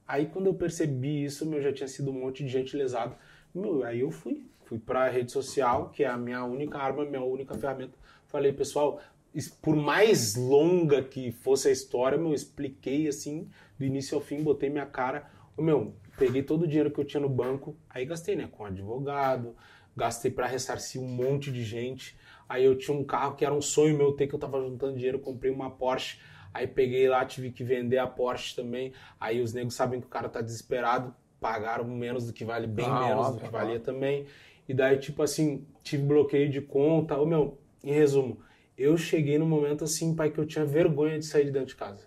[0.06, 3.16] Aí quando eu percebi isso, meu, já tinha sido um monte de gente lesada.
[3.54, 4.46] Meu, aí eu fui.
[4.64, 7.98] Fui pra rede social, que é a minha única arma, minha única ferramenta.
[8.26, 9.00] Falei, pessoal,
[9.34, 14.20] es- por mais longa que fosse a história, meu, eu expliquei assim, do início ao
[14.22, 15.28] fim, botei minha cara.
[15.58, 19.56] Meu, peguei todo o dinheiro que eu tinha no banco, aí gastei, né, com advogado,
[19.96, 22.16] gastei pra ressarcir um monte de gente.
[22.48, 24.96] Aí eu tinha um carro que era um sonho meu ter, que eu tava juntando
[24.96, 26.18] dinheiro, comprei uma Porsche.
[26.52, 28.92] Aí peguei lá, tive que vender a Porsche também.
[29.18, 32.86] Aí os negros sabem que o cara tá desesperado, pagaram menos do que vale, bem
[32.86, 34.26] Ah, menos óbvio, do que valia também.
[34.68, 37.18] E daí, tipo assim, tive bloqueio de conta.
[37.18, 38.40] Ô meu, em resumo,
[38.76, 41.76] eu cheguei num momento assim, pai, que eu tinha vergonha de sair de dentro de
[41.76, 42.06] casa.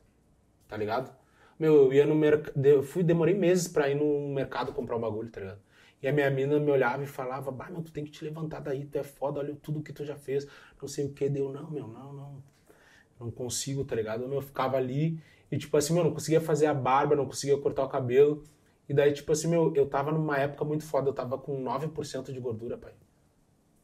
[0.68, 1.16] Tá ligado?
[1.58, 2.66] Meu, eu ia no mercado.
[2.66, 5.60] Eu fui, demorei meses pra ir no mercado comprar um bagulho, tá ligado?
[6.02, 8.60] E a minha mina me olhava e falava, bah, meu, tu tem que te levantar
[8.60, 10.46] daí, tu é foda, olha tudo que tu já fez,
[10.80, 12.44] não sei o que, deu, não, meu, não, não,
[13.20, 14.32] não consigo, tá ligado?
[14.32, 15.20] Eu ficava ali
[15.52, 18.44] e, tipo assim, meu, não conseguia fazer a barba, não conseguia cortar o cabelo.
[18.88, 22.32] E daí, tipo assim, meu, eu tava numa época muito foda, eu tava com 9%
[22.32, 22.94] de gordura, pai.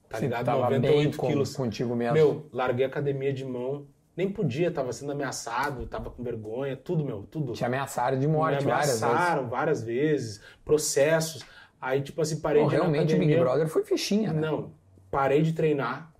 [0.08, 0.46] Tá ligado?
[0.46, 1.56] tava bem 98 com- quilos.
[1.56, 2.14] contigo mesmo.
[2.14, 3.88] Meu, larguei a academia de mão,
[4.22, 7.54] nem podia, tava sendo ameaçado, tava com vergonha, tudo, meu, tudo.
[7.54, 9.04] Te ameaçaram de morte Me várias vezes.
[9.04, 11.44] ameaçaram várias vezes, processos.
[11.80, 13.40] Aí, tipo assim, parei Pô, de realmente o Big academia.
[13.40, 14.40] Brother foi fichinha, né?
[14.40, 14.72] Não,
[15.10, 16.14] parei de treinar,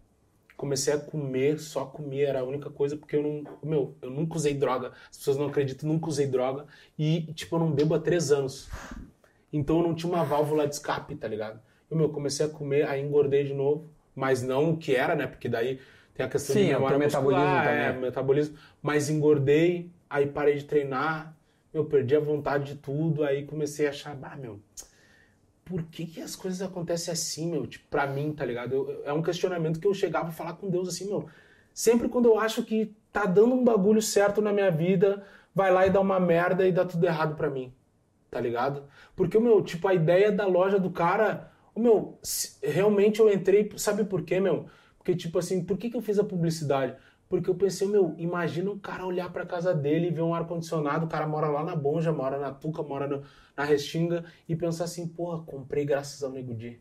[0.58, 4.36] comecei a comer, só comer era a única coisa, porque eu não, meu, eu nunca
[4.36, 6.66] usei droga, as pessoas não acreditam, nunca usei droga,
[6.98, 8.68] e, tipo, eu não bebo há três anos.
[9.54, 11.60] Então eu não tinha uma válvula de escape, tá ligado?
[11.90, 15.28] Eu, meu, comecei a comer, aí engordei de novo, mas não o que era, né,
[15.28, 15.80] porque daí
[16.14, 17.88] tem a questão Sim, de é teu metabolismo também.
[17.88, 21.36] é, metabolismo, mas engordei, aí parei de treinar,
[21.74, 24.60] eu perdi a vontade de tudo, aí comecei a achar, ah, meu,
[25.66, 27.66] por que, que as coisas acontecem assim, meu?
[27.66, 28.74] Tipo, pra mim, tá ligado?
[28.74, 31.28] Eu- eu- é um questionamento que eu chegava a falar com Deus assim, meu.
[31.74, 35.24] Sempre quando eu acho que tá dando um bagulho certo na minha vida,
[35.56, 37.74] vai lá e dá uma merda e dá tudo errado pra mim.
[38.32, 38.84] Tá ligado?
[39.16, 42.20] Porque, o meu, tipo, a ideia da loja do cara, o meu,
[42.64, 44.68] realmente eu entrei, sabe por quê, meu?
[45.02, 46.96] Porque, tipo assim, por que, que eu fiz a publicidade?
[47.28, 51.06] Porque eu pensei, meu, imagina um cara olhar pra casa dele e ver um ar-condicionado,
[51.08, 53.24] o cara mora lá na Bonja, mora na Tuca, mora no-
[53.58, 56.80] na Restinga, e pensar assim, porra, comprei graças ao Nego Di.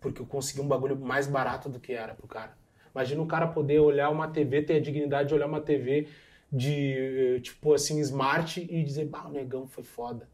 [0.00, 2.54] Porque eu consegui um bagulho mais barato do que era pro cara.
[2.94, 6.08] Imagina um cara poder olhar uma TV, ter a dignidade de olhar uma TV
[6.52, 10.28] de, eh, tipo assim, smart e dizer, bah, o negão foi foda.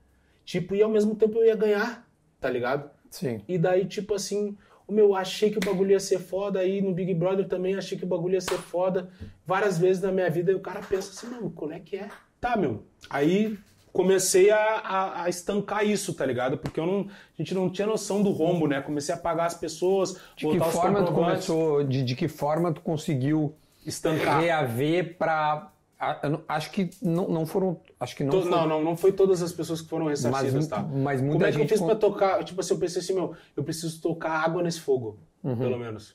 [0.45, 2.09] Tipo, e ao mesmo tempo eu ia ganhar,
[2.41, 2.91] tá ligado?
[3.11, 3.43] Sim.
[3.47, 4.57] E daí, tipo assim,
[4.89, 7.99] o meu, achei que o bagulho ia ser foda, aí no Big Brother também achei
[7.99, 9.09] que o bagulho ia ser foda.
[9.45, 12.09] Várias vezes na minha vida, e o cara pensa assim, meu, qual é que é?
[12.41, 12.85] Tá, meu.
[13.11, 13.59] Aí
[13.93, 16.59] comecei a, a- a estancar isso, tá ligado?
[16.59, 18.81] Porque eu não, a gente não tinha noção do rombo, né?
[18.83, 22.81] Comecei a pagar as pessoas, De que forma tu começou, de, de que forma tu
[22.83, 23.55] conseguiu
[23.87, 24.41] estancar.
[24.41, 25.71] reaver pra...
[25.99, 27.81] a- eu não- Acho que não, não foram...
[27.99, 30.53] Acho que não To- foi- Não, não, não foi todas as pessoas que foram ressarcidas,
[30.55, 30.83] Mas, tá?
[30.83, 32.45] mas muita Como é que eu fiz con- pra tocar?
[32.45, 35.57] Tipo assim, eu pensei assim, meu, eu preciso tocar água nesse fogo, Uhum.
[35.57, 36.15] pelo menos.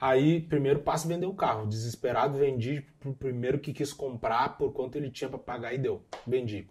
[0.00, 1.66] Aí, primeiro passo, vender o carro.
[1.66, 6.00] Desesperado, vendi pro primeiro que quis comprar por quanto ele tinha para pagar e deu.
[6.26, 6.66] Vendi.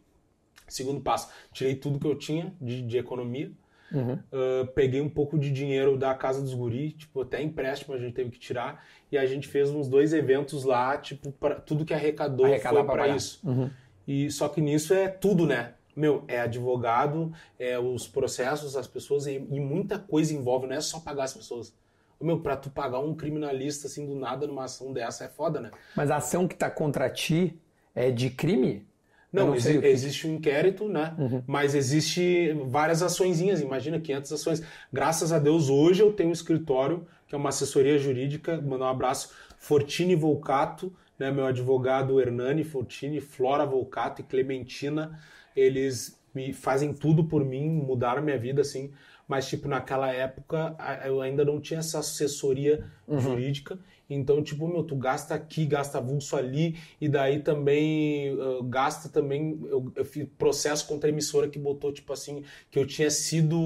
[0.68, 3.52] Segundo passo, tirei tudo que eu tinha de, de economia.
[3.92, 4.14] Uhum.
[4.14, 8.14] Uh, peguei um pouco de dinheiro da casa dos guri, tipo, até empréstimo a gente
[8.14, 8.84] teve que tirar.
[9.12, 12.92] E a gente fez uns dois eventos lá, tipo, pra, tudo que arrecadou Arrecadar foi
[12.96, 13.40] para isso.
[13.44, 13.70] Uhum.
[14.10, 15.74] E só que nisso é tudo, né?
[15.96, 20.82] Meu, é advogado, é os processos, as pessoas e, e muita coisa envolve, não é
[20.82, 21.72] só pagar as pessoas.
[22.20, 25.70] Meu, pra tu pagar um criminalista assim do nada numa ação dessa é foda, né?
[25.96, 27.56] Mas a ação que tá contra ti
[27.94, 28.84] é de crime?
[29.32, 31.14] Não, não exi- existe um inquérito, né?
[31.18, 31.44] Uhum.
[31.46, 34.64] Mas existe várias açõezinhas, imagina 500 ações.
[34.92, 38.90] Graças a Deus, hoje eu tenho um escritório, que é uma assessoria jurídica, mandar um
[38.90, 41.30] abraço, Fortini Volcato, né?
[41.32, 45.20] Meu advogado Hernani Fortini, Flora Volcato e Clementina,
[45.56, 48.92] eles me fazem tudo por mim, mudaram minha vida, assim.
[49.28, 50.76] Mas, tipo, naquela época,
[51.06, 53.20] eu ainda não tinha essa assessoria Uhum.
[53.20, 53.78] jurídica.
[54.10, 59.60] Então, tipo, meu, tu gasta aqui, gasta avulso ali, e daí também uh, gasta também.
[59.70, 63.58] Eu, eu fiz processo contra a emissora que botou, tipo assim, que eu tinha sido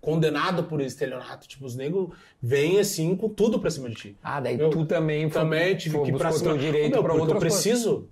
[0.00, 1.46] condenado por estelionato.
[1.46, 2.08] Tipo, os negros
[2.40, 4.16] vêm assim com tudo pra cima de ti.
[4.22, 6.56] Ah, daí Meu, tu também foi, Também tive foi que ir pra cima.
[6.56, 7.62] direito Meu, pra porque eu coisas.
[7.62, 8.08] preciso.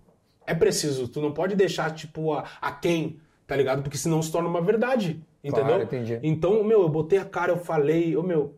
[0.47, 1.09] É preciso.
[1.09, 3.82] Tu não pode deixar, tipo, a, a quem, tá ligado?
[3.82, 5.20] Porque senão se torna uma verdade.
[5.43, 5.64] Entendeu?
[5.66, 6.18] Claro, entendi.
[6.22, 8.55] Então, meu, eu botei a cara, eu falei, ô meu,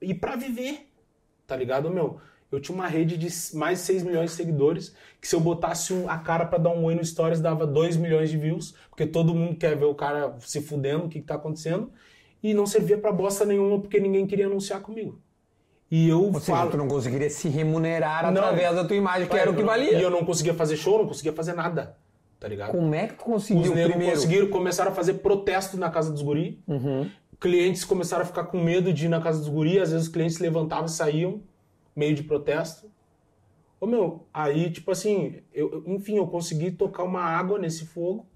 [0.00, 0.89] e pra viver,
[1.50, 2.18] tá ligado, meu?
[2.52, 5.92] Eu tinha uma rede de mais de 6 milhões de seguidores, que se eu botasse
[5.92, 9.04] um- a cara pra dar um oi no Stories, dava 2 milhões de views, porque
[9.06, 11.90] todo mundo quer ver o cara se fudendo, o que, que tá acontecendo,
[12.42, 15.20] e não servia pra bosta nenhuma, porque ninguém queria anunciar comigo.
[15.90, 16.70] E eu Ou seja, falo...
[16.70, 18.40] tu não conseguiria se remunerar Não.
[18.42, 20.00] através da tua imagem, que era o que E valia.
[20.00, 21.96] eu não conseguia fazer show, não conseguia fazer nada,
[22.38, 22.70] tá ligado?
[22.70, 24.14] Como é que tu Os conseguiu negros primeiro?
[24.14, 26.62] conseguiram, começaram a fazer protesto na casa dos guri.
[26.68, 27.08] Uhum.
[27.40, 29.78] Clientes começaram a ficar com medo de ir na casa dos guri.
[29.78, 31.42] Às vezes os clientes levantavam e saíam,
[31.96, 32.90] meio de protesto.
[33.80, 38.26] Ô meu, aí tipo assim, eu- enfim, eu consegui tocar uma água nesse fogo,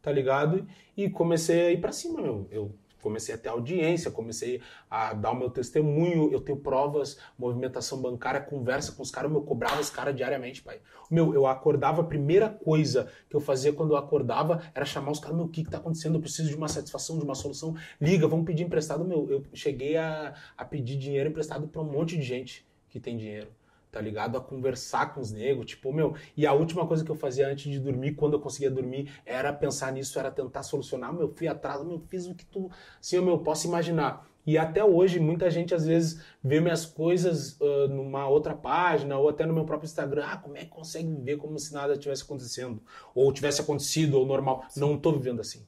[0.00, 0.66] tá ligado?
[0.96, 2.48] E comecei a ir pra cima, meu.
[2.50, 2.74] Eu
[3.06, 4.60] comecei a ter audiência, comecei
[4.90, 9.40] a dar o meu testemunho, eu tenho provas, movimentação bancária, conversa com os caras, eu
[9.42, 10.80] cobrava os caras diariamente, pai.
[11.08, 15.20] Meu, eu acordava, a primeira coisa que eu fazia quando eu acordava era chamar os
[15.20, 16.16] caras, meu, o que que tá acontecendo?
[16.16, 17.76] Eu preciso de uma satisfação, de uma solução.
[18.00, 19.30] Liga, vamos pedir emprestado, meu.
[19.30, 23.48] Eu cheguei a, a pedir dinheiro emprestado pra um monte de gente que tem dinheiro
[23.90, 24.36] tá ligado?
[24.36, 26.14] A conversar com os negros, tipo, meu.
[26.36, 29.52] E a última coisa que eu fazia antes de dormir, quando eu conseguia dormir, era
[29.52, 31.12] pensar nisso, era tentar solucionar.
[31.12, 32.70] Meu, fui atrás, meu, fiz o que tu.
[33.00, 34.28] Assim, meu, posso imaginar.
[34.46, 39.28] E até hoje, muita gente às vezes vê minhas coisas ah, numa outra página ou
[39.28, 40.24] até no meu próprio Instagram.
[40.24, 42.80] Ah, como é que consegue viver como se nada tivesse acontecendo?
[43.14, 44.64] Ou tivesse acontecido, ou normal.
[44.76, 45.66] Não tô vivendo assim.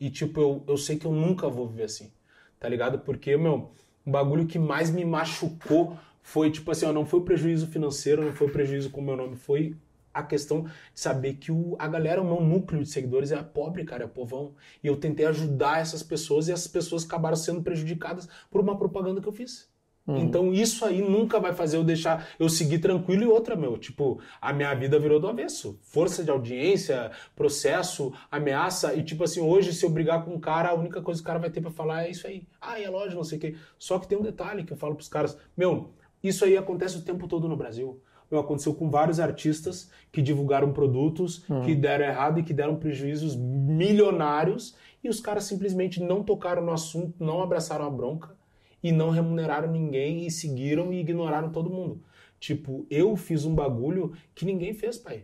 [0.00, 2.12] E, tipo, eu, eu sei que eu nunca vou viver assim,
[2.58, 3.00] tá ligado?
[3.00, 3.70] Porque, meu,
[4.06, 5.98] o bagulho que mais me machucou
[6.28, 9.04] foi, tipo assim, ó, não foi o prejuízo financeiro, não foi o prejuízo com o
[9.04, 9.74] meu nome, foi
[10.12, 13.82] a questão de saber que o, a galera, o meu núcleo de seguidores é pobre,
[13.82, 14.52] cara, é povão.
[14.84, 19.22] E eu tentei ajudar essas pessoas e essas pessoas acabaram sendo prejudicadas por uma propaganda
[19.22, 19.70] que eu fiz.
[20.06, 23.78] Então isso aí nunca vai fazer eu deixar eu seguir tranquilo e outra, meu.
[23.78, 25.78] Tipo, a minha vida virou do avesso.
[25.82, 28.94] Força de audiência, processo, ameaça.
[28.94, 31.26] E tipo assim, hoje, se eu brigar com um cara, a única coisa que o
[31.26, 32.46] cara vai ter pra falar é isso aí.
[32.60, 33.56] Ah, é lógico, não sei o quê.
[33.78, 35.92] Só que tem um detalhe que eu falo pros caras, meu,
[36.22, 38.00] isso aí acontece o tempo todo no Brasil.
[38.30, 43.34] Meu, aconteceu com vários artistas que divulgaram produtos que deram errado e que deram prejuízos
[43.34, 48.36] milionários e os caras simplesmente não tocaram no assunto, não abraçaram a bronca
[48.82, 52.02] e não remuneraram ninguém e seguiram e ignoraram todo mundo.
[52.38, 55.22] Tipo, eu fiz um bagulho que ninguém fez, pai.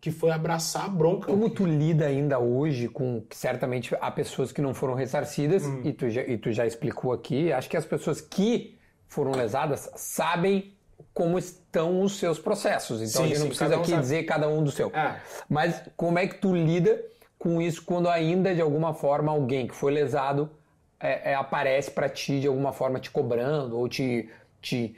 [0.00, 1.26] Que foi abraçar a bronca.
[1.28, 5.82] Como tu lida ainda hoje com que certamente há pessoas que não foram ressarcidas Hum.
[5.84, 7.52] e, tu já, e tu já explicou aqui.
[7.52, 8.76] Acho que as pessoas que
[9.12, 10.72] foram lesadas sabem
[11.12, 13.00] como estão os seus processos.
[13.02, 14.02] Então Sim, a gente não sim, precisa um aqui sabe.
[14.02, 14.88] dizer cada um do seu.
[14.94, 15.20] É.
[15.48, 17.00] Mas como é que tu lida
[17.38, 20.48] com isso quando ainda de alguma forma alguém que foi lesado
[20.98, 24.30] é, é, aparece pra ti de alguma forma te cobrando ou te
[24.62, 24.94] te,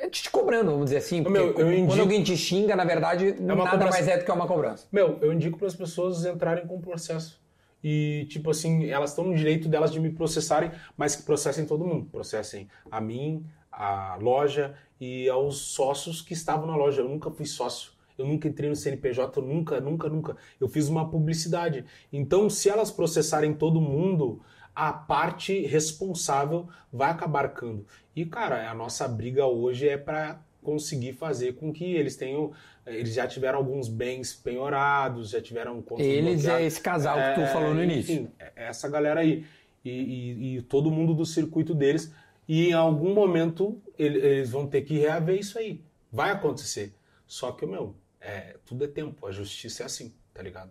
[0.00, 1.22] é, te cobrando, vamos dizer assim.
[1.22, 3.90] Porque Meu, eu quando indico- alguém te xinga, na verdade, uma nada cobrança.
[3.92, 4.86] mais é do que uma cobrança.
[4.90, 7.39] Meu, eu indico para as pessoas entrarem com o processo.
[7.82, 11.86] E, tipo assim, elas estão no direito delas de me processarem, mas que processem todo
[11.86, 12.06] mundo.
[12.10, 17.00] Processem a mim, a loja e aos sócios que estavam na loja.
[17.00, 17.92] Eu nunca fui sócio.
[18.18, 20.36] Eu nunca entrei no CNPJ, nunca, nunca, nunca.
[20.60, 21.86] Eu fiz uma publicidade.
[22.12, 24.42] Então, se elas processarem todo mundo,
[24.74, 27.86] a parte responsável vai acabar arcando.
[28.14, 32.52] E, cara, a nossa briga hoje é para conseguir fazer com que eles tenham.
[32.86, 37.46] Eles já tiveram alguns bens penhorados, já tiveram contas Eles é esse casal que tu
[37.52, 38.14] falou no início.
[38.14, 39.44] Enfim, é essa galera aí.
[39.84, 42.12] E, e- e todo mundo do circuito deles.
[42.48, 45.80] E em algum momento ele- eles vão ter que reaver isso aí.
[46.12, 46.92] Vai acontecer.
[47.26, 49.26] Só que, meu, é, tudo é tempo.
[49.26, 50.70] A justiça é assim, tá ligado?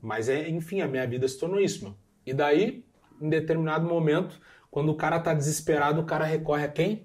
[0.00, 1.94] Mas, é, enfim, a minha vida se tornou isso, meu.
[2.24, 2.84] E daí,
[3.20, 7.02] em determinado momento, quando o cara tá desesperado, o cara recorre a quem?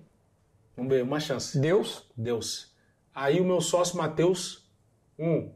[0.77, 1.57] Vamos ver, uma chance.
[1.59, 2.70] Deus, Deus.
[3.13, 4.65] Aí o meu sócio Matheus,
[5.19, 5.51] um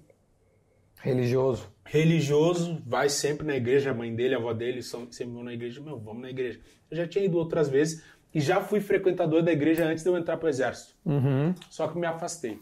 [1.02, 1.72] religioso.
[1.86, 5.54] religioso, vai sempre na igreja, a mãe dele, a avó dele, são, sempre vão na
[5.54, 5.82] igreja.
[5.82, 6.60] Meu, vamos na igreja.
[6.90, 8.04] Eu já tinha ido outras vezes
[8.34, 10.94] e já fui frequentador da igreja antes de eu entrar pro exército.
[11.06, 11.56] Uhum.
[11.70, 12.60] Só que me afastei.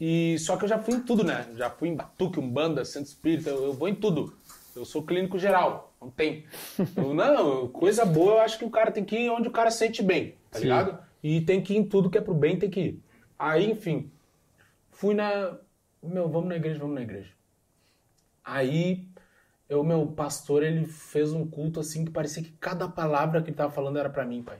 [0.00, 1.46] E só que eu já fui em tudo, né?
[1.56, 4.32] Já fui em Batuque, Umbanda, Santo Espírito, eu, eu vou em tudo.
[4.74, 6.44] Eu sou clínico geral, não tem.
[6.96, 9.70] Eu, não, coisa boa, eu acho que o cara tem que ir onde o cara
[9.70, 10.64] sente bem, tá Sim.
[10.64, 10.98] ligado?
[11.22, 13.02] E tem que ir em tudo que é pro bem, tem que ir.
[13.40, 14.10] Aí, enfim,
[14.90, 15.56] fui na.
[16.02, 17.30] Meu, vamos na igreja, vamos na igreja.
[18.44, 19.08] Aí,
[19.66, 23.56] eu, meu pastor, ele fez um culto assim que parecia que cada palavra que ele
[23.56, 24.58] tava falando era pra mim, pai.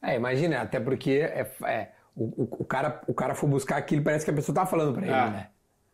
[0.00, 4.04] É, imagina, até porque é, é, o, o, o cara, o cara foi buscar aquilo,
[4.04, 5.30] parece que a pessoa tá falando pra ele, Ah.
[5.30, 5.48] né?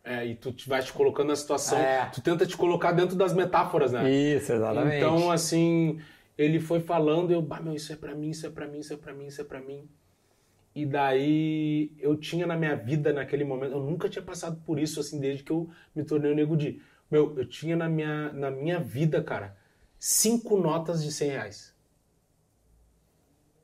[0.07, 2.05] É, e tu te vai te colocando na situação, É.
[2.13, 4.07] tu tenta te colocar dentro das metáforas, né?
[4.07, 4.97] Isso, exatamente.
[4.97, 5.99] Então, assim,
[6.37, 8.93] ele foi falando, eu, bah, meu, isso é pra mim, isso é pra mim, isso
[8.93, 9.89] é pra mim, isso é pra mim.
[10.75, 14.99] E daí eu tinha na minha vida naquele momento, eu nunca tinha passado por isso
[14.99, 16.81] assim desde que eu me tornei o Nego Di.
[17.09, 19.55] Meu, eu tinha na minha, na minha vida, cara,
[19.97, 21.73] cinco notas de 100 reais.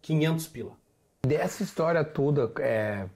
[0.02, 0.78] 500 pila.
[1.26, 3.08] Dessa história toda, é,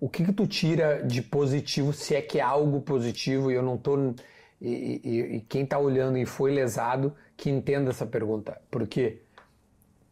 [0.00, 3.62] o que que tu tira de positivo, se é que é algo positivo, e eu
[3.62, 4.14] não tô...
[4.60, 8.60] E, e- e quem tá olhando e foi lesado, que entenda essa pergunta.
[8.70, 9.20] Porque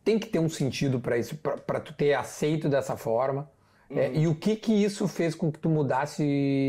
[0.04, 3.50] tem que ter um sentido para isso, para tu ter aceito dessa forma.
[3.90, 4.14] É, Uhum.
[4.14, 6.22] e o que que isso fez com que tu mudasse,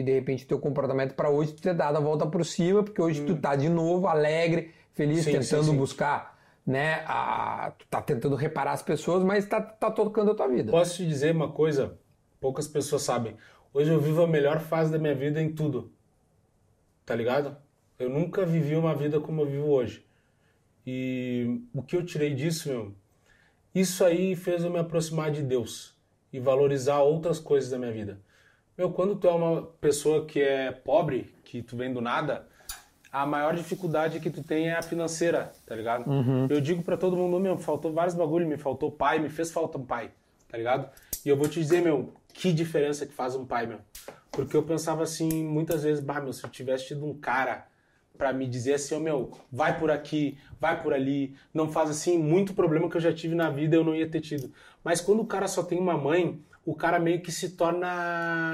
[0.05, 3.23] de repente, teu comportamento para hoje tu ter dado a volta por cima, porque hoje
[3.25, 5.23] tu tá de novo alegre, feliz, Uhum.
[5.23, 5.77] Sim, tentando sim, sim.
[5.77, 7.03] buscar, né?
[7.07, 10.71] A, tu tá tentando reparar as pessoas, mas tá, tá tocando a tua vida.
[10.71, 11.97] Posso te dizer uma coisa?
[12.39, 13.35] Poucas pessoas sabem.
[13.73, 15.91] Hoje eu vivo a melhor fase da minha vida em tudo.
[17.05, 17.55] Tá ligado?
[17.97, 20.05] Eu nunca vivi uma vida como eu vivo hoje.
[20.85, 22.93] E o que eu tirei disso, meu?
[23.75, 25.93] Isso aí fez eu me aproximar de Deus
[26.31, 28.17] e valorizar outras coisas da minha vida.
[28.77, 32.47] Meu, quando tu é uma pessoa que é pobre, que tu vem do nada,
[33.11, 36.05] a maior dificuldade que tu tem é a financeira, tá ligado?
[36.49, 39.77] Eu digo pra todo mundo, meu, faltou vários bagulho, me faltou pai, me fez falta
[39.77, 40.09] um pai,
[40.49, 40.89] tá ligado?
[41.25, 43.79] E eu vou te dizer, meu, que diferença que faz um pai, meu.
[44.31, 47.67] Porque eu pensava assim, muitas vezes, bah, meu, se eu tivesse tido um cara
[48.17, 52.17] pra me dizer assim, ó, meu, vai por aqui, vai por ali, não faz assim,
[52.17, 54.51] muito problema que eu já tive na vida eu não ia ter tido.
[54.83, 57.87] Mas quando o cara só tem uma mãe, o cara meio que se torna,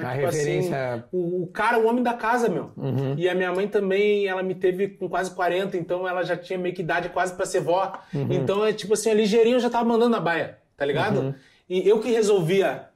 [0.04, 0.76] A tipo assim, referência-
[1.12, 2.72] o, o cara, o homem da casa, meu.
[3.18, 6.60] E a minha mãe também, ela me teve com quase 40, então ela já tinha
[6.60, 7.94] meio que idade quase pra ser vó.
[8.14, 11.36] Então é tipo assim, a ligeirinho eu já tava mandando a baia, tá ligado?
[11.70, 12.90] E eu que resolvia.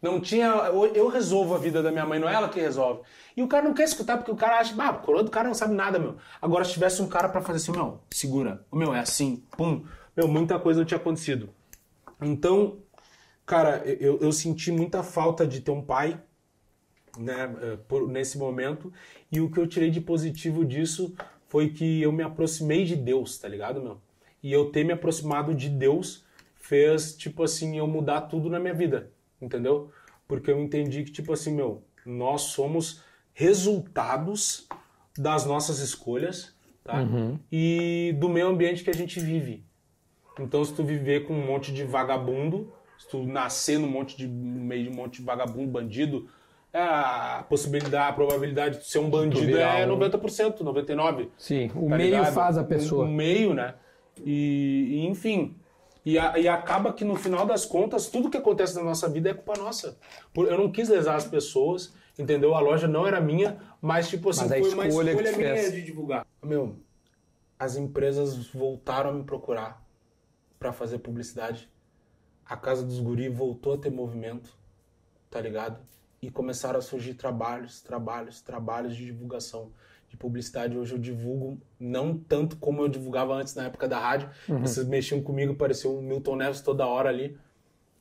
[0.00, 0.46] Não tinha.
[0.94, 3.02] Eu resolvo a vida da minha mãe, não é ela que resolve.
[3.36, 5.48] E o cara não quer escutar, porque o cara acha, bah, o coroa do cara
[5.48, 6.16] não sabe nada, meu.
[6.40, 8.64] Agora, se tivesse um cara pra fazer assim, meu, segura.
[8.70, 9.84] Ô, Meu, é assim, pum.
[10.16, 11.48] Meu, muita coisa não tinha acontecido.
[12.20, 12.78] Então,
[13.46, 16.20] cara, eu, eu senti muita falta de ter um pai,
[17.16, 18.92] né, eh, por- nesse momento.
[19.30, 21.14] E o que eu tirei de positivo disso
[21.48, 23.98] foi que eu me aproximei de Deus, tá ligado, meu?
[24.42, 26.24] E eu ter me aproximado de Deus
[26.56, 29.10] fez, tipo assim, eu mudar tudo na minha vida,
[29.40, 29.90] entendeu?
[30.26, 33.02] Porque eu entendi que, tipo assim, meu, nós somos
[33.34, 34.66] resultados
[35.16, 36.54] das nossas escolhas,
[36.84, 37.00] tá?
[37.50, 39.64] E do meio ambiente que a gente vive.
[40.38, 44.26] Então, se tu viver com um monte de vagabundo, se tu nascer num monte de,
[44.28, 46.28] no meio de um monte de vagabundo, bandido,
[46.72, 51.30] a possibilidade, a probabilidade de ser um bandido é um- 90%, 99%.
[51.36, 52.34] Sim, o tá meio ligado?
[52.34, 53.04] faz a pessoa.
[53.04, 53.74] O, meio, né?
[54.24, 55.56] E, e, enfim.
[56.04, 59.30] E, a- e acaba que no final das contas, tudo que acontece na nossa vida
[59.30, 59.98] é culpa nossa.
[60.32, 62.54] Por- eu não quis lesar as pessoas, entendeu?
[62.54, 65.36] A loja não era minha, mas tipo assim, Mas a foi uma escolha que escolha
[65.38, 65.72] minha fez.
[65.72, 66.26] de divulgar.
[66.42, 66.76] Meu,
[67.58, 69.84] as empresas voltaram a me procurar
[70.58, 71.68] para fazer publicidade.
[72.46, 74.56] A Casa dos Guri voltou a ter movimento,
[75.30, 75.78] tá ligado?
[76.22, 79.70] E começaram a surgir trabalhos, trabalhos, trabalhos de divulgação,
[80.08, 80.76] de publicidade.
[80.76, 84.30] Hoje eu divulgo não tanto como eu divulgava antes na época da rádio.
[84.48, 84.60] Uhum.
[84.60, 87.36] Vocês mexiam comigo, parecia o Milton Neves toda hora ali.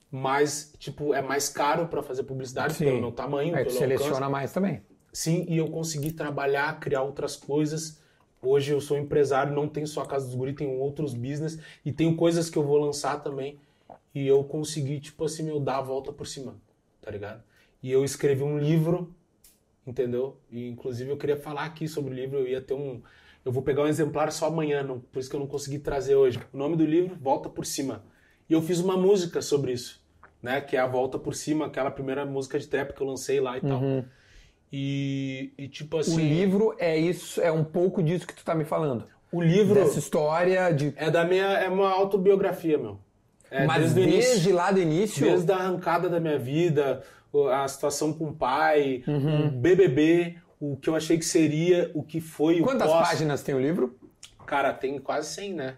[0.09, 2.85] Mas, tipo, é mais caro para fazer publicidade Sim.
[2.85, 3.97] pelo meu tamanho, Aí tu pelo alcance.
[3.97, 4.81] seleciona mais também.
[5.11, 7.99] Sim, e eu consegui trabalhar, criar outras coisas.
[8.41, 11.91] Hoje eu sou empresário, não tenho só a Casa dos Guri, tenho outros business e
[11.91, 13.59] tenho coisas que eu vou lançar também.
[14.15, 16.55] E eu consegui, tipo assim, meu, dar a volta por cima,
[17.01, 17.43] tá ligado?
[17.83, 19.13] E eu escrevi um livro,
[19.87, 20.37] entendeu?
[20.51, 23.01] E inclusive eu queria falar aqui sobre o livro, eu ia ter um.
[23.45, 26.15] Eu vou pegar um exemplar só amanhã, não, por isso que eu não consegui trazer
[26.15, 26.37] hoje.
[26.53, 28.03] O nome do livro, Volta por Cima.
[28.49, 30.01] E eu fiz uma música sobre isso,
[30.43, 30.59] né?
[30.59, 33.57] Que é a Volta por Cima, aquela primeira música de trap que eu lancei lá
[33.57, 33.81] e tal.
[34.71, 36.15] E, e, tipo assim.
[36.15, 39.05] O livro é isso, é um pouco disso que tu tá me falando.
[39.31, 40.93] O livro Dessa história de.
[40.97, 41.45] é da minha.
[41.45, 42.99] É uma autobiografia, meu.
[43.49, 44.55] É, Mas desde o desde, início.
[44.55, 45.25] lá do início.
[45.25, 47.01] Desde a arrancada da minha vida,
[47.53, 49.47] a situação com o pai, Uhum.
[49.47, 53.09] o BBB, o que eu achei que seria, o que foi, Quantas o pós.
[53.09, 53.95] páginas tem o livro?
[54.45, 55.75] Cara, tem quase 100, né?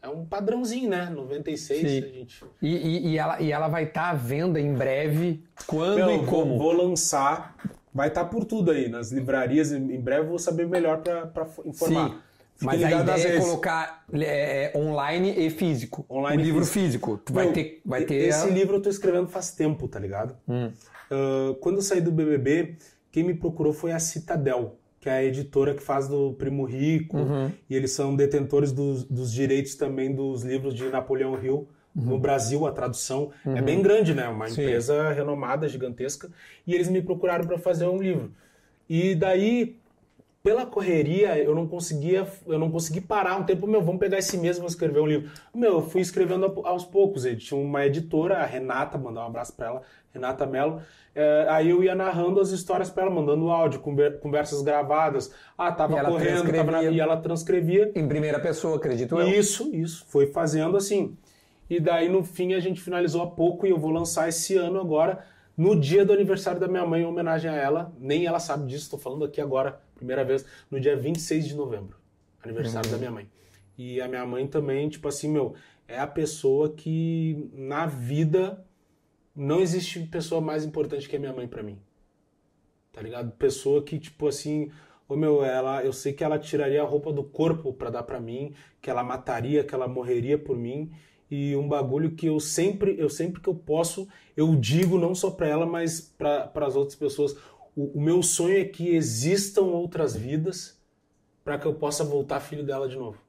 [0.00, 1.10] É um padrãozinho, né?
[1.10, 1.98] 96, Sim.
[1.98, 2.44] a gente...
[2.62, 5.42] E, e- e ela, e ela vai estar à venda em breve.
[5.66, 6.56] Quando Meu, e como?
[6.56, 7.56] Vou, lançar,
[7.92, 12.10] vai estar por tudo aí, nas livrarias, em breve eu vou saber melhor pra informar.
[12.10, 12.18] Sim.
[12.56, 16.04] Fique Mas a ideia é colocar é, é, online e físico.
[16.10, 17.18] Online o livro físico.
[17.24, 17.80] Tu vai ter.
[17.84, 20.34] Vai ter Esse a- livro eu tô escrevendo faz tempo, tá ligado?
[20.48, 20.70] Hum.
[21.10, 22.76] Ah, quando eu saí do BBB,
[23.12, 27.18] quem me procurou foi a Citadel, que é a editora que faz do Primo Rico,
[27.18, 27.52] Uhum.
[27.68, 31.68] e eles são detentores dos, dos direitos também dos livros de Napoleão Hill.
[31.94, 34.28] No Brasil, a tradução é bem grande, né?
[34.28, 34.50] Uma Uhum.
[34.50, 34.62] Sim.
[34.62, 36.30] empresa renomada, gigantesca.
[36.66, 38.32] E eles me procuraram para fazer um livro.
[38.88, 39.78] E daí,
[40.46, 44.38] pela correria, eu não conseguia, eu não consegui parar um tempo, meu, vamos pegar esse
[44.38, 45.28] mês e escrever um livro.
[45.52, 47.24] Meu, eu fui escrevendo aos poucos.
[47.24, 49.82] Ele tinha uma editora, a Renata, mandar um abraço para ela,
[50.14, 50.80] Renata Mello.
[51.16, 55.34] É, aí eu ia narrando as histórias para ela, mandando áudio, conver- conversas gravadas.
[55.58, 57.90] Ah, tava E correndo, tava na- e ela transcrevia.
[57.96, 59.26] Em primeira pessoa, acredito eu.
[59.28, 60.06] Isso, isso.
[60.08, 61.16] Foi fazendo assim.
[61.68, 64.78] E daí, no fim, a gente finalizou há pouco e eu vou lançar esse ano
[64.80, 65.24] agora,
[65.56, 67.92] no dia do aniversário da minha mãe, em homenagem a ela.
[67.98, 71.96] Nem ela sabe disso, estou falando aqui agora, primeira vez, no dia 26 de novembro.
[72.42, 73.28] Aniversário da minha mãe.
[73.76, 75.54] E a minha mãe também, tipo assim, meu,
[75.88, 78.64] é a pessoa que na vida
[79.34, 81.78] não existe pessoa mais importante que a minha mãe pra mim.
[82.92, 83.30] Tá ligado?
[83.32, 84.70] Pessoa que, tipo assim,
[85.06, 88.18] ô meu, ela, eu sei que ela tiraria a roupa do corpo pra dar pra
[88.18, 90.90] mim, que ela mataria, que ela morreria por mim.
[91.30, 95.30] E um bagulho que eu sempre, eu sempre que eu posso, eu digo não só
[95.30, 97.36] pra ela, mas para as outras pessoas.
[97.76, 100.82] O, o meu sonho é que existam outras vidas
[101.44, 103.20] pra que eu possa voltar filho dela de novo.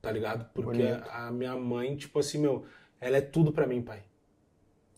[0.00, 0.50] Tá ligado?
[0.52, 1.08] Porque Bonito.
[1.10, 2.64] a minha mãe, tipo assim, meu,
[3.00, 4.02] ela é tudo pra mim, pai.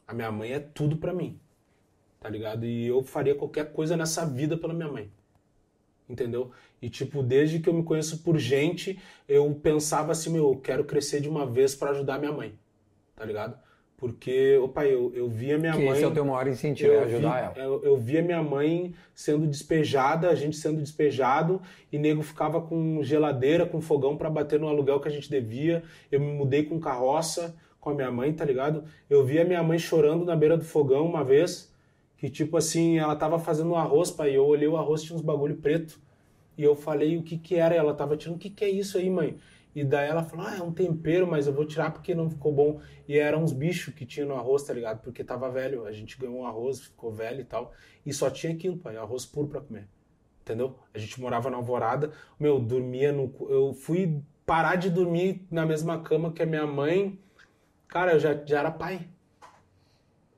[0.06, 1.38] A minha mãe é tudo pra mim.
[2.20, 2.64] Tá ligado?
[2.64, 5.12] E eu faria qualquer coisa nessa vida pela minha mãe.
[6.08, 6.52] Entendeu?
[6.80, 10.84] E tipo, desde que eu me conheço por gente, eu pensava assim, meu, eu quero
[10.84, 12.58] crescer de uma vez pra ajudar minha mãe.
[13.14, 13.58] Tá ligado?
[13.96, 15.92] Porque, opa, eu, eu via minha Que mãe.
[15.92, 17.66] esse é o teu maior incentivo, é Eu ajudar vi- ela.
[17.66, 21.60] Eu, eu via minha mãe sendo despejada, a gente sendo despejado,
[21.92, 25.82] e nego ficava com geladeira, com fogão pra bater no aluguel que a gente devia.
[26.10, 28.84] Eu me mudei com carroça com a minha mãe, tá ligado?
[29.08, 31.72] Eu via minha mãe chorando na beira do fogão uma vez,
[32.18, 35.22] que tipo assim, ela tava fazendo arroz, pai, e eu olhei o arroz, tinha uns
[35.22, 35.98] bagulho preto.
[36.58, 38.96] E eu falei o que que era, ela tava tirando, o que que é isso
[38.98, 39.36] aí, mãe?
[39.74, 42.52] E daí ela falou, ah, é um tempero, mas eu vou tirar porque não ficou
[42.52, 42.80] bom.
[43.08, 45.00] E eram uns bichos que tinha no arroz, tá ligado?
[45.02, 47.72] Porque tava velho, a gente ganhou um arroz, ficou velho e tal.
[48.06, 49.88] E só tinha aquilo, pai, arroz puro pra comer.
[50.42, 50.78] Entendeu?
[50.92, 53.34] A gente morava na alvorada, meu, dormia no...
[53.48, 57.18] Eu fui parar de dormir na mesma cama que a minha mãe,
[57.88, 59.08] cara, eu já, já era pai.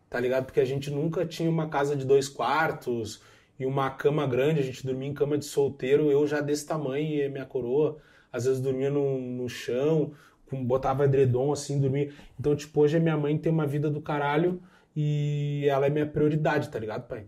[0.09, 0.47] Tá ligado?
[0.47, 3.21] Porque a gente nunca tinha uma casa de dois quartos
[3.59, 7.25] e uma cama grande, a gente dormia em cama de solteiro, eu já desse tamanho
[7.25, 7.99] e minha coroa,
[8.37, 10.13] às vezes dormia no, no chão,
[10.49, 12.13] com, botava edredom assim, dormia.
[12.39, 14.61] Então, tipo, hoje a minha mãe tem uma vida do caralho
[14.95, 17.27] e ela é minha prioridade, tá ligado, pai?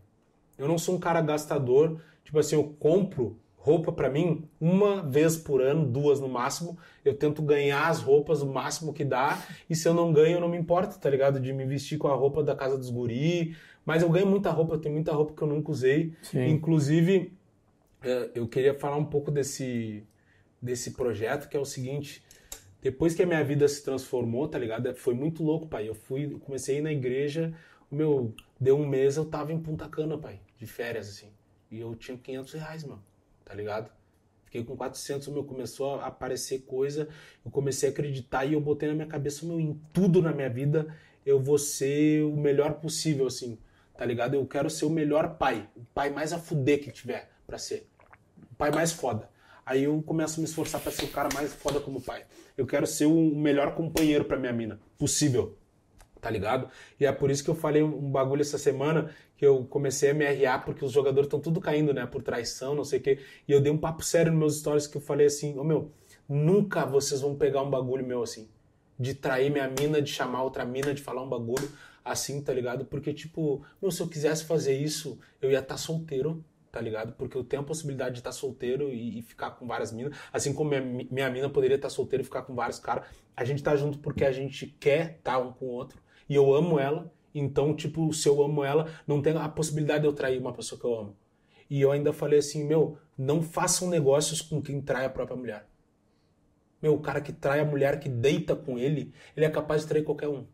[0.56, 5.36] Eu não sou um cara gastador, tipo assim, eu compro roupa pra mim uma vez
[5.36, 6.78] por ano, duas no máximo.
[7.04, 10.40] Eu tento ganhar as roupas o máximo que dá, e se eu não ganho, eu
[10.40, 11.38] não me importo, tá ligado?
[11.38, 13.54] De me vestir com a roupa da casa dos guri.
[13.84, 16.12] Mas eu ganho muita roupa, eu tenho muita roupa que eu nunca usei.
[16.22, 16.46] Sim.
[16.48, 17.32] Inclusive,
[18.02, 20.04] eh, eu queria falar um pouco desse,
[20.60, 22.22] desse projeto, que é o seguinte.
[22.80, 24.94] Depois que a minha vida se transformou, tá ligado?
[24.94, 25.88] Foi muito louco, pai.
[25.88, 27.52] Eu fui, comecei a ir na igreja,
[27.90, 31.32] meu, deu um mês, eu tava em Punta Cana, pai, de férias, assim.
[31.70, 33.02] E eu tinha 500 reais, mano,
[33.44, 33.90] tá ligado?
[34.44, 37.08] Fiquei com 400, meu, começou a aparecer coisa,
[37.44, 40.48] eu comecei a acreditar e eu botei na minha cabeça, meu, em tudo na minha
[40.48, 40.88] vida
[41.26, 43.58] eu vou ser o melhor possível, assim,
[43.94, 44.32] tá ligado?
[44.32, 47.86] Eu quero ser o melhor pai, o pai mais a fuder que tiver pra ser,
[48.50, 49.28] o pai mais foda.
[49.68, 52.24] Aí eu começo a me esforçar pra ser o cara mais foda como pai.
[52.56, 55.58] Eu quero ser o melhor companheiro pra minha mina, possível,
[56.22, 56.70] tá ligado?
[56.98, 60.14] E é por isso que eu falei um bagulho essa semana que eu comecei a
[60.14, 60.24] me
[60.64, 62.06] porque os jogadores estão tudo caindo, né?
[62.06, 63.18] Por traição, não sei o quê.
[63.46, 65.92] E eu dei um papo sério nos meus stories que eu falei assim: Ô meu,
[66.26, 68.48] nunca vocês vão pegar um bagulho meu assim.
[68.98, 71.70] De trair minha mina, de chamar outra mina, de falar um bagulho
[72.02, 72.86] assim, tá ligado?
[72.86, 77.12] Porque, tipo, meu, se eu quisesse fazer isso, eu ia estar solteiro tá ligado?
[77.14, 80.52] Porque eu tenho a possibilidade de estar solteiro e, e ficar com várias minas, assim
[80.52, 83.06] como minha, minha mina poderia estar solteira e ficar com vários caras.
[83.36, 86.00] A gente tá junto porque a gente quer estar um com o outro.
[86.28, 90.06] E eu amo ela, então, tipo, se eu amo ela, não tem a possibilidade de
[90.06, 91.16] eu trair uma pessoa que eu amo.
[91.70, 95.66] E eu ainda falei assim, meu, não façam negócios com quem trai a própria mulher.
[96.80, 99.88] Meu, o cara que trai a mulher que deita com ele, ele é capaz de
[99.88, 100.46] trair qualquer um.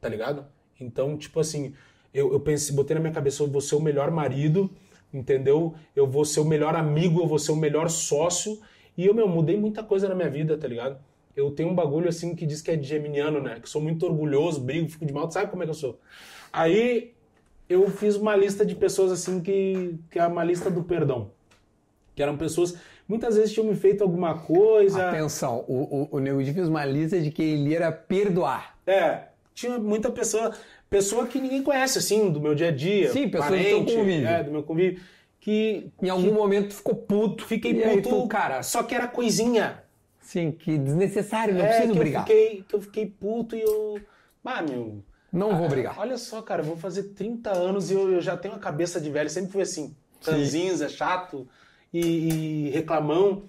[0.00, 0.46] Tá ligado?
[0.80, 1.74] Então, tipo assim,
[2.12, 4.70] eu, eu pensei, botei na minha cabeça, eu vou ser o melhor marido,
[5.14, 5.74] entendeu?
[5.94, 8.60] Eu vou ser o melhor amigo, eu vou ser o melhor sócio.
[8.96, 10.98] E eu, meu, mudei muita coisa na minha vida, tá ligado?
[11.36, 13.58] Eu tenho um bagulho assim que diz que é de geminiano, né?
[13.60, 15.98] Que sou muito orgulhoso, brigo, fico de mal, sabe como é que eu sou?
[16.52, 17.12] Aí
[17.68, 21.30] eu fiz uma lista de pessoas assim que, que é uma lista do perdão.
[22.14, 22.76] Que eram pessoas
[23.08, 25.08] muitas vezes tinham me feito alguma coisa.
[25.08, 28.76] Atenção, o, o, o Nego fez uma lista de que ele ia perdoar.
[28.86, 30.52] É, tinha muita pessoa,
[30.94, 33.10] pessoa que ninguém conhece, assim, do meu dia a dia.
[33.10, 34.28] Sim, pessoa parente, do teu convívio.
[34.28, 35.00] É, do meu convívio.
[35.40, 35.90] Que.
[36.00, 37.44] Em algum que, momento ficou puto.
[37.44, 38.62] Fiquei puto, tu, cara.
[38.62, 39.82] Só que era coisinha.
[40.20, 42.22] Sim, que desnecessário, não é, preciso que brigar.
[42.22, 44.00] Eu fiquei, que eu fiquei puto e eu.
[44.44, 45.02] Ah, meu.
[45.32, 45.98] Não vou brigar.
[45.98, 49.00] Olha só, cara, eu vou fazer 30 anos e eu, eu já tenho a cabeça
[49.00, 49.28] de velho.
[49.28, 49.96] Sempre fui assim.
[50.24, 51.46] Ranzinza, chato
[51.92, 53.42] e, e, reclamão.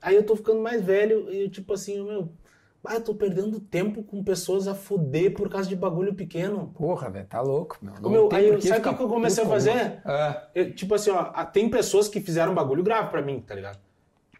[0.00, 2.30] Aí eu tô ficando mais velho e tipo assim, meu.
[2.84, 6.72] Ah, eu tô perdendo tempo com pessoas a fuder por causa de bagulho pequeno.
[6.76, 7.94] Porra, velho, tá louco, meu.
[8.00, 10.00] Não meu aí, sabe o que, que eu comecei a fazer?
[10.04, 10.42] É.
[10.54, 13.78] Eu, tipo assim, ó, tem pessoas que fizeram bagulho grave para mim, tá ligado?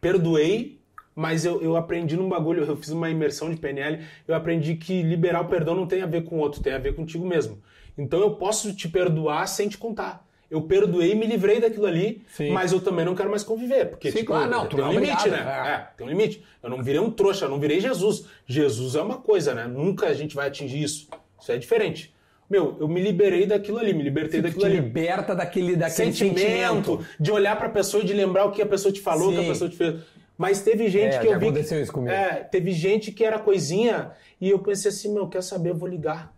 [0.00, 0.84] Perdoei
[1.14, 5.02] mas eu, eu aprendi num bagulho, eu fiz uma imersão de PNL, eu aprendi que
[5.02, 7.62] liberar o perdão não tem a ver com o outro, tem a ver contigo mesmo.
[7.96, 10.26] Então eu posso te perdoar sem te contar.
[10.54, 12.50] Eu perdoei e me livrei daquilo ali, Sim.
[12.50, 13.86] mas eu também não quero mais conviver.
[13.86, 15.68] Porque, Sim, tipo, claro, não, tem um limite, obrigado, né?
[15.68, 15.70] É.
[15.72, 16.44] é, tem um limite.
[16.62, 18.26] Eu não virei um trouxa, eu não virei Jesus.
[18.46, 19.66] Jesus é uma coisa, né?
[19.66, 21.08] Nunca a gente vai atingir isso.
[21.40, 22.14] Isso é diferente.
[22.48, 24.76] Meu, eu me liberei daquilo ali, me libertei Você daquilo ali.
[24.76, 28.66] liberta daquele, daquele sentimento, sentimento, de olhar pra pessoa e de lembrar o que a
[28.66, 29.96] pessoa te falou, o que a pessoa te fez.
[30.36, 31.46] Mas teve gente é, que eu vi.
[31.46, 32.12] aconteceu isso comigo.
[32.12, 35.88] É, teve gente que era coisinha e eu pensei assim, meu, quer saber, eu vou
[35.88, 36.33] ligar.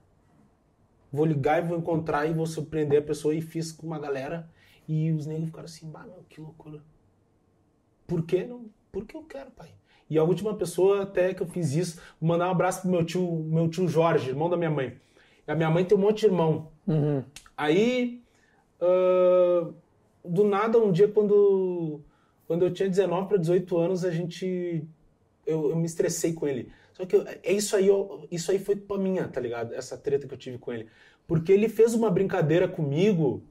[1.17, 4.49] Vou ligar e vou encontrar e vou surpreender a pessoa e fiz com uma galera.
[4.87, 6.81] E os negros ficaram assim, bah, meu, que loucura.
[8.07, 8.67] Por que não?
[8.93, 9.71] Porque eu quero, pai.
[10.09, 13.05] E a última pessoa até que eu fiz isso, vou mandar um abraço pro meu
[13.05, 14.97] tio, meu tio Jorge, irmão da minha mãe.
[15.47, 16.69] A minha mãe tem um monte de irmão.
[16.87, 17.25] Uhum.
[17.57, 18.23] Aí,
[18.81, 19.75] uh,
[20.25, 22.01] do nada, um dia quando
[22.47, 24.85] quando eu tinha 19 para 18 anos, a gente.
[25.45, 26.71] Eu, eu, me estressei com ele.
[26.97, 29.75] Só que é isso aí, eu, isso aí foi culpa minha, tá ligado?
[29.75, 30.87] Essa treta que eu tive com ele.
[31.27, 33.43] Porque ele fez uma brincadeira comigo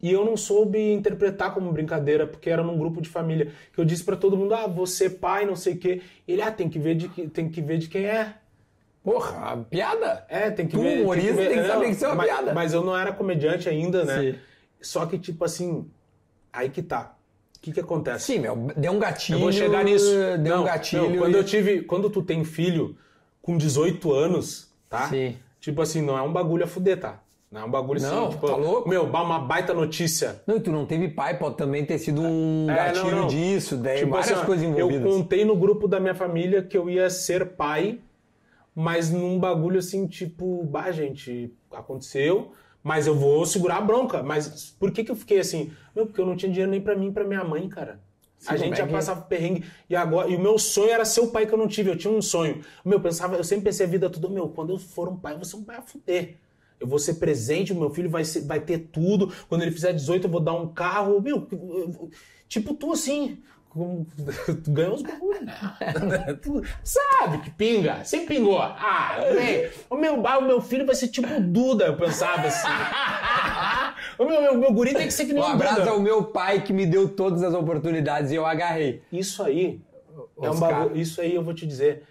[0.00, 3.52] e eu não soube interpretar como brincadeira, porque era num grupo de família.
[3.70, 6.00] Que eu disse para todo mundo: ah, você pai, não sei o quê.
[6.26, 8.34] Ele, ah, tem que ver de, tem que ver de quem é.
[9.04, 10.24] Porra, piada?
[10.30, 11.02] É, tem que tu, ver.
[11.02, 12.54] humorista, tem que, tem que saber que isso é uma mas, piada.
[12.54, 14.20] Mas eu não era comediante ainda, né?
[14.20, 14.38] Sim.
[14.80, 15.86] Só que, tipo assim,
[16.50, 17.17] aí que tá.
[17.58, 18.26] O que, que acontece?
[18.26, 19.36] Sim, meu, deu um gatilho.
[19.36, 20.10] Eu vou chegar nisso.
[20.40, 21.10] Deu não, um gatilho.
[21.10, 21.82] Não, quando eu tive.
[21.82, 22.96] Quando tu tem filho
[23.42, 25.08] com 18 anos, tá?
[25.08, 25.36] Sim.
[25.60, 27.20] Tipo assim, não é um bagulho a fuder, tá?
[27.50, 28.88] Não é um bagulho não, assim, tipo, tá louco?
[28.88, 30.42] meu, uma baita notícia.
[30.46, 33.26] Não, e tu não teve pai, pode também ter sido um É, gatilho não, não.
[33.26, 35.02] disso, daí Tipo várias assim, coisas envolvidas.
[35.02, 38.00] Eu contei no grupo da minha família que eu ia ser pai,
[38.74, 42.52] mas num bagulho assim, tipo, bah, gente, aconteceu,
[42.88, 44.22] mas eu vou segurar a bronca.
[44.22, 45.70] Mas por que que eu fiquei assim?
[45.94, 48.00] Meu, porque eu não tinha dinheiro nem pra mim pra minha mãe, cara.
[48.38, 51.26] Sim, a gente já passava perrengue e agora e o meu sonho era ser o
[51.28, 51.90] pai que eu não tive.
[51.90, 52.62] Eu tinha um sonho.
[52.84, 55.34] Meu, eu pensava, eu sempre pensei a vida toda, meu, quando eu for um pai,
[55.34, 56.36] eu vou ser um pai a fuder.
[56.80, 59.30] Eu vou ser presente, o meu filho vai, ser- vai ter tudo.
[59.48, 61.20] Quando ele fizer 18, eu vou dar um carro.
[61.20, 62.10] Meu, eu-
[62.48, 63.38] tipo tu assim.
[63.68, 64.06] Com-
[64.64, 65.40] Tu ganhou os bagulhos?
[66.42, 68.60] Tu sabe que pinga, sempre pingou.
[68.60, 69.18] Ah,
[69.90, 72.68] o meu, o meu filho vai ser tipo o Duda, eu pensava assim.
[74.18, 75.90] o meu, meu, meu guri tem que ser que nem Um abraço Duda.
[75.90, 79.02] ao meu pai que me deu todas as oportunidades e eu agarrei.
[79.12, 79.80] Isso aí
[80.42, 80.96] é um bagulho.
[80.96, 82.02] Isso aí eu vou te dizer.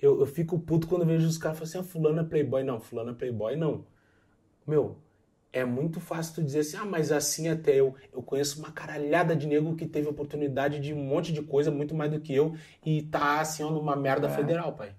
[0.00, 2.64] Eu, eu fico puto quando vejo os caras falando assim: ah, fulano é playboy.
[2.64, 3.84] Não, fulano é playboy, não.
[4.66, 4.96] Meu,
[5.52, 7.94] é muito fácil tu dizer assim: ah, mas assim até eu.
[8.12, 11.94] Eu conheço uma caralhada de nego que teve oportunidade de um monte de coisa, muito
[11.94, 12.54] mais do que eu,
[12.84, 14.92] e tá assim, ó, numa merda federal, pai.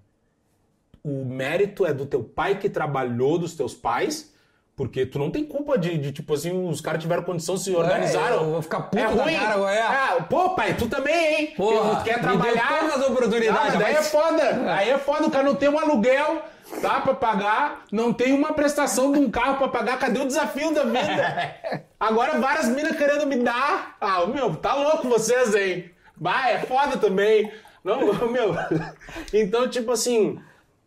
[1.03, 4.31] O mérito é do teu pai que trabalhou, dos teus pais.
[4.75, 8.37] Porque tu não tem culpa de, de, tipo assim, os caras tiveram condição, se organizaram.
[8.37, 9.35] eu vou ficar puto é ruim.
[9.35, 9.81] cara, ué.
[9.81, 11.53] Ah, pô, pai, tu também, hein?
[11.55, 12.79] Porra, tu quer me deu trabalhar.
[12.79, 14.43] todas as oportunidades, daí mas- é foda.
[14.73, 16.41] Aí é foda, o cara não tem um aluguel,
[16.81, 17.01] tá?
[17.01, 19.99] Pra pagar, não tem uma prestação de um carro pra pagar.
[19.99, 21.83] Cadê o desafio da vida?
[21.99, 23.95] Agora várias minas querendo me dar.
[23.99, 25.91] Ah, meu, tá louco vocês, hein?
[26.15, 27.51] Vai, é foda também.
[27.83, 27.99] Não,
[28.29, 28.53] meu.
[29.33, 30.39] Então, tipo assim.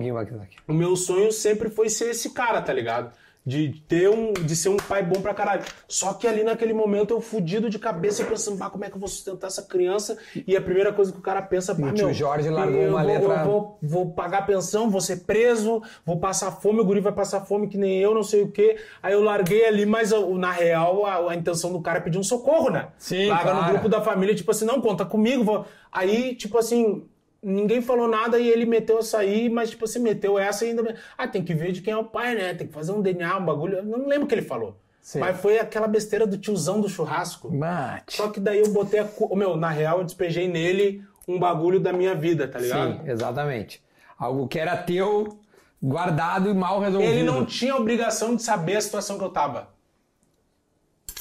[0.67, 3.11] o meu sonho sempre foi ser esse cara, tá ligado?
[3.49, 4.31] De ter um.
[4.33, 5.63] De ser um pai bom pra caralho.
[5.87, 8.99] Só que ali naquele momento eu fudido de cabeça, pensando, bah, como é que eu
[8.99, 10.17] vou sustentar essa criança?
[10.47, 12.13] E a primeira coisa que o cara pensa, tio meu.
[12.13, 16.51] Jorge largou eu uma vou, letra- vou, vou pagar pensão, vou ser preso, vou passar
[16.51, 18.77] fome, o guri vai passar fome que nem eu, não sei o quê.
[19.01, 22.23] Aí eu larguei ali, mas na real a, a intenção do cara é pedir um
[22.23, 22.89] socorro, né?
[22.97, 23.65] Sim, Larga claro.
[23.65, 25.43] no grupo da família, tipo assim, não, conta comigo.
[25.43, 25.65] Vou...
[25.91, 27.03] Aí, tipo assim,
[27.41, 30.95] ninguém falou nada e ele meteu essa aí, mas tipo assim, meteu essa e ainda.
[31.17, 32.53] Ah, tem que ver de quem é o pai, né?
[32.53, 33.77] Tem que fazer um DNA, um bagulho.
[33.77, 34.77] Eu não lembro o que ele falou.
[35.01, 35.19] Sim.
[35.19, 37.49] Mas foi aquela besteira do tiozão do churrasco.
[37.51, 38.17] Mate.
[38.17, 39.05] Só que daí eu botei a.
[39.05, 43.03] cu- Meu, na real, eu despejei nele um bagulho da minha vida, tá ligado?
[43.03, 43.81] Sim, exatamente.
[44.17, 45.39] Algo que era teu,
[45.81, 47.09] guardado e mal resolvido.
[47.11, 49.69] Ele não tinha obrigação de saber a situação que eu tava.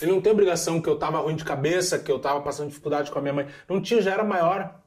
[0.01, 3.11] Ele não tem obrigação que eu tava ruim de cabeça, que eu tava passando dificuldade
[3.11, 3.47] com a minha mãe.
[3.69, 4.81] Não tinha, já era maior.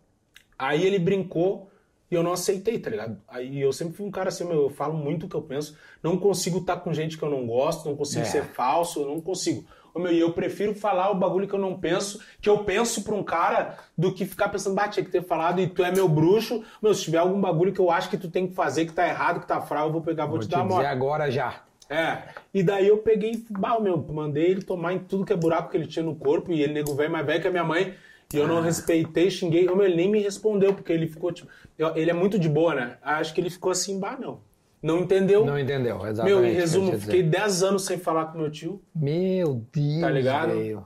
[0.62, 1.70] Aí ele brincou
[2.10, 3.18] e eu não aceitei, tá ligado?
[3.28, 5.76] Aí eu sempre fui um cara assim, meu, eu falo muito o que eu penso.
[6.04, 8.26] Não consigo estar com gente que eu não gosto, não consigo É.
[8.26, 9.64] ser falso, eu não consigo.
[9.94, 13.04] Ô, meu, e eu prefiro falar o bagulho que eu não penso, que eu penso
[13.04, 15.92] pra um cara, do que ficar pensando, bah, tinha que ter falado e tu é
[15.92, 16.64] meu bruxo.
[16.82, 19.08] Meu, se tiver algum bagulho que eu acho que tu tem que fazer, que tá
[19.08, 20.86] errado, que tá fraco, eu vou pegar, vou, Vou te te dar a moto.
[20.86, 21.64] agora já.
[21.90, 22.20] É.
[22.54, 25.76] E daí eu peguei bah, meu, mandei ele tomar em tudo que é buraco que
[25.76, 26.54] ele tinha no corpo.
[26.54, 27.94] E ele, nego velho, mais velho que a minha mãe.
[28.34, 28.62] E eu não Ah.
[28.62, 29.66] respeitei, xinguei.
[29.66, 31.50] Meu, ele nem me respondeu, porque ele ficou, tipo...
[31.78, 32.98] eu- ele é muito de boa, né?
[33.02, 34.40] Acho que ele ficou assim, bah, meu.
[34.82, 35.46] Não entendeu.
[35.46, 36.24] Não entendeu, exatamente.
[36.42, 38.82] meu, em resumo, fiquei 10 anos sem falar com meu tio.
[38.96, 40.54] Meu Deus, Tá ligado?
[40.56, 40.86] velho.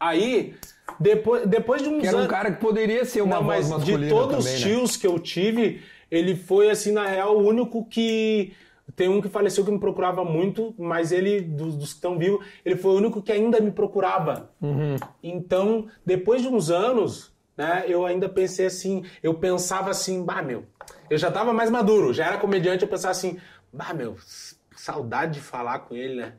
[0.00, 0.54] Aí,
[0.98, 2.30] depois, depois de uns Que era um anos...
[2.30, 4.66] cara que poderia ser uma Não, voz mas de masculina todos também, os né?
[4.70, 8.52] tios que eu tive, ele foi, assim, na real, o único que.
[8.98, 12.44] Tem um que faleceu que me procurava muito, mas ele, dos, dos que estão vivos,
[12.64, 14.50] ele foi o único que ainda me procurava.
[14.60, 14.96] Uhum.
[15.22, 20.64] Então, depois de uns anos, né, eu ainda pensei assim, eu pensava assim, bah, meu,
[21.08, 23.38] eu já tava mais maduro, já era comediante, eu pensava assim,
[23.72, 24.16] bah, meu,
[24.74, 26.32] saudade de falar com ele, né?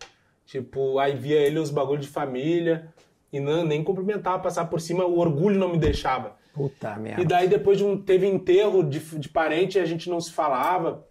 [0.45, 2.93] Tipo, aí via ele os bagulhos de família,
[3.31, 6.35] e não, nem cumprimentava, passar por cima, o orgulho não me deixava.
[6.53, 7.21] Puta merda.
[7.21, 10.33] E daí depois de um teve enterro de, de parente e a gente não se
[10.33, 11.07] falava.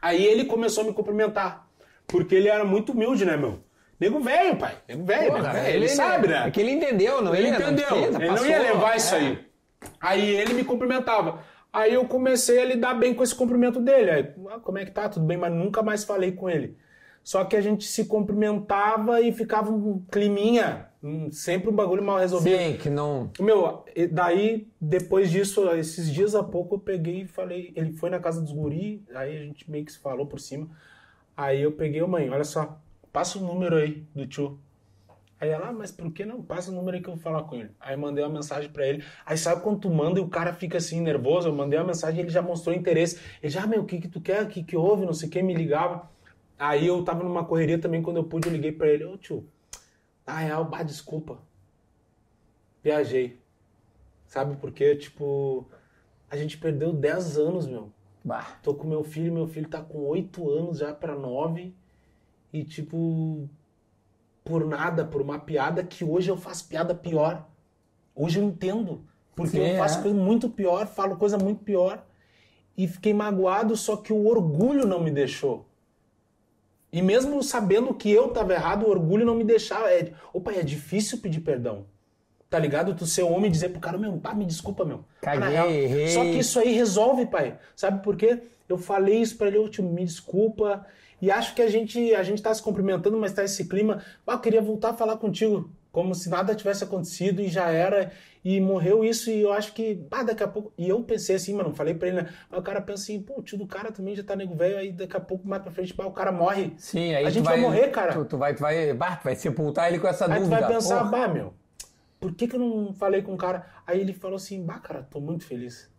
[0.00, 1.68] Aí ele começou a me cumprimentar.
[2.06, 3.60] Porque ele era muito humilde, né, meu?
[4.00, 4.74] Nego velho, pai.
[4.88, 5.68] Nego velho, velho.
[5.68, 6.48] Ele, sabe, né?
[6.48, 7.54] É que ele entendeu, não Ele ia?
[7.54, 7.90] entendeu.
[7.90, 9.18] Não precisa, ele não ia levar isso é.
[9.18, 9.38] aí.
[10.00, 11.40] Aí ele me cumprimentava.
[11.72, 14.10] Aí eu comecei a lidar bem com esse cumprimento dele.
[14.10, 15.08] Aí, ah, como é que tá?
[15.08, 16.76] Tudo bem, mas nunca mais falei com ele.
[17.22, 20.88] Só que a gente se cumprimentava e ficava um climinha,
[21.30, 22.58] sempre um bagulho mal resolvido.
[22.58, 23.30] Sim, que não...
[23.38, 27.72] Meu, e daí, depois disso, esses dias há pouco, eu peguei e falei.
[27.76, 30.68] Ele foi na casa dos guri, aí a gente meio que se falou por cima.
[31.36, 32.80] Aí eu peguei, mãe, olha só,
[33.12, 34.58] passa o número aí do tio.
[35.40, 36.42] Aí ela, ah, mas por que não?
[36.42, 37.70] Passa o número aí que eu vou falar com ele.
[37.80, 39.02] Aí mandei uma mensagem pra ele.
[39.24, 41.48] Aí sabe quando tu manda e o cara fica assim, nervoso?
[41.48, 43.18] Eu mandei uma mensagem e ele já mostrou interesse.
[43.42, 44.42] Ele já, ah, meu, o que que tu quer?
[44.42, 45.06] O que que houve?
[45.06, 46.10] Não sei o que, me ligava.
[46.60, 49.02] Aí eu tava numa correria também, quando eu pude, eu liguei pra ele.
[49.06, 49.48] Ô tio,
[50.26, 51.38] na real, bah, desculpa.
[52.84, 53.40] Viajei.
[54.26, 54.94] Sabe por quê?
[54.94, 55.66] Tipo,
[56.30, 57.90] a gente perdeu 10 anos, meu.
[58.22, 58.58] Bah.
[58.62, 61.74] Tô com meu filho, meu filho tá com 8 anos já pra 9.
[62.52, 63.48] E tipo,
[64.44, 67.48] por nada, por uma piada que hoje eu faço piada pior.
[68.14, 69.02] Hoje eu entendo.
[69.34, 70.02] Porque Sim, eu faço é.
[70.02, 72.04] coisa muito pior, falo coisa muito pior.
[72.76, 75.69] E fiquei magoado, só que o orgulho não me deixou.
[76.92, 79.90] E mesmo sabendo que eu tava errado, o orgulho não me deixava.
[79.92, 81.86] É, opa, é difícil pedir perdão.
[82.48, 82.94] Tá ligado?
[82.94, 85.04] Tu ser homem e dizer pro cara, meu, pá, me desculpa, meu.
[85.22, 86.08] Ah, Caguei, real, errei.
[86.08, 87.56] Só que isso aí resolve, pai.
[87.76, 88.42] Sabe por quê?
[88.68, 90.84] Eu falei isso pra ele, ô tio, me desculpa.
[91.22, 94.02] E acho que a gente, a gente tá se cumprimentando, mas tá esse clima.
[94.26, 95.70] Ah, eu queria voltar a falar contigo.
[95.92, 98.12] Como se nada tivesse acontecido e já era.
[98.42, 100.72] E morreu isso, e eu acho que, ah, daqui a pouco.
[100.78, 102.30] E eu pensei assim, mano, falei pra ele, né?
[102.48, 104.78] Mas o cara pensa assim, pô, o tio do cara também já tá nego velho,
[104.78, 106.72] aí daqui a pouco, mais pra frente, pá, o cara morre.
[106.78, 108.12] Sim, aí A tu gente vai morrer, cara.
[108.14, 110.60] Tu, tu vai, tu vai, bah, tu vai sepultar ele com essa Aí tu dúvida.
[110.60, 111.10] vai pensar, Porra.
[111.10, 111.52] bah, meu,
[112.18, 113.66] por que, que eu não falei com o cara?
[113.86, 115.90] Aí ele falou assim, bah, cara, tô muito feliz.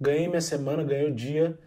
[0.00, 1.58] Ganhei minha semana, ganhei o dia,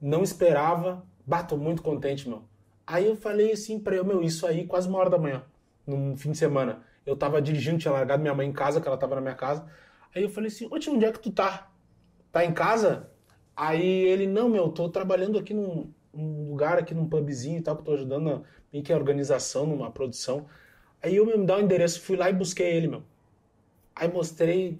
[0.00, 2.42] não esperava, bah, tô muito contente, meu.
[2.86, 5.42] Aí eu falei assim pra ele, meu, isso aí quase uma hora da manhã,
[5.86, 6.82] num fim de semana.
[7.08, 9.66] Eu tava dirigindo, tinha largado minha mãe em casa, que ela tava na minha casa.
[10.14, 11.70] Aí eu falei assim, ô tio, onde é que tu tá?
[12.30, 13.10] Tá em casa?
[13.56, 17.76] Aí ele, não, meu, tô trabalhando aqui num, num lugar, aqui num pubzinho e tal,
[17.76, 20.46] que tô ajudando na, meio que a organização, numa produção.
[21.02, 23.02] Aí eu mesmo dá o endereço, fui lá e busquei ele, meu.
[23.96, 24.78] Aí mostrei,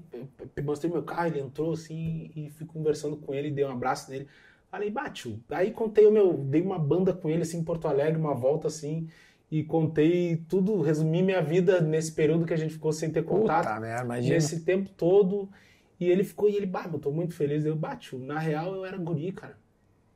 [0.63, 4.29] mostrei meu carro, ele entrou assim e fui conversando com ele, dei um abraço nele.
[4.71, 5.43] Falei, bate.
[5.51, 8.69] Aí contei o meu, dei uma banda com ele assim em Porto Alegre, uma volta
[8.69, 9.09] assim,
[9.51, 13.67] e contei tudo, resumi minha vida nesse período que a gente ficou sem ter contato
[13.69, 14.35] Puta merda, imagina.
[14.35, 15.49] nesse tempo todo.
[15.99, 17.65] E ele ficou, e ele, bah, eu tô muito feliz.
[17.65, 19.57] Eu, bate, na real eu era guri, cara.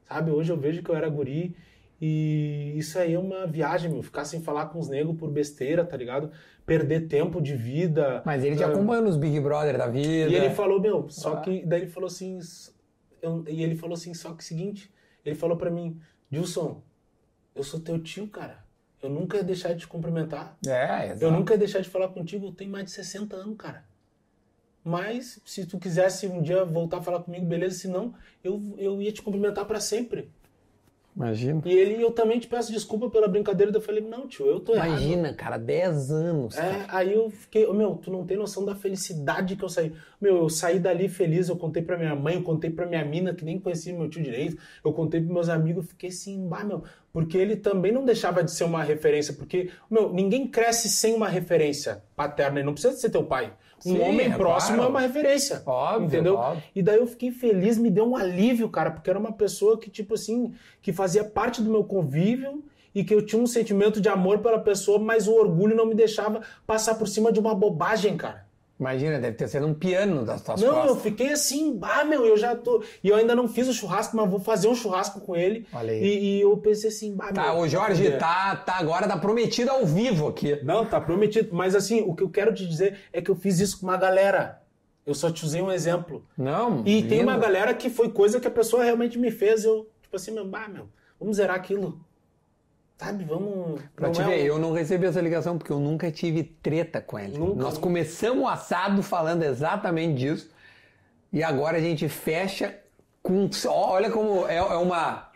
[0.06, 1.56] Sabe, hoje eu vejo que eu era guri
[2.04, 4.02] E isso aí é uma viagem, meu.
[4.02, 6.30] Ficar sem falar com os negros por besteira, tá ligado?
[6.66, 8.22] Perder tempo de vida.
[8.26, 10.28] Mas ele te Ah, acompanha nos Big Brother da vida.
[10.30, 11.40] E ele falou, meu, só Ah.
[11.40, 11.64] que.
[11.64, 12.38] Daí ele falou assim.
[13.22, 14.90] eu- e ele falou assim, só que seguinte.
[15.24, 15.96] Ele falou pra mim,
[16.28, 16.82] Dilson,
[17.54, 18.61] eu sou teu tio, cara.
[19.02, 20.56] Eu nunca ia deixar de te cumprimentar.
[20.64, 21.24] É, exato.
[21.24, 22.46] Eu nunca ia deixar de falar contigo.
[22.46, 23.84] Eu tenho mais de 60 anos, cara.
[24.84, 27.76] Mas se tu quisesse um dia voltar a falar comigo, beleza.
[27.76, 30.30] Se não, eu, eu ia te cumprimentar pra sempre.
[31.14, 31.60] Imagina.
[31.66, 33.70] E ele, eu também te peço desculpa pela brincadeira.
[33.70, 34.88] Eu falei, não, tio, eu tô errado.
[34.88, 36.56] Imagina, cara, 10 anos.
[36.56, 36.86] É, cara.
[36.88, 39.92] aí eu fiquei, meu, tu não tem noção da felicidade que eu saí.
[40.20, 43.34] Meu, eu saí dali feliz, eu contei pra minha mãe, eu contei pra minha mina,
[43.34, 46.64] que nem conhecia meu tio direito, eu contei pros meus amigos, eu fiquei assim, bah,
[46.64, 46.82] meu,
[47.12, 51.28] porque ele também não deixava de ser uma referência, porque, meu, ninguém cresce sem uma
[51.28, 53.52] referência paterna, e não precisa ser teu pai.
[53.84, 54.88] Um Sim, homem é próximo claro.
[54.88, 55.62] é uma referência.
[55.66, 56.34] Óbvio, entendeu?
[56.36, 56.62] óbvio.
[56.74, 59.90] E daí eu fiquei feliz, me deu um alívio, cara, porque era uma pessoa que,
[59.90, 62.62] tipo assim, que fazia parte do meu convívio
[62.94, 65.94] e que eu tinha um sentimento de amor pela pessoa, mas o orgulho não me
[65.94, 68.46] deixava passar por cima de uma bobagem, cara.
[68.82, 71.02] Imagina, deve ter sido um piano das tuas Não, eu costas.
[71.02, 72.82] fiquei assim, ah, meu, eu já tô.
[73.02, 75.64] E eu ainda não fiz o churrasco, mas vou fazer um churrasco com ele.
[75.72, 76.02] Olha aí.
[76.02, 79.70] E, e eu pensei assim, bah, Tá, meu, o Jorge tá, tá agora, tá prometido
[79.70, 80.58] ao vivo aqui.
[80.64, 81.50] Não, tá prometido.
[81.54, 83.96] Mas assim, o que eu quero te dizer é que eu fiz isso com uma
[83.96, 84.60] galera.
[85.06, 86.24] Eu só te usei um exemplo.
[86.36, 87.30] Não, E tem lindo.
[87.30, 89.64] uma galera que foi coisa que a pessoa realmente me fez.
[89.64, 90.88] Eu, tipo assim, meu, bah, meu,
[91.20, 92.00] vamos zerar aquilo.
[92.98, 93.80] Sabe, vamos.
[93.96, 97.00] Pra te é ver, um- eu não recebi essa ligação porque eu nunca tive treta
[97.00, 97.36] com ele.
[97.36, 97.80] Nunca, Nós nunca.
[97.80, 100.50] começamos o assado falando exatamente disso
[101.32, 102.78] e agora a gente fecha
[103.22, 103.48] com.
[103.68, 105.30] Olha como é, é uma.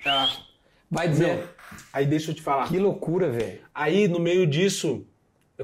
[0.88, 1.36] Vai dizer.
[1.38, 1.48] Meu,
[1.92, 2.68] aí deixa eu te falar.
[2.68, 3.58] Que loucura, velho.
[3.74, 5.04] Aí, no meio disso,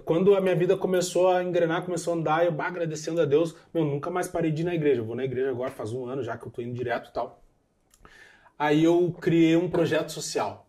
[0.05, 3.55] quando a minha vida começou a engrenar, começou a andar, eu bah, agradecendo a Deus,
[3.73, 5.03] meu, nunca mais parei de ir na igreja.
[5.03, 7.13] Eu vou na igreja agora faz um ano já que eu tô indo direto e
[7.13, 7.41] tal.
[8.59, 10.62] Aí eu criei um projeto social.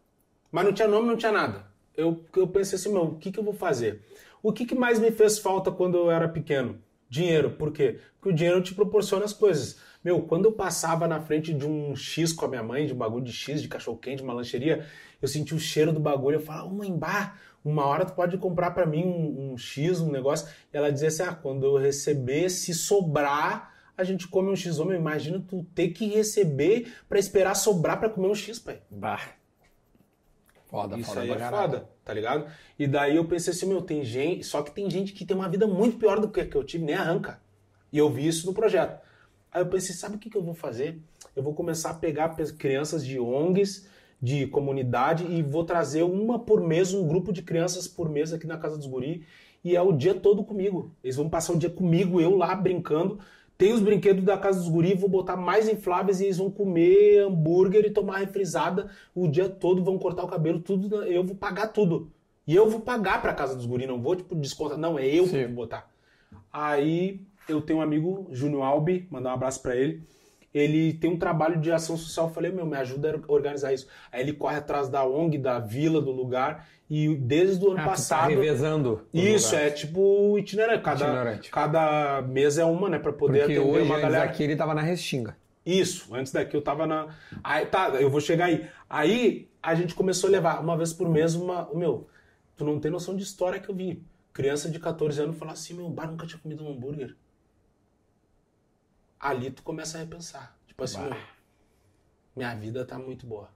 [0.53, 1.65] Mas não tinha nome, não tinha nada.
[1.97, 4.03] Eu, eu pensei assim, meu, o que, que eu vou fazer?
[4.43, 6.79] O que, que mais me fez falta quando eu era pequeno?
[7.09, 7.49] Dinheiro.
[7.49, 7.99] Por quê?
[8.19, 9.79] Porque o dinheiro te proporciona as coisas.
[10.03, 12.97] Meu, quando eu passava na frente de um X com a minha mãe, de um
[12.97, 14.85] bagulho de X, de cachorro-quente, uma lancheria,
[15.19, 16.35] eu sentia o cheiro do bagulho.
[16.35, 17.35] Eu falava, mãe, bah,
[17.65, 20.47] uma hora tu pode comprar pra mim um, um X, um negócio.
[20.71, 24.77] E ela dizia assim, ah, quando eu receber, se sobrar, a gente come um X.
[24.77, 28.81] Meu, imagina tu ter que receber pra esperar sobrar pra comer um X, pai.
[28.91, 29.41] Bah.
[30.73, 31.71] Foda, Isso foda aí é caralho.
[31.71, 32.47] foda, tá ligado?
[32.79, 34.43] E daí eu pensei assim, meu, tem gente.
[34.43, 36.63] Só que tem gente que tem uma vida muito pior do que a que eu
[36.63, 37.39] tive, nem arranca.
[37.91, 38.99] E eu vi isso no projeto.
[39.51, 40.99] Aí eu pensei, sabe o que, que eu vou fazer?
[41.35, 43.87] Eu vou começar a pegar pe- crianças de ONGs,
[44.19, 48.47] de comunidade, e vou trazer uma por mês, um grupo de crianças por mês aqui
[48.47, 49.23] na Casa dos Guri.
[49.63, 50.91] E é o dia todo comigo.
[51.03, 53.19] Eles vão passar o dia comigo, eu lá brincando.
[53.57, 57.19] Tem os brinquedos da Casa dos Guri, vou botar mais infláveis e eles vão comer
[57.19, 61.03] hambúrguer e tomar refrisada o dia todo, vão cortar o cabelo, tudo.
[61.03, 62.11] Eu vou pagar tudo.
[62.45, 64.77] E eu vou pagar pra Casa dos Guri, não vou, tipo, descontar.
[64.77, 65.45] Não, é eu que Sim.
[65.45, 65.89] vou botar.
[66.51, 70.03] Aí eu tenho um amigo, Júnior Albi, mandar um abraço pra ele.
[70.53, 72.27] Ele tem um trabalho de ação social.
[72.27, 73.87] Eu falei, meu, me ajuda a organizar isso.
[74.11, 76.67] Aí ele corre atrás da ONG, da vila, do lugar.
[76.89, 78.29] E desde o ano Ah, tu tá passado.
[78.29, 79.01] revezando.
[79.11, 79.73] os Isso, lugares.
[79.73, 80.83] é tipo itinerante.
[80.83, 81.49] Cada, Itinerante.
[81.51, 82.99] cada mesa é uma, né?
[82.99, 84.25] Pra poder Porque atender hoje, uma antes galera.
[84.27, 85.35] daqui, ele tava na Restinga.
[85.65, 87.07] Isso, antes daqui eu tava na.
[87.43, 88.67] Aí tá, eu vou chegar aí.
[88.89, 91.67] Aí a gente começou a levar uma vez por mês uma.
[91.69, 92.05] o Meu,
[92.55, 94.03] tu não tem noção de história que eu vi.
[94.33, 97.15] Criança de 14 anos falar assim: meu, bar nunca tinha comido um hambúrguer.
[99.23, 100.53] Ali tu começa a repensar.
[100.67, 101.15] Tipo assim, meu,
[102.35, 103.49] minha vida tá muito boa.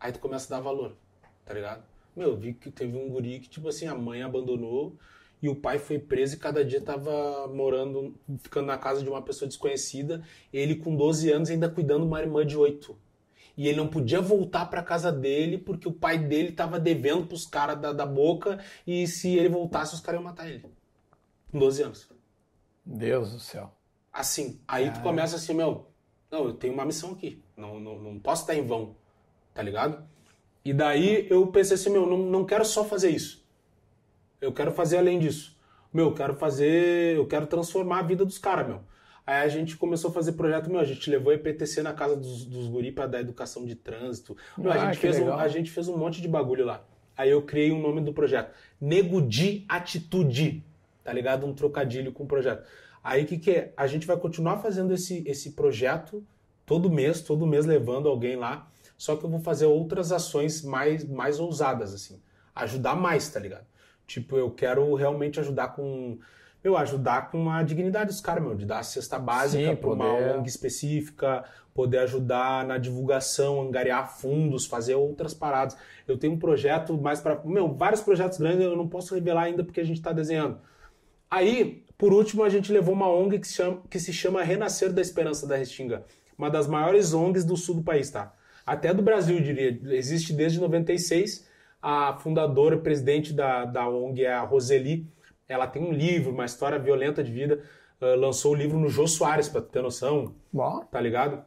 [0.00, 0.96] Aí tu começa a dar valor,
[1.44, 1.84] tá ligado?
[2.16, 4.98] Meu, eu vi que teve um guri que, tipo assim, a mãe abandonou
[5.40, 9.22] e o pai foi preso e cada dia tava morando, ficando na casa de uma
[9.22, 10.20] pessoa desconhecida.
[10.52, 12.98] Ele, com 12 anos, ainda cuidando de uma irmã de 8.
[13.56, 17.46] E ele não podia voltar pra casa dele porque o pai dele tava devendo pros
[17.46, 20.64] caras da, da boca e se ele voltasse, os caras iam matar ele.
[21.52, 22.10] Com 12 anos.
[22.84, 23.72] Deus do céu.
[24.12, 25.86] Assim, aí tu começa assim, meu,
[26.30, 27.42] não, eu tenho uma missão aqui.
[27.56, 28.94] Não, não, não posso estar em vão,
[29.54, 30.04] tá ligado?
[30.64, 33.44] E daí eu pensei assim, meu, não, não quero só fazer isso.
[34.40, 35.56] Eu quero fazer além disso.
[35.92, 38.80] Meu, eu quero fazer, eu quero transformar a vida dos caras, meu.
[39.26, 42.16] Aí a gente começou a fazer projeto, meu, a gente levou a EPTC na casa
[42.16, 44.36] dos, dos guri pra dar educação de trânsito.
[44.58, 46.84] Meu, Ah, a, gente fez um, a gente fez um monte de bagulho lá.
[47.16, 48.52] Aí eu criei um nome do projeto.
[48.80, 50.64] Nego de Atitude.
[51.04, 51.46] Tá ligado?
[51.46, 52.66] Um trocadilho com o projeto.
[53.02, 53.72] Aí o que, que é?
[53.76, 56.24] A gente vai continuar fazendo esse, esse projeto
[56.64, 58.68] todo mês, todo mês levando alguém lá.
[58.96, 62.20] Só que eu vou fazer outras ações mais, mais ousadas, assim.
[62.54, 63.66] Ajudar mais, tá ligado?
[64.06, 66.18] Tipo, eu quero realmente ajudar com
[66.62, 70.12] meu, ajudar com a dignidade dos caras, meu, de dar a cesta básica para uma
[70.14, 75.76] ONG específica, poder ajudar na divulgação, angariar fundos, fazer outras paradas.
[76.06, 79.64] Eu tenho um projeto mais para, meu, vários projetos grandes eu não posso revelar ainda
[79.64, 80.58] porque a gente está desenhando.
[81.28, 84.92] Aí, por último, a gente levou uma ONG que se chama, que se chama Renascer
[84.92, 86.04] da Esperança da Restinga,
[86.36, 88.34] uma das maiores ONGs do sul do país, tá?
[88.66, 89.78] Até do Brasil, eu diria.
[89.96, 91.48] Existe desde 96.
[91.80, 95.06] A fundadora e presidente da, da ONG é a Roseli.
[95.48, 97.62] Ela tem um livro, uma história violenta de vida.
[98.02, 101.44] Ah, lançou o livro no Jô Soares, pra ter noção Bom, tá ligado?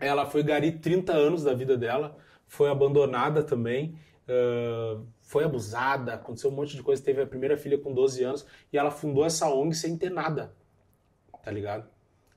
[0.00, 2.16] Ela foi gari 30 anos da vida dela,
[2.46, 3.96] foi abandonada também,
[4.28, 8.46] ãh, foi abusada, aconteceu um monte de coisa, teve a primeira filha com 12 anos
[8.72, 10.54] e ela fundou essa ONG sem ter nada,
[11.44, 11.86] tá ligado?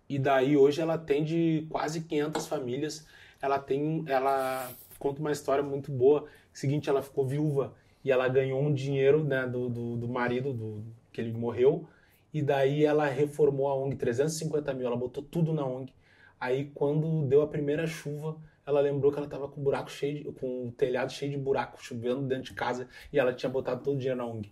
[0.10, 3.08] E daí hoje ela atende quase 500 famílias,
[3.42, 4.70] ela tem, ela
[5.00, 7.74] conta uma história muito boa, seguinte, ela ficou viúva
[8.04, 11.88] e ela ganhou um dinheiro né, do, do, do marido, do, que ele morreu,
[12.34, 15.94] e daí ela reformou a ONG, 350 mil, ela botou tudo na ONG.
[16.38, 18.36] Aí quando deu a primeira chuva,
[18.72, 21.38] ela lembrou que ela estava com um buraco cheio, de, com o telhado cheio de
[21.38, 24.52] buraco, chovendo dentro de casa, e ela tinha botado todo o dinheiro na ONG.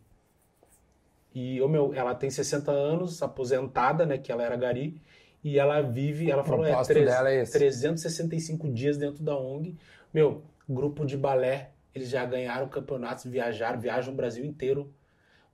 [1.34, 5.02] E, ô meu, ela tem 60 anos, aposentada, né, que ela era gari,
[5.44, 7.54] e ela vive, ela falou, é, propósito três- dela é esse.
[7.54, 9.78] 365 dias dentro da ONG.
[10.14, 14.92] Meu, grupo de balé, eles já ganharam campeonatos, viajaram, viajam o Brasil inteiro.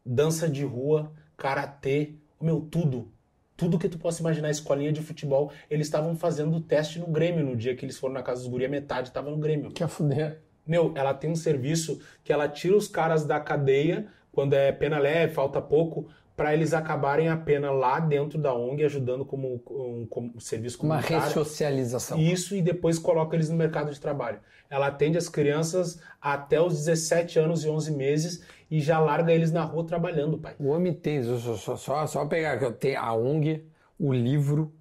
[0.05, 3.11] Dança de rua, karatê, meu, tudo.
[3.57, 7.56] Tudo que tu possa imaginar, escolinha de futebol, eles estavam fazendo teste no Grêmio no
[7.56, 9.72] dia que eles foram na casa dos guri, a metade estava no Grêmio.
[9.72, 10.41] quer fuder.
[10.68, 14.98] Meu, ela tem um serviço que ela tira os caras da cadeia quando é pena
[14.99, 20.06] leve, falta pouco, para eles acabarem a pena lá dentro da ONG, ajudando como um,
[20.10, 21.26] como serviço Uma comunitário.
[21.27, 22.19] ressocialização.
[22.19, 24.40] Isso e depois coloca eles no mercado de trabalho.
[24.69, 29.51] Ela atende as crianças até os 17 anos e 11 meses e já larga eles
[29.51, 30.53] na rua trabalhando, pai.
[30.59, 33.63] O homem tem, só, só, só, só pegar que eu tenho a ONG,
[33.99, 34.73] o livro,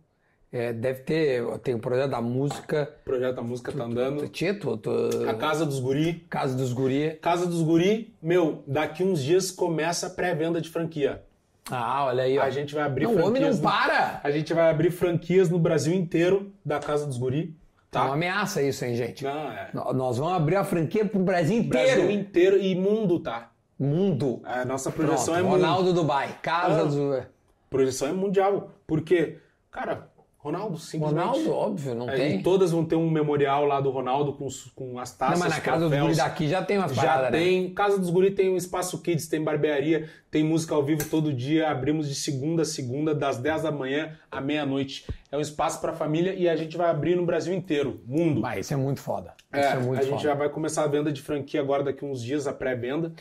[0.50, 2.88] é, deve ter, tem o projeto da música.
[3.02, 4.28] O projeto da música tá andando.
[4.28, 4.90] Tito, tu,
[5.28, 6.24] A Casa dos Guri.
[6.30, 7.18] Casa dos Guri.
[7.20, 11.22] Casa dos Guri, meu, daqui uns dias começa a pré-venda de franquia.
[11.70, 12.42] Ah, olha aí, ó.
[12.42, 13.60] A gente vai abrir Não, o homem não franquias.
[13.60, 14.20] no- para!
[14.22, 17.56] A gente vai abrir franquias no Brasil inteiro da Casa dos Guri.
[17.90, 18.14] Tá uma Tá?
[18.14, 19.24] ameaça isso, hein, gente?
[19.24, 19.70] Não, é.
[19.72, 21.86] Nós vamos abrir a franquia pro Brasil inteiro.
[21.96, 23.50] Brasil inteiro e mundo, tá?
[23.84, 24.40] Mundo.
[24.44, 25.52] A nossa Pronto, projeção é mundo.
[25.52, 26.38] Ronaldo Dubai.
[26.42, 26.84] Casa Ah.
[26.84, 27.24] dos...
[27.70, 28.70] Projeção é mundial.
[28.86, 29.38] Porque,
[29.70, 30.08] cara,
[30.38, 31.24] Ronaldo, simplesmente.
[31.24, 32.38] Ronaldo, óbvio, não É, tem.
[32.38, 35.38] E todas vão ter um memorial lá do Ronaldo com, com as taças.
[35.40, 36.06] Não, mas na casa dos troféus.
[36.06, 37.38] guri daqui já tem umas Já paradas, né?
[37.38, 37.70] tem.
[37.72, 41.70] Casa dos Guri tem um espaço kids, tem barbearia, tem música ao vivo todo dia.
[41.70, 45.06] Abrimos de segunda a segunda, das 10 da manhã à meia-noite.
[45.32, 48.40] É um espaço para família e a gente vai abrir no Brasil inteiro, mundo.
[48.42, 49.32] Mas isso é muito foda.
[49.50, 50.10] É, isso é muito a foda.
[50.12, 53.12] gente já vai começar a venda de franquia agora daqui uns dias, a pré-venda.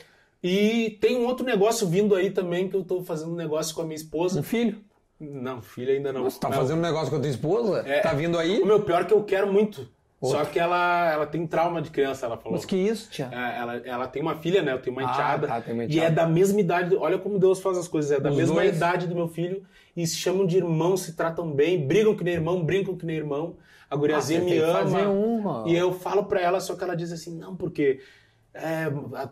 [0.46, 3.84] E tem um outro negócio vindo aí também que eu tô fazendo negócio com a
[3.84, 4.38] minha esposa.
[4.40, 4.76] Um filho?
[5.18, 6.22] Não, filha ainda não.
[6.24, 7.82] Você tá fazendo negócio com a tua esposa?
[7.86, 8.00] É.
[8.00, 8.60] Tá vindo aí?
[8.60, 9.88] O meu pior é que eu quero muito.
[10.20, 10.38] Outro.
[10.38, 12.52] Só que ela, ela tem trauma de criança, ela falou.
[12.52, 13.28] Mas que isso, tia?
[13.32, 14.72] É, ela, ela tem uma filha, né?
[14.72, 15.46] Eu tenho uma Ah, enteada.
[15.46, 16.06] tá, tem uma e enteada.
[16.06, 16.94] é da mesma idade.
[16.96, 18.10] Olha como Deus faz as coisas.
[18.12, 18.76] É da Os mesma dois?
[18.76, 19.62] idade do meu filho.
[19.96, 23.16] E se chamam de irmão, se tratam bem, brigam que nem irmão, brincam que nem
[23.16, 23.56] irmão.
[23.90, 25.08] A guriazinha Ah, me ama.
[25.08, 25.64] uma.
[25.68, 28.00] E eu falo pra ela, só que ela diz assim: não, porque.
[28.54, 28.86] É,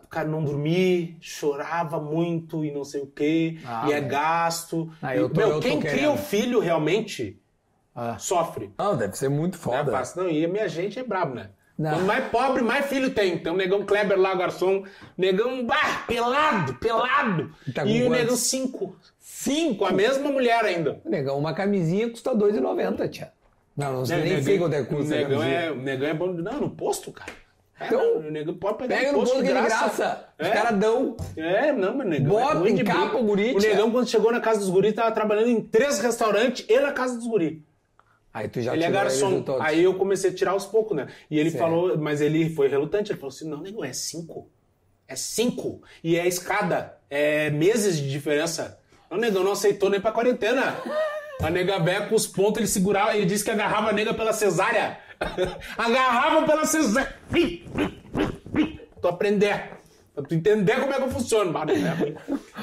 [0.09, 4.91] cara, não dormi, chorava muito e não sei o quê, Ah, e é gasto.
[5.01, 6.13] Ah, E, tô- meu, quem cria querendo.
[6.13, 7.39] o filho realmente
[7.95, 8.17] Ah.
[8.19, 8.71] sofre.
[8.77, 9.91] Não, deve ser muito Não é foda.
[9.93, 10.23] fácil.
[10.23, 11.51] Não, e a minha gente é brabo, né?
[11.77, 11.91] Não.
[11.91, 13.37] Quanto mais pobre, mais filho tem.
[13.37, 14.83] Tem o negão Kleber lá, garçom.
[15.17, 17.51] Negão, bah, pelado, pelado.
[17.73, 18.95] Tá e o negão cinco.
[19.17, 19.85] Cinco?
[19.85, 20.99] A mesma mulher ainda.
[21.05, 23.31] Negão, uma camisinha custa R$ 2,90, tia.
[23.75, 26.13] Não, não sei Ne- nem negão- sei quanto é custa negão é, o negão é
[26.13, 26.27] bom.
[26.27, 27.31] Não, no posto, cara.
[27.83, 29.67] É, Então, o negão pode pegar Pega no posto de é graça.
[29.67, 30.25] graça.
[30.39, 30.51] Os É.
[30.51, 31.17] caras dão.
[31.37, 33.17] É, não, mas negão Bota é ruim em de capa briga.
[33.17, 36.65] o guri, O negão, quando chegou na casa dos guris, tava trabalhando em três restaurantes
[36.69, 37.57] e na casa dos guris.
[38.33, 39.43] Aí tu já Ele é garçom.
[39.59, 41.07] Aí eu comecei a tirar aos poucos, né?
[41.29, 41.61] E ele Certo.
[41.63, 43.11] falou, mas ele foi relutante.
[43.11, 44.49] Ele falou assim: não, nego, é cinco.
[45.07, 45.81] É cinco.
[46.03, 46.97] E é escada.
[47.11, 48.79] É meses de diferença.
[49.11, 50.75] O negão não aceitou nem pra quarentena.
[51.43, 54.33] A nega véia com os pontos, ele segurava, ele disse que agarrava a nega pela
[54.33, 54.97] cesárea.
[55.77, 57.13] Agarrava pela cesárea.
[59.01, 59.71] Tu aprender.
[60.13, 61.51] Pra tu entender como é que eu funciono.
[61.51, 62.15] Bah, negão é ruim.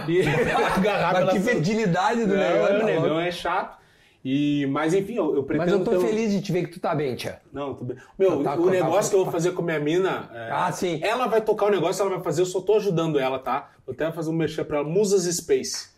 [0.09, 0.21] E
[0.79, 2.77] agarrava Mas pela que fertilidade do É, negócio.
[2.77, 3.21] o tá negão louco.
[3.21, 3.81] é chato.
[4.23, 6.73] E, mas enfim, eu, eu pretendo Mas eu tô ter feliz de te ver que
[6.75, 7.41] tu tá bem, tia.
[7.51, 8.05] não, tudo bem.
[8.19, 10.29] Meu, Tá, tá, o tá, negócio tá, que eu vou fazer com a minha mina.
[10.35, 11.01] é, Ah, sim.
[11.03, 13.71] Ela vai tocar o negócio, ela vai fazer, eu só tô ajudando ela, tá?
[13.87, 14.87] Vou até fazer um merchan pra ela.
[14.87, 15.89] Musas Space.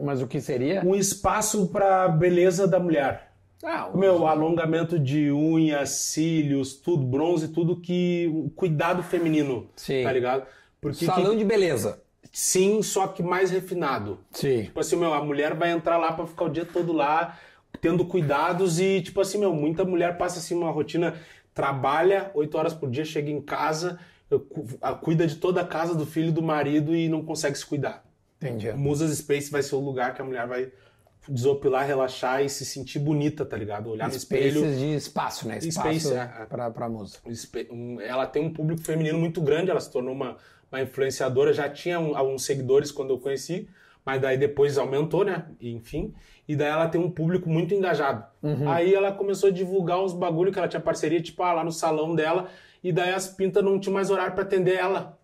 [0.00, 0.80] Mas o que seria?
[0.84, 3.25] Um espaço pra beleza da mulher.
[3.64, 8.30] Ah, o- Meu, alongamento de unhas, cílios, tudo, bronze, tudo que.
[8.32, 9.68] o Cuidado feminino.
[9.76, 10.02] Sim.
[10.02, 10.46] Tá ligado?
[10.80, 12.02] Porque salão que- de beleza.
[12.32, 14.18] sim, só que mais refinado.
[14.30, 14.64] Sim.
[14.64, 17.38] Tipo assim, meu, a mulher vai entrar lá pra ficar o dia todo lá,
[17.80, 21.14] tendo cuidados e, tipo assim, meu, muita mulher passa assim uma rotina,
[21.54, 23.98] trabalha oito horas por dia, chega em casa,
[25.00, 28.04] cuida de toda a casa, do filho, do marido e não consegue se cuidar.
[28.40, 28.70] Entendi.
[28.72, 30.70] Musas Space vai ser o lugar que a mulher vai
[31.28, 33.90] desopilar, relaxar e se sentir bonita, tá ligado?
[33.90, 34.60] Olhar no espelho.
[34.60, 35.58] Spaces de espaço, né?
[35.58, 37.20] Espaço Space, é, pra, pra música.
[38.04, 40.36] ela tem um público feminino muito grande, ela se tornou uma,
[40.70, 43.68] uma influenciadora, já tinha um- alguns seguidores quando eu conheci,
[44.04, 45.46] mas daí depois aumentou, né?
[45.60, 46.14] Enfim.
[46.48, 48.24] E daí ela tem um público muito engajado.
[48.68, 51.72] Aí ela começou a divulgar uns bagulho que ela tinha parceria, tipo, ah, lá no
[51.72, 52.48] salão dela,
[52.84, 55.15] e daí as pintas não tinham mais horário pra atender ela.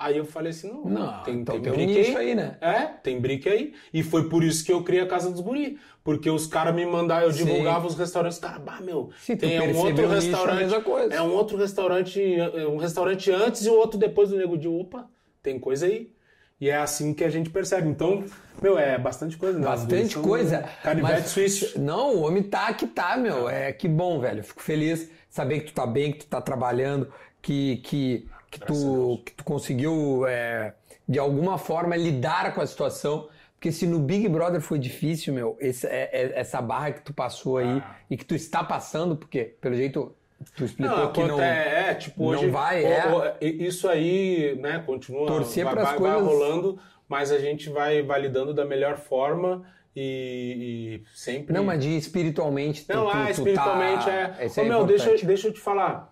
[0.00, 2.56] Aí eu falei assim, não, Não, tem, então tem tem um nicho aí, né?
[2.62, 3.74] É, tem brick aí.
[3.92, 5.78] E foi por isso que eu criei a Casa dos Guri.
[6.02, 7.44] Porque os caras me mandavam, eu Sim.
[7.44, 10.08] divulgava os restaurantes, os caras, bah, meu, Se tu tem um percebeu outro o nicho,
[10.08, 10.58] é a restaurante.
[10.58, 11.14] mesma coisa.
[11.14, 14.66] É um outro restaurante, é um restaurante antes e o outro depois do Nego de
[14.66, 15.06] Opa,
[15.42, 16.10] tem coisa aí.
[16.58, 17.86] E é assim que a gente percebe.
[17.88, 18.24] Então,
[18.62, 19.66] meu, é bastante coisa, né?
[19.66, 20.64] Bastante coisa.
[20.82, 21.78] Canivete suíço.
[21.78, 23.48] Não, o homem tá que tá, meu.
[23.48, 24.42] É que bom, velho.
[24.42, 29.22] Fico feliz saber que tu tá bem, que tu tá trabalhando, que, que, que, tu,
[29.24, 30.74] que tu conseguiu, é,
[31.08, 33.28] de alguma forma, lidar com a situação.
[33.54, 37.12] Porque se no Big Brother foi difícil, meu, esse- é- é- essa barra que tu
[37.12, 37.96] passou aí Ah.
[38.10, 40.16] e que tu está passando, porque, pelo jeito,
[40.56, 41.38] tu explicou Não, que não.
[41.42, 42.48] é, é, tipo, não hoje.
[42.48, 43.34] vai, o- é.
[43.42, 45.26] o- isso aí, né, continua.
[45.26, 49.62] Torcer vai, vai, vai coisas- rolando, mas a gente vai validando da melhor forma
[49.94, 51.52] e, e sempre.
[51.52, 52.86] Não, mas de espiritualmente.
[52.86, 54.10] tu- Não, tu- ah, tu espiritualmente tá...
[54.40, 54.50] é.
[54.56, 56.10] É meu, deixa, deixa eu te falar.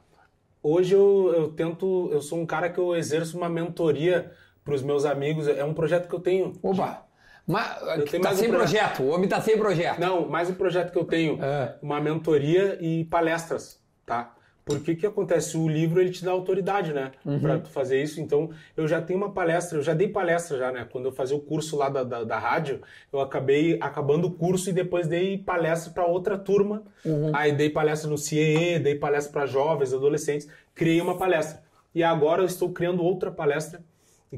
[0.62, 2.08] Hoje eu, eu tento.
[2.12, 4.32] Eu sou um cara que eu exerço uma mentoria
[4.64, 5.46] para os meus amigos.
[5.48, 6.58] É um projeto que eu tenho.
[6.62, 7.06] Opa!
[7.46, 7.78] Mas,
[8.10, 8.96] tenho tá mais um sem projeto.
[8.96, 9.02] projeto.
[9.04, 9.98] O homem tá sem projeto.
[9.98, 11.42] Não, mais um projeto que eu tenho.
[11.42, 11.76] É.
[11.80, 14.34] Uma mentoria e palestras, tá?
[14.68, 15.56] Porque que acontece?
[15.56, 17.12] O livro ele te dá autoridade, né?
[17.24, 17.40] Uhum.
[17.40, 18.20] Pra tu fazer isso.
[18.20, 20.86] Então, eu já tenho uma palestra, eu já dei palestra já, né?
[20.90, 22.80] Quando eu fazia o curso lá da, da, da rádio,
[23.12, 26.82] eu acabei acabando o curso e depois dei palestra para outra turma.
[27.04, 27.30] Uhum.
[27.34, 31.62] Aí dei palestra no CIE, dei palestra para jovens, adolescentes, criei uma palestra.
[31.94, 33.80] E agora eu estou criando outra palestra,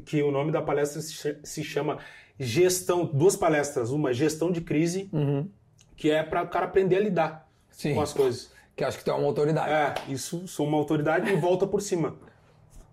[0.05, 1.97] que o nome da palestra se cha- se chama
[2.39, 5.09] Gestão, duas palestras, uma gestão de crise,
[5.95, 7.73] que é para o cara aprender a lidar Uhum.
[7.77, 7.93] Sim.
[7.95, 8.51] com as coisas.
[8.81, 9.69] Que acho que tu é uma autoridade.
[9.71, 12.15] É, isso, sou uma autoridade e volta por cima.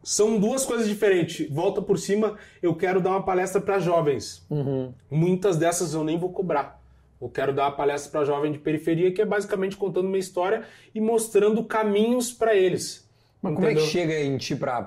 [0.03, 1.49] São duas coisas diferentes.
[1.51, 4.45] Volta por cima, eu quero dar uma palestra para jovens.
[4.51, 4.93] Uhum.
[5.11, 6.79] Muitas dessas eu nem vou cobrar.
[7.19, 10.63] Eu quero dar uma palestra para jovem de periferia, que é basicamente contando uma história
[10.95, 13.09] e mostrando caminhos para eles.
[13.41, 13.91] Mas como é que Entendeu?
[13.91, 14.83] chega em ti pra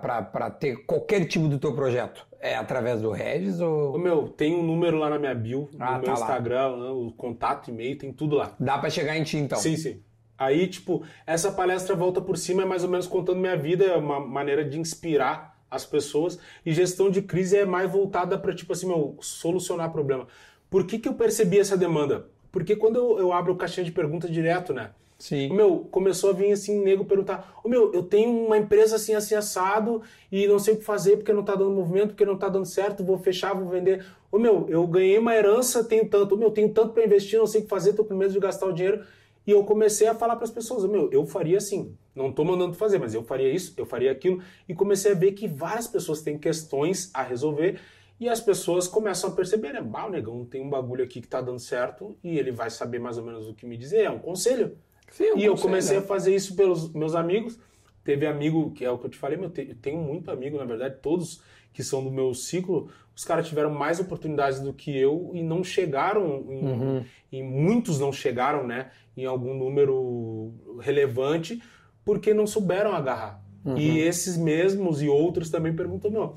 [0.52, 2.28] ter qualquer tipo do teu projeto?
[2.40, 5.98] É através do Regis ou meu, tem um número lá na minha bio, Ah, no
[5.98, 6.20] meu tá lá.
[6.20, 8.54] Instagram, né, o contato, e-mail, tem tudo lá.
[8.60, 9.58] dá pra chegar em ti então?
[9.58, 10.00] Sim, sim.
[10.42, 13.96] Aí, tipo, essa palestra volta por cima é mais ou menos contando minha vida, é
[13.96, 16.40] uma maneira de inspirar as pessoas.
[16.66, 20.28] E gestão de crise é mais voltada para, tipo assim, meu, solucionar problema.
[20.68, 22.26] Por que, que eu percebi essa demanda?
[22.52, 24.90] Porque quando eu, eu abro caixinha de perguntas direto, né?
[25.20, 25.52] Sim.
[25.52, 29.14] O meu, começou a vir assim, nego perguntar: Ô meu, eu tenho uma empresa assim,
[29.14, 30.02] assim, assado,
[30.32, 32.66] e não sei o que fazer porque não tá dando movimento, porque não tá dando
[32.66, 34.04] certo, vou fechar, vou vender.
[34.32, 37.46] Ô meu, eu ganhei uma herança, tenho tanto, ô meu, tenho tanto para investir, não
[37.46, 39.04] sei o que fazer, tô com medo de gastar o dinheiro.
[39.46, 42.74] E eu comecei a falar para as pessoas: meu, eu faria assim, não tô mandando
[42.74, 44.42] fazer, mas eu faria isso, eu faria aquilo.
[44.68, 47.80] E comecei a ver que várias pessoas têm questões a resolver.
[48.20, 49.82] E as pessoas começam a perceber, né?
[49.82, 53.00] Bah, o negão tem um bagulho aqui que tá dando certo e ele vai saber
[53.00, 54.02] mais ou menos o que me dizer.
[54.02, 54.78] É um conselho.
[55.10, 56.04] Sim, um E eu conselho, comecei né?
[56.04, 57.58] a fazer isso pelos meus amigos.
[58.04, 60.66] Teve amigo, que é o que eu te falei, meu, eu tenho muito amigo, na
[60.66, 61.42] verdade, todos
[61.74, 65.64] que são do meu ciclo, os caras tiveram mais oportunidades do que eu e não
[65.64, 67.06] chegaram, em, Uhum.
[67.32, 71.62] em- muitos não chegaram, né, em algum número relevante,
[72.06, 73.44] porque não souberam agarrar.
[73.64, 73.78] Uhum.
[73.78, 76.36] E esses mesmos e outros também perguntam, meu,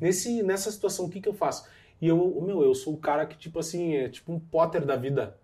[0.00, 1.68] nesse, nessa situação, o que, que eu faço?
[2.00, 4.96] E eu, meu, eu sou o cara que, tipo assim, é tipo um Potter da
[4.96, 5.38] vida.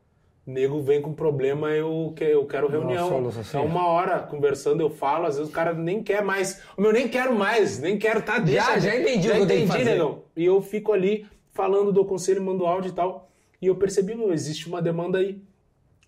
[0.50, 3.08] Nego vem com problema, eu, que- eu quero reunião.
[3.44, 3.56] sim.
[3.56, 6.60] É uma hora conversando, eu falo, às vezes o cara nem quer mais.
[6.76, 8.38] O meu nem quero mais, nem quero, tá?
[8.38, 9.90] Deixa, já entendi o já que eu tenho que entendi, fazer.
[9.90, 10.22] negão.
[10.36, 13.28] E eu fico ali falando do conselho, mando áudio e tal.
[13.62, 15.40] E eu percebi, meu, existe uma demanda aí.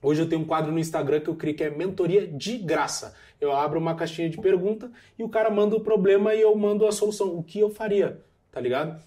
[0.02, 3.14] Hoje eu tenho um quadro no Instagram que eu criei que é mentoria de graça.
[3.40, 6.86] Eu abro uma caixinha de pergunta e o cara manda o problema e eu mando
[6.86, 7.36] a solução.
[7.36, 8.20] O que eu faria,
[8.50, 9.00] tá ligado?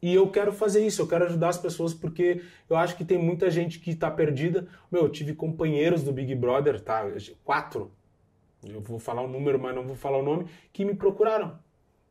[0.00, 3.18] E eu quero fazer isso, eu quero ajudar as pessoas porque eu acho que tem
[3.18, 4.68] muita gente que tá perdida.
[4.90, 7.04] Meu, eu tive companheiros do Big Brother, tá?
[7.44, 7.90] Quatro.
[8.64, 11.58] Eu vou falar o número, mas não vou falar o nome, que me procuraram.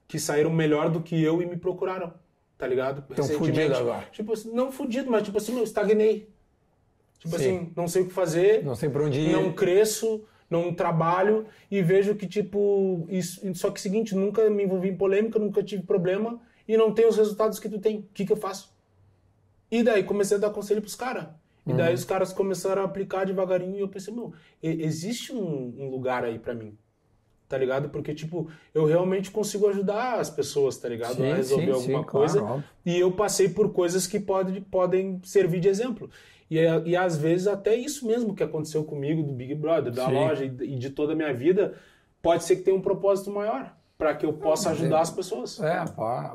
[0.07, 2.14] Que saíram melhor do que eu e me procuraram.
[2.57, 3.03] Tá ligado?
[3.14, 4.07] Tão fudido agora.
[4.11, 6.30] Tipo assim, não fudido, mas tipo assim, meu, estagnei.
[7.19, 7.57] Tipo Sim.
[7.57, 9.31] assim, não sei o que fazer, Não sei pra onde ir.
[9.31, 14.64] não cresço, não trabalho e vejo que, tipo, isso, só que o seguinte, nunca me
[14.64, 17.99] envolvi em polêmica, nunca tive problema e não tenho os resultados que tu tem.
[17.99, 18.76] O que, que eu faço?
[19.69, 21.27] E daí comecei a dar conselho pros caras.
[21.68, 24.34] E daí os caras começaram a aplicar devagarinho e eu pensei, meu,
[24.64, 26.77] existe um, um lugar aí pra mim.
[27.49, 27.89] Tá ligado?
[27.89, 31.15] Porque, tipo, eu realmente consigo ajudar as pessoas, tá ligado?
[31.15, 32.39] Sim, a resolver sim, alguma sim, coisa.
[32.39, 32.64] claro.
[32.85, 36.10] E eu passei por coisas que pode, podem servir de exemplo.
[36.49, 40.45] E, e às vezes até isso mesmo que aconteceu comigo, do Big Brother, da loja
[40.45, 41.76] e, e de toda a minha vida,
[42.22, 43.77] pode ser que tenha um propósito maior.
[43.98, 45.60] Pra que eu possa ajudar as pessoas.
[45.60, 45.84] É,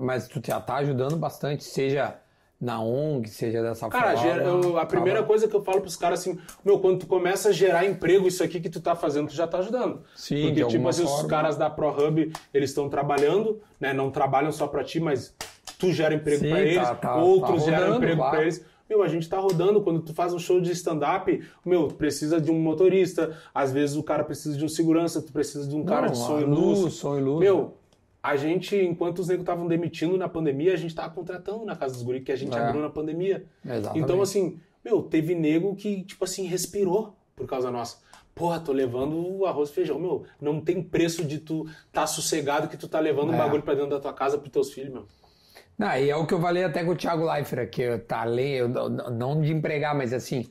[0.00, 2.16] mas tu já tá ajudando bastante, seja
[2.60, 4.42] na ONG, seja dessa Cara, forma.
[4.42, 7.52] eu- a primeira coisa que eu falo pros caras assim, meu, quando tu começa a
[7.52, 10.02] gerar emprego, isso aqui que tu tá fazendo, tu já tá ajudando.
[10.16, 11.28] Sim, Porque, tipo assim, os forma.
[11.28, 13.92] caras da ProHub, eles estão trabalhando, né?
[13.92, 15.32] Não trabalham só pra ti, mas
[15.78, 18.64] tu gera emprego pra tá- eles, tá- outros tá geram rodando, emprego pra eles.
[18.92, 19.80] Meu, a gente tá rodando.
[19.80, 23.34] Quando tu faz um show de stand-up, meu, precisa de um motorista.
[23.54, 26.18] Às vezes o cara precisa de um segurança, tu precisa de um cara Não, de
[26.18, 26.78] som e luz.
[26.80, 27.40] luz, som e luz.
[27.40, 27.74] Meu,
[28.22, 31.94] a gente, enquanto os negros estavam demitindo na pandemia, a gente tava contratando na casa
[31.94, 32.60] dos guri, que a gente É.
[32.60, 33.46] abriu na pandemia.
[33.64, 33.98] Exatamente.
[34.04, 37.96] Então, assim, meu, teve nego que, tipo assim, respirou por causa nossa.
[38.34, 40.24] Porra, tô levando o arroz e feijão, meu.
[40.38, 43.38] Não tem preço de tu tá sossegado que tu tá levando um É.
[43.38, 45.06] bagulho pra dentro da tua casa pros teus filhos, meu.
[45.78, 48.68] Não, e é o que eu falei até com o Thiago Leifert, que tá além,
[48.68, 50.48] não- de empregar, mas assim,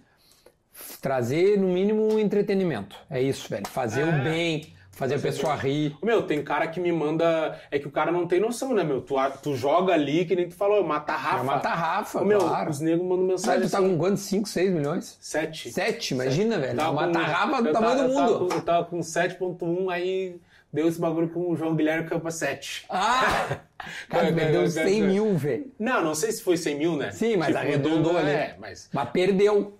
[1.01, 2.95] trazer no mínimo um entretenimento.
[3.09, 3.67] É isso, velho.
[3.67, 4.05] Fazer É.
[4.05, 5.95] o bem, fazer a pessoa rir.
[6.03, 7.57] Meu, tem cara que me manda.
[7.69, 9.01] É que o cara não tem noção, né, meu?
[9.01, 11.37] Tu, tu joga ali, que nem tu falou, mata a Rafa.
[11.37, 12.69] É uma tarrafa, Ô, meu, claro.
[12.69, 14.21] os negros mandam Sabe, mensagem tu tá assim, com quantos?
[14.23, 15.17] 5, 6 milhões?
[15.21, 15.71] Sete.
[15.71, 16.77] Sete, imagina, velho.
[16.77, 18.47] Com- tarrafa do tamanho do eu tava mundo.
[18.49, 20.35] com- Eu tava com 7.1, aí
[20.71, 22.85] deu esse bagulho com o João Guilherme 7.
[22.89, 23.59] Ah!
[24.09, 25.09] Cara, perdeu vai, 100 vai.
[25.09, 25.71] mil, velho.
[25.79, 27.11] Não, não sei se foi 100 mil, né?
[27.11, 28.29] Sim, mas Tipo, arredondou ali.
[28.29, 28.89] É, mas...
[28.93, 29.77] Mas perdeu.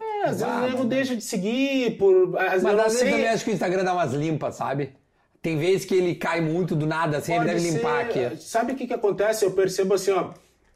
[0.00, 2.38] É, às vezes o nego deixa de seguir por...
[2.38, 4.92] Às Mas às vezes também acho que o Instagram dá umas limpas, sabe?
[5.40, 8.26] Tem vezes que ele cai muito do nada, assim, ele Pode deve limpar ser.
[8.26, 8.42] aqui.
[8.42, 9.44] Sabe o que, que acontece?
[9.44, 10.30] Eu percebo assim, ó.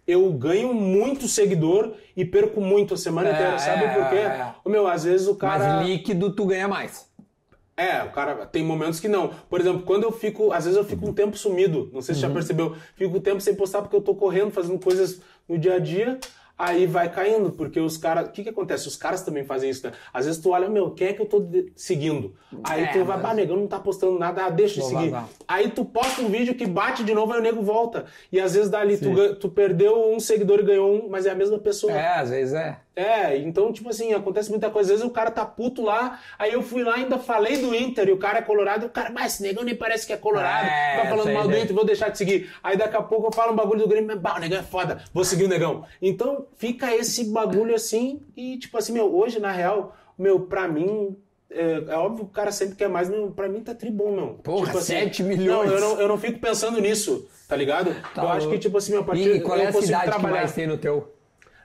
[0.06, 3.58] Eu ganho muito seguidor e perco muito a semana É, inteira.
[3.58, 4.16] Sabe é, por quê?
[4.16, 4.54] é.
[4.64, 5.76] Ô, Meu, às vezes o cara.
[5.76, 7.08] Mas líquido tu ganha mais.
[7.76, 9.30] É, o cara tem momentos que não.
[9.48, 12.22] Por exemplo, quando eu fico, às vezes eu fico um tempo sumido, não sei se
[12.22, 12.28] Uhum.
[12.28, 15.74] já percebeu, fico um tempo sem postar porque eu tô correndo, fazendo coisas no dia
[15.74, 16.18] a dia,
[16.58, 18.86] aí vai caindo, porque os caras, o que que acontece?
[18.86, 19.92] Os caras também fazem isso, né?
[20.12, 21.42] Às vezes tu olha, meu, quem é que eu tô
[21.74, 22.34] seguindo?
[22.62, 25.08] Aí É, tu vai, mas- bah, negão não tá postando nada, ah, deixa de seguir.
[25.10, 25.28] vazar.
[25.48, 28.04] Aí tu posta um vídeo que bate de novo, aí o nego volta.
[28.30, 31.34] E às vezes dali tu, tu perdeu um seguidor e ganhou um, mas é a
[31.34, 31.90] mesma pessoa.
[31.92, 32.78] É, às vezes é.
[32.94, 34.92] É, então, tipo assim, acontece muita coisa.
[34.92, 37.74] Às vezes o cara tá puto lá, aí eu fui lá e ainda falei do
[37.74, 40.16] Inter e o cara é colorado, o cara, mas esse negão nem parece que é
[40.16, 41.56] colorado, É, tá falando mal do?
[41.56, 42.52] Inter, vou deixar de seguir.
[42.62, 44.62] Aí daqui a pouco eu falo um bagulho do Grêmio, mas bah, o negão é
[44.62, 45.84] foda, vou seguir o negão.
[46.02, 51.16] Então fica esse bagulho assim, e tipo assim, meu, hoje na real, meu, pra mim.
[51.54, 54.28] É, é óbvio que o cara sempre quer mais, meu, pra mim tá tribom, meu.
[54.42, 55.68] Porra, tipo assim, 7 milhões.
[55.70, 57.94] Não eu, não, eu não fico pensando nisso, tá ligado?
[58.14, 58.58] Tá eu acho que, louco.
[58.58, 60.34] tipo assim, a partir E qual é eu a cidade que trabalhar.
[60.36, 61.12] mais tem no teu?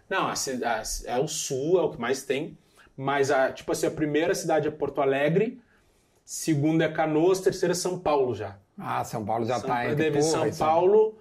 [0.09, 2.57] Não, a a- é o sul, é o que mais tem.
[2.95, 5.61] Mas, a, tipo assim, a primeira cidade é Porto Alegre,
[6.25, 8.57] segunda é Canoas, terceira é São Paulo já.
[8.77, 11.17] Ah, São Paulo já São, tá entre deve São isso- Paulo,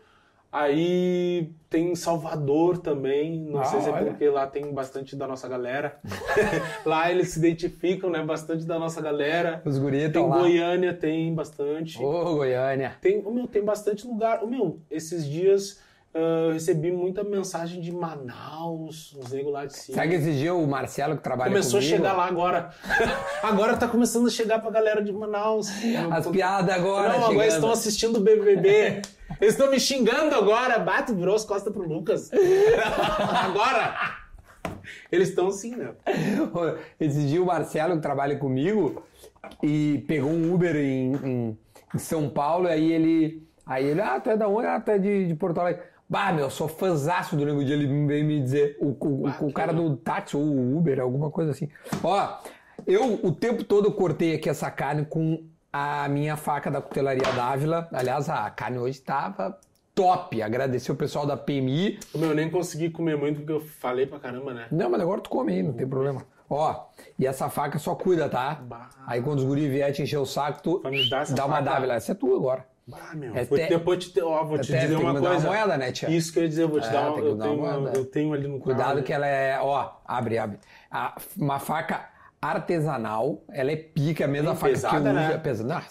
[0.50, 4.06] aí tem Salvador também, não Ah, sei se é olha.
[4.06, 6.00] porque lá tem bastante da nossa galera.
[6.86, 9.60] lá eles se identificam, né, bastante da nossa galera.
[9.64, 10.38] Os guris Tem lá.
[10.38, 12.02] Goiânia, tem bastante.
[12.02, 12.96] Ô, Goiânia.
[13.02, 14.42] Tem, o meu, tem bastante lugar.
[14.42, 15.78] O meu, esses dias
[16.14, 19.96] ah, eu recebi muita mensagem de Manaus, uns negros lá de cima.
[19.96, 21.94] Sabe que esse dia o Marcelo que trabalha Começou comigo...
[21.94, 22.70] a chegar lá agora.
[23.42, 25.68] agora tá começando a chegar pra galera de Manaus.
[26.10, 27.48] As piadas agora Não, agora chegando.
[27.54, 29.02] estão assistindo o BBB.
[29.40, 30.78] Eles estão me xingando agora.
[30.78, 32.30] Bato, virou as costas pro Lucas.
[33.44, 33.94] agora!
[35.10, 35.90] Eles estão assim, né?
[36.98, 39.02] Esse dia o Marcelo, que trabalha comigo,
[39.62, 41.58] e pegou um Uber em, em-
[41.94, 43.46] em São Paulo, e aí ele.
[43.64, 44.66] Aí ele, ah, tu é da onde?
[44.66, 45.82] Ah, tu é de, de Porto Alegre.
[46.08, 47.74] Bah, meu, sou fãzaço do Nego Dia.
[47.74, 51.30] Ele veio me dizer, o, o, o- o cara do táxi, ou o Uber, alguma
[51.30, 51.68] coisa assim.
[52.02, 52.38] Ó,
[52.86, 57.30] eu o tempo todo eu cortei aqui essa carne com a minha faca da cutelaria
[57.34, 57.88] Dávila.
[57.92, 59.58] Aliás, a carne hoje tava
[59.94, 60.40] top.
[60.42, 61.98] Agradecer o pessoal da PMI.
[62.14, 64.66] Meu, eu nem consegui comer muito porque eu falei pra caramba, né?
[64.70, 66.22] Não, mas agora tu come aí, não tem problema.
[66.48, 66.84] Ó,
[67.18, 68.60] e essa faca só cuida, tá?
[68.62, 68.88] Bah.
[69.08, 70.80] Aí quando os guri vier te encher o saco, tu
[71.34, 71.62] dá uma faca?
[71.70, 71.94] dávila.
[71.94, 72.64] Essa é tua agora.
[72.92, 73.36] Ah, meu.
[73.36, 75.46] É vou- te- Depois te, ó, vou te dizer uma dar uma coisa.
[75.48, 76.08] moeda, né, tia?
[76.08, 77.90] Isso que eu ia dizer, eu vou te É, dar uma, eu, dar tenho uma
[77.90, 79.02] eu tenho ali no Cuidado carro.
[79.02, 80.58] que ela é, ó, abre, abre.
[80.90, 82.08] A- uma faca
[82.40, 85.14] artesanal, ela é pica, a mesma Bem faca pesada, que eu uso.
[85.14, 85.34] né?
[85.34, 85.84] É pesada.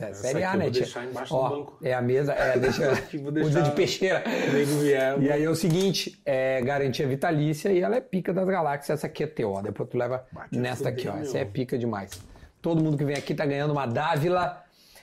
[0.00, 0.82] Não, é série A, né, tia?
[0.82, 1.78] deixar embaixo ó, do banco.
[1.82, 2.88] É a mesa, é, deixa,
[3.20, 4.24] vou usa deixar- de peixeira.
[4.80, 8.98] Vier, E aí é o seguinte, é garantia vitalícia e ela é pica das galáxias.
[8.98, 9.60] Essa aqui é ó.
[9.60, 11.16] Depois tu leva Bate nesta aqui, ó.
[11.18, 12.12] Essa é pica demais.
[12.62, 14.62] Todo mundo que vem aqui tá ganhando uma dávila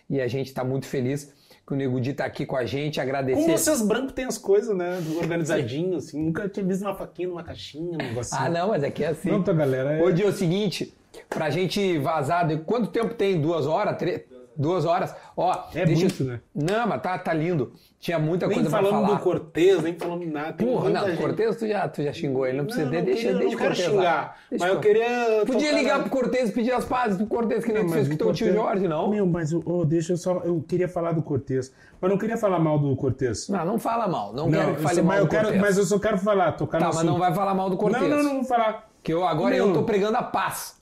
[0.10, 1.34] e a gente tá muito feliz.
[1.66, 3.42] que o Nego Di tá aqui com a gente, agradecer.
[3.42, 5.00] Como vocês brancos têm as coisas, né?
[5.18, 6.24] Organizadinho, assim.
[6.24, 8.42] Nunca tinha visto uma faquinha numa caixinha, um negocinho.
[8.42, 9.28] Ah, não, mas aqui é assim.
[9.30, 9.94] Pronto, galera.
[9.94, 10.02] É...
[10.02, 10.94] Ô, Di, é o seguinte,
[11.30, 13.42] pra gente vazar, de- quanto tempo tem?
[13.42, 13.98] Duas horas?
[13.98, 14.22] Três?
[14.58, 15.14] Duas horas?
[15.36, 16.40] Ó, É deixa eu- muito, né?
[16.56, 17.74] Não, mas tá, tá lindo.
[18.00, 19.18] Tinha muita nem coisa pra falando falar.
[19.18, 20.54] do Cortez, nem falando nada.
[20.54, 21.18] Porra, não, gente.
[21.20, 23.58] Cortez tu já, tu já xingou ele, não precisa Não, não deixa, queria- deixa não
[23.58, 26.86] quero Cortez xingar, Deixa mas eu queria Podia ligar na- pro Cortez e pedir as
[26.86, 29.10] pazes pro Cortez, que nem tu fez com o teu tio Jorge, não?
[29.10, 30.42] Meu, mas oh, deixa eu só.
[30.44, 31.72] Eu queria falar do Cortez.
[32.02, 33.48] Mas não queria falar mal do Cortez.
[33.50, 35.62] Não, não fala mal, não, Não, quero que eu fale mal mas, do eu Cortez.
[35.62, 37.12] mas eu só quero falar, tocar Tá, no mas assunto.
[37.12, 38.02] não vai falar mal do Cortez.
[38.04, 38.88] Não, não, não vou falar.
[39.04, 39.68] Que eu, agora Não.
[39.68, 40.77] eu tô pregando a paz.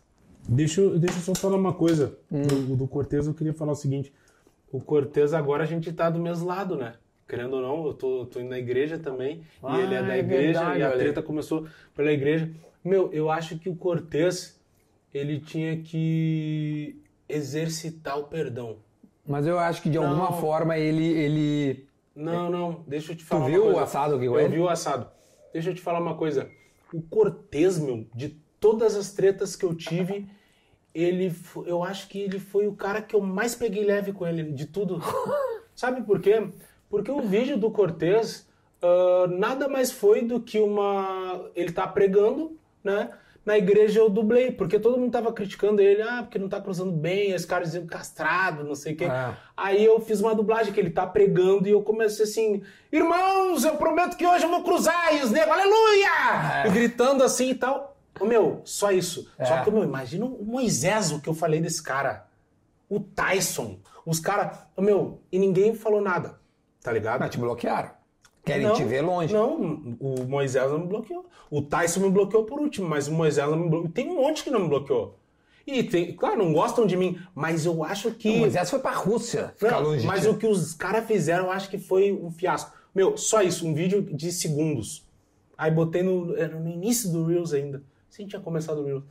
[0.48, 2.18] Deixa eu, deixa eu só falar uma coisa.
[2.32, 2.44] Hum.
[2.44, 4.14] Do, do Cortez, eu queria falar o seguinte.
[4.72, 6.96] O Cortez agora a gente tá do mesmo lado, né?
[7.28, 9.42] Querendo ou não, eu tô, tô indo na igreja também.
[9.64, 11.66] Ah, e ele é da é igreja verdade, e a treta começou
[11.96, 12.52] pela igreja.
[12.84, 14.60] Meu, eu acho que o Cortez,
[15.12, 18.78] ele tinha que exercitar o perdão.
[19.28, 20.40] Mas eu acho que de alguma Não.
[20.40, 21.88] forma ele, ele...
[22.16, 23.80] Não, não, deixa eu te falar viu uma coisa.
[23.80, 25.08] o assado aqui com Eu vi o assado.
[25.52, 26.48] Deixa eu te falar uma coisa.
[26.94, 30.28] O Cortez, meu, de todas as tretas que eu tive,
[30.94, 31.36] ele,
[31.68, 34.66] eu acho que ele foi o cara que eu mais peguei leve com ele, de
[34.66, 35.00] tudo.
[35.76, 36.48] Sabe por quê?
[36.90, 38.48] Porque o vídeo do Cortez
[38.82, 41.50] ah, nada mais foi do que uma.
[41.56, 43.10] Ele tá pregando, né?
[43.46, 46.92] Na igreja eu dublei, porque todo mundo tava criticando ele, ah, porque não tá cruzando
[46.92, 49.06] bem, esse cara dizendo castrado, não sei o quê.
[49.06, 49.34] É.
[49.56, 53.76] Aí eu fiz uma dublagem que ele tá pregando e eu comecei assim: Irmãos, eu
[53.76, 56.64] prometo que hoje eu vou cruzar e os negros, aleluia!
[56.64, 56.68] É.
[56.68, 57.95] E gritando assim e tal.
[58.20, 59.30] Ô, meu, só isso.
[59.38, 59.46] É.
[59.46, 62.28] Só que, meu, imagina o Moisés, o que eu falei desse cara.
[62.90, 63.80] O Tyson.
[64.06, 64.58] Os caras.
[64.78, 66.40] Meu, e ninguém falou nada.
[66.82, 67.20] Tá ligado?
[67.20, 67.92] Mas te bloquearam.
[68.46, 69.34] Querem Não, te ver longe.
[69.34, 71.26] Não, o Moisés não me bloqueou.
[71.50, 73.92] O Tyson me bloqueou por último, mas o Moisés não me bloqueou.
[73.92, 75.18] Tem um monte que não me bloqueou.
[75.66, 78.30] E tem, claro, não gostam de mim, mas eu acho que.
[78.30, 80.28] O Moisés foi pra Rússia ficar Não, longe mas ti.
[80.30, 82.72] o que os caras fizeram, eu acho que foi um fiasco.
[82.94, 85.04] Meu, só isso, um vídeo de segundos.
[85.58, 87.82] Aí botei no, era no início do Reels ainda.
[88.16, 89.04] Sim, tinha começado o Reels.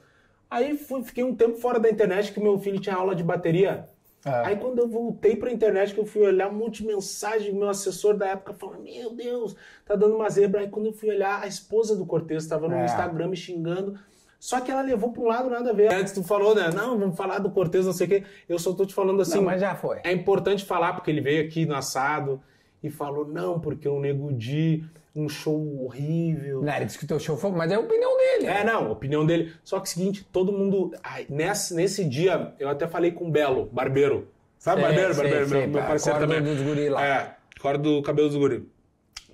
[0.51, 3.89] Aí fui- fiquei um tempo fora da internet que meu filho tinha aula de bateria.
[4.25, 4.31] É.
[4.47, 7.69] Aí quando eu voltei pra internet, que eu fui olhar um monte de mensagem, meu
[7.69, 9.55] assessor da época falando, meu Deus,
[9.85, 10.61] tá dando uma zebra.
[10.63, 12.85] Aí quando eu fui olhar, a esposa do Cortez estava no É.
[12.87, 13.99] Instagram me xingando.
[14.41, 15.93] Só que ela levou pra um lado nada a ver.
[15.93, 16.71] Antes tu falou, né?
[16.75, 18.25] Não, vamos falar do Cortez, não sei o quê.
[18.49, 19.37] Eu só tô te falando assim.
[19.37, 20.01] Não, mas já foi.
[20.05, 22.41] É importante falar, porque ele veio aqui no assado
[22.85, 24.85] e falou, não, porque o Nego Di,
[25.17, 26.61] um show horrível.
[26.63, 27.51] Não, ele disse que o teu show foi...
[27.51, 28.47] Mas é a opinião dele.
[28.47, 29.53] É, não, opinião dele.
[29.65, 30.93] Só que é seguinte, todo mundo.
[31.03, 34.29] ai, nesse, nesse dia, eu até falei com o Belo, barbeiro.
[34.59, 35.15] Sabe, Sei, barbeiro?
[35.15, 36.43] sei, barbeiro, sei, meu, meu parceiro também.
[36.43, 37.07] dos guri lá.
[37.07, 38.69] É, corda do cabelo dos guri.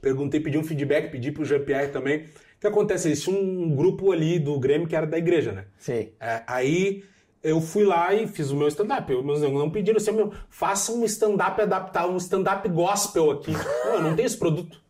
[0.00, 2.18] Perguntei, pedi um feedback, pedi pro Jean-Pierre também.
[2.20, 3.12] O que acontece?
[3.16, 5.64] Tinham um grupo ali do Grêmio que era da igreja, né?
[5.76, 6.14] Sei.
[6.20, 7.02] É, aí
[7.42, 9.10] eu fui lá e fiz o meu stand-up.
[9.12, 13.52] Eu- Meus negros não pediram assim, meu, faça um stand-up adaptado, um stand-up gospel aqui.
[13.52, 14.80] Não, eu não tenho esse produto.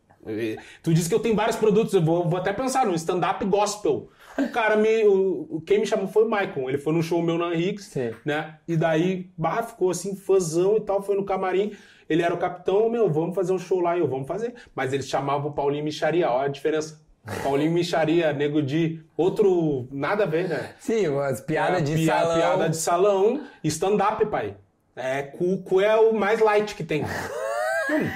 [0.82, 4.09] Tu disse que eu tenho vários produtos, eu vou, vou até pensar num stand-up gospel.
[4.39, 5.05] O cara me.
[5.06, 6.68] O, quem me chamou foi o Maicon.
[6.68, 8.12] Ele foi no show meu na Henriques, Sim.
[8.24, 8.59] né?
[8.68, 11.72] E daí, bah, ficou assim, fãzão e tal, foi no camarim.
[12.09, 14.55] Ele era o capitão, meu, vamos fazer um show lá, e eu, vamos fazer.
[14.74, 17.01] Mas eles chamavam o Paulinho Micharia, olha a diferença.
[17.42, 19.86] Paulinho Micharia, nego de outro.
[19.90, 20.70] Nada a ver, né?
[20.80, 22.36] Sim, umas piadas É, de pia- salão.
[22.38, 24.55] Piada de salão, stand-up, pai.
[24.97, 27.05] É, cu, cu é o mais light que tem.
[27.05, 28.10] Hum.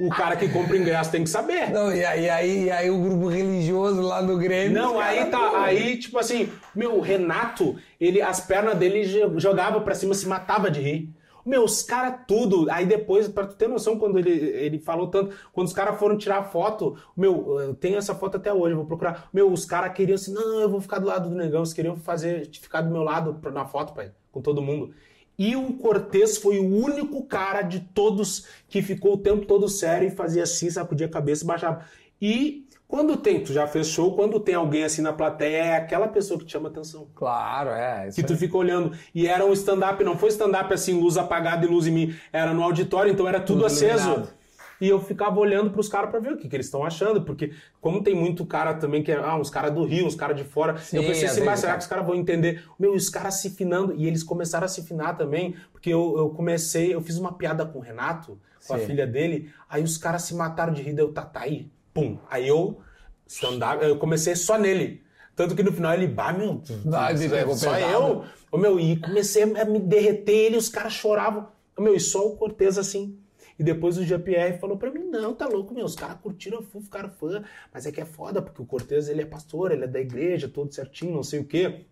[0.00, 1.70] o cara que compra ingresso tem que saber.
[1.70, 4.72] Não, e aí, aí, aí o grupo religioso lá no Grêmio...
[4.76, 9.38] Não, aí tá, pô, aí tipo assim, meu, o Renato, ele, as pernas dele jo-
[9.38, 11.08] jogava pra cima, se matava de rir.
[11.44, 15.36] Meu, os caras tudo, aí depois, pra tu ter noção, quando ele, ele falou tanto,
[15.52, 19.28] quando os caras foram tirar foto, meu, eu tenho essa foto até hoje, vou procurar.
[19.32, 21.96] Meu, os caras queriam assim, não, eu vou ficar do lado do negão, eles queriam
[21.96, 24.94] fazer, ficar do meu lado na foto, pai, com todo mundo.
[25.38, 30.08] E o Cortez foi o único cara de todos que ficou o tempo todo sério
[30.08, 31.84] e fazia assim, sacudia a cabeça e baixava.
[32.20, 36.06] E quando tem, tu já fez show, quando tem alguém assim na plateia, é aquela
[36.06, 37.08] pessoa que te chama atenção.
[37.14, 38.10] Claro, é.
[38.14, 38.38] Que tu aí.
[38.38, 38.96] fica olhando.
[39.14, 42.14] E era um stand-up, não foi stand-up assim, luz apagada e luz em mim.
[42.32, 44.08] Era no auditório, então era tudo, Tudo aceso.
[44.08, 44.44] iluminado.
[44.80, 47.22] E eu ficava olhando pros caras pra ver o que, que eles estão achando.
[47.22, 50.36] Porque, como tem muito cara também que é, ah, uns caras do Rio, uns caras
[50.36, 50.76] de fora.
[50.78, 51.78] Sim, eu pensei assim, mas será cara.
[51.78, 52.64] que os caras vão entender?
[52.78, 53.94] Meu, os caras se finando.
[53.94, 55.56] E eles começaram a se finar também.
[55.72, 58.86] Porque eu, eu comecei, eu fiz uma piada com o Renato, com a Sim.
[58.86, 59.50] filha dele.
[59.68, 61.70] Aí os caras se mataram de rir, daí eu, tá, tá aí.
[61.94, 62.18] Pum.
[62.28, 62.80] Aí eu,
[63.26, 65.02] stand-up, eu comecei só nele.
[65.36, 68.24] Tanto que no final ele, bah, meu, me pegou só eu.
[68.52, 71.48] Ô, meu, e comecei a me derreter ele, os caras choravam.
[71.76, 73.18] Ô, meu, e só o Cortez assim.
[73.58, 76.82] E depois o Jean-Pierre falou pra mim, não, tá louco, meu, os caras curtiram, fui,
[76.82, 77.44] ficaram fã.
[77.72, 80.48] Mas é que é foda, porque o Cortez, ele é pastor, ele é da igreja,
[80.48, 81.84] todo certinho, não sei o quê.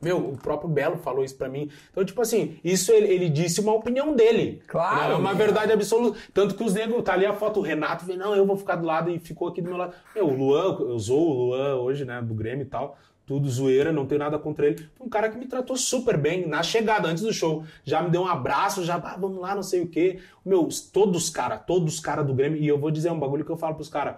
[0.00, 1.70] Meu, o próprio Belo falou isso pra mim.
[1.90, 4.62] Então, tipo assim, isso ele, ele disse uma opinião dele.
[4.66, 6.18] Claro, É uma verdade absoluta.
[6.32, 8.76] Tanto que os negros, tá ali a foto, o Renato vem, não, eu vou ficar
[8.76, 9.94] do lado e ficou aqui do meu lado.
[10.14, 12.96] Meu, o Luan, eu sou o Luan hoje, né, do Grêmio e tal.
[13.26, 14.88] Tudo zoeira, não tenho nada contra ele.
[14.96, 17.62] Foi um cara que me tratou super bem na chegada, antes do show.
[17.84, 20.18] Já me deu um abraço, já, ah, vamos lá, não sei o quê.
[20.42, 22.58] Meu, todos os caras, todos os caras do Grêmio.
[22.58, 24.14] E eu vou dizer um bagulho que eu falo pros caras.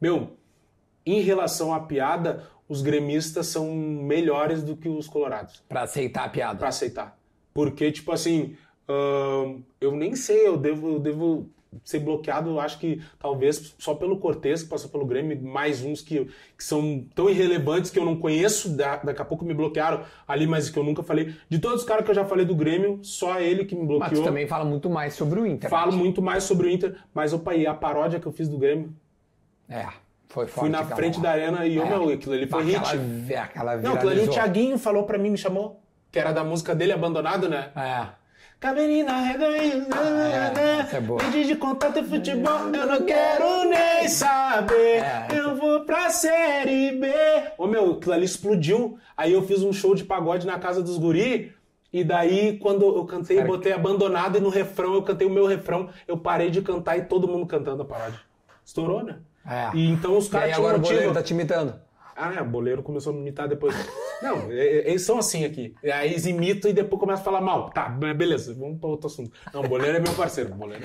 [0.00, 0.30] Meu,
[1.06, 6.28] em relação à piada, os gremistas são melhores do que os colorados Pra aceitar a
[6.28, 6.58] piada.
[6.58, 7.16] pra aceitar.
[7.54, 8.56] Porque, tipo assim,
[9.80, 11.50] eu nem sei, eu devo, eu devo
[11.84, 16.24] ser bloqueado, acho que talvez só pelo Cortez, que passou pelo Grêmio, mais uns que,
[16.56, 20.46] que são tão irrelevantes que eu não conheço, da- daqui a pouco me bloquearam ali,
[20.46, 21.34] mas que eu nunca falei.
[21.48, 23.88] De todos os caras que eu já falei do Grêmio, só ele que me Mas
[23.88, 24.24] tu bloqueou.
[24.24, 25.68] também fala muito mais sobre o Inter.
[25.68, 28.56] Falo muito mais sobre o Inter, mas opa, e a paródia que eu fiz do
[28.56, 28.92] Grêmio,
[29.68, 29.86] É,
[30.28, 30.60] foi forte.
[30.60, 31.88] fui na aquela frente da arena e, ô, É.
[31.88, 32.76] meu, aquilo ali foi hit.
[32.76, 34.34] aquela, Aquela Não, aquilo ali o viralizou.
[34.34, 35.80] Thiaguinho falou pra mim, me chamou,
[36.12, 37.70] que era da música dele, Abandonado, né?
[37.74, 38.06] É.
[38.60, 39.86] Cabelinho na reganha,
[40.52, 44.96] É, é de contato e futebol, eu não quero nem saber.
[45.02, 47.06] É, eu vou pra série B.
[47.56, 48.98] Ô meu, aquilo ali explodiu.
[49.16, 51.52] Aí eu fiz um show de pagode na casa dos guri.
[51.92, 55.46] E daí, quando eu cantei, Cara, botei abandonado e no refrão eu cantei o meu
[55.46, 58.20] refrão, eu parei de cantar e todo mundo cantando a paródia.
[58.64, 59.18] Estourou, né?
[59.48, 59.70] É.
[59.74, 60.94] E então os E caras aí tinham agora o motivo.
[60.96, 61.74] goleiro tá te imitando.
[62.20, 63.72] Ah, é, o boleiro começou a me imitar depois.
[64.20, 65.72] Não, é- é- eles são assim aqui.
[65.84, 67.70] Aí eles imitam e depois começam a falar mal.
[67.70, 69.30] Tá, be- beleza, vamos para outro assunto.
[69.54, 70.50] Não, o boleiro é meu parceiro.
[70.50, 70.82] O boleiro,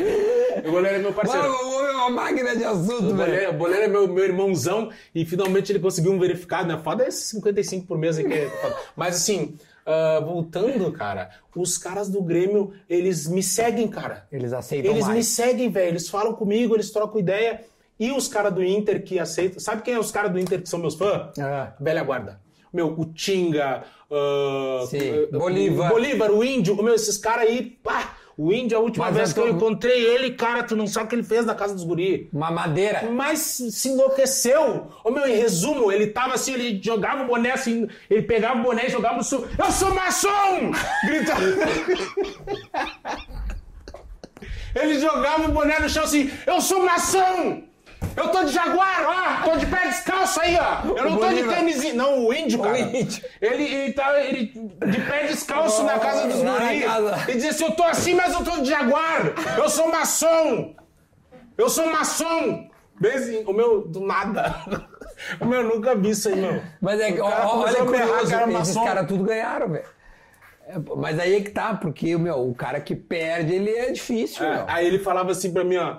[0.63, 1.41] o boleiro é meu parceiro.
[1.51, 3.17] Mano, o é uma máquina de assunto, O velho.
[3.17, 6.79] boleiro, o boleiro é meu, meu irmãozão e finalmente ele conseguiu um verificado, né?
[6.83, 8.75] Foda é esses 55 por mês aí que é foda.
[8.95, 9.55] Mas assim,
[9.87, 14.27] ah, voltando, cara, os caras do Grêmio, eles me seguem, cara.
[14.31, 15.27] Eles aceitam Eles me mais.
[15.29, 15.87] seguem, velho.
[15.87, 17.61] Eles falam comigo, eles trocam ideia.
[17.99, 19.59] E os caras do Inter que aceitam.
[19.59, 21.37] Sabe quem é os caras do Inter que são meus fãs?
[21.37, 21.73] É.
[21.79, 22.41] Velha guarda.
[22.73, 25.89] Meu, o Tinga, ah, Sim, ah, Bolívar.
[25.89, 26.75] Bolívar, o Índio.
[26.83, 28.15] Meu, esses caras aí, pá.
[28.35, 30.87] O Índio, a última Mas vez eu que tô- eu encontrei ele, cara, tu não
[30.87, 32.29] sabe o que ele fez na casa dos guri.
[32.33, 33.03] Uma madeira.
[33.11, 33.39] Mas
[33.69, 34.87] se enlouqueceu.
[35.03, 38.63] Ô meu, em resumo, ele tava assim, ele jogava o boné assim, ele pegava o
[38.63, 39.45] boné e jogava no sul.
[39.55, 40.71] Eu sou maçom!
[41.05, 41.41] Gritava.
[44.75, 47.63] ele jogava o boné no chão assim, eu sou maçom!
[48.15, 49.49] Eu tô de jaguar, ó!
[49.49, 50.87] Tô de pé descalço aí, ó!
[50.95, 51.55] Eu não tô de Bolívar.
[51.55, 51.93] tênis.
[51.93, 52.77] Não, o índio, cara.
[52.77, 53.11] Ele,
[53.41, 57.27] ele tava ele, de pé descalço na casa dos guris.
[57.27, 59.33] Ele dizia assim, eu tô assim, mas eu tô de jaguar!
[59.57, 60.75] Eu sou maçom!
[61.57, 62.69] Eu sou maçom!
[63.45, 64.55] O meu, do nada.
[65.39, 66.61] O meu, eu nunca vi isso aí, meu.
[66.81, 69.85] Mas é que, cara olha berrar curioso, que era esses caras tudo ganharam, velho.
[70.67, 74.45] É, mas aí é que tá, porque, meu, o cara que perde, ele é difícil,
[74.45, 75.97] É, aí ele falava assim pra mim, ó.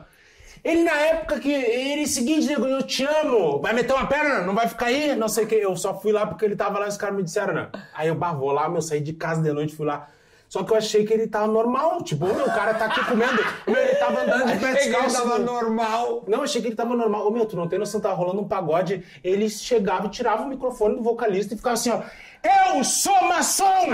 [0.65, 1.53] Ele na época que.
[1.53, 3.61] Ele, seguinte, nego, eu te amo.
[3.61, 4.41] Vai meter uma perna?
[4.41, 5.15] Não vai ficar aí?
[5.15, 5.55] Não sei o que.
[5.57, 7.69] Eu só fui lá porque ele tava lá e os caras me disseram, né?
[7.93, 10.09] Aí eu, bah, vou lá, meu, saí de casa de noite, fui lá.
[10.49, 12.03] Só que eu achei que ele tava normal.
[12.03, 13.45] Tipo, meu, o cara tá aqui comendo.
[13.67, 15.17] Meu, ele tava andando de pé que ele descalço.
[15.17, 16.25] tava normal.
[16.27, 17.27] Não, achei que ele tava normal.
[17.27, 19.05] Ô, meu, tu não tem noção, tava rolando um pagode.
[19.23, 22.01] Ele chegava e tirava o microfone do vocalista e ficava assim, ó.
[22.43, 23.89] Eu sou maçom!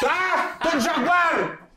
[0.00, 0.58] Tá?
[0.62, 1.68] Tô de jaguar!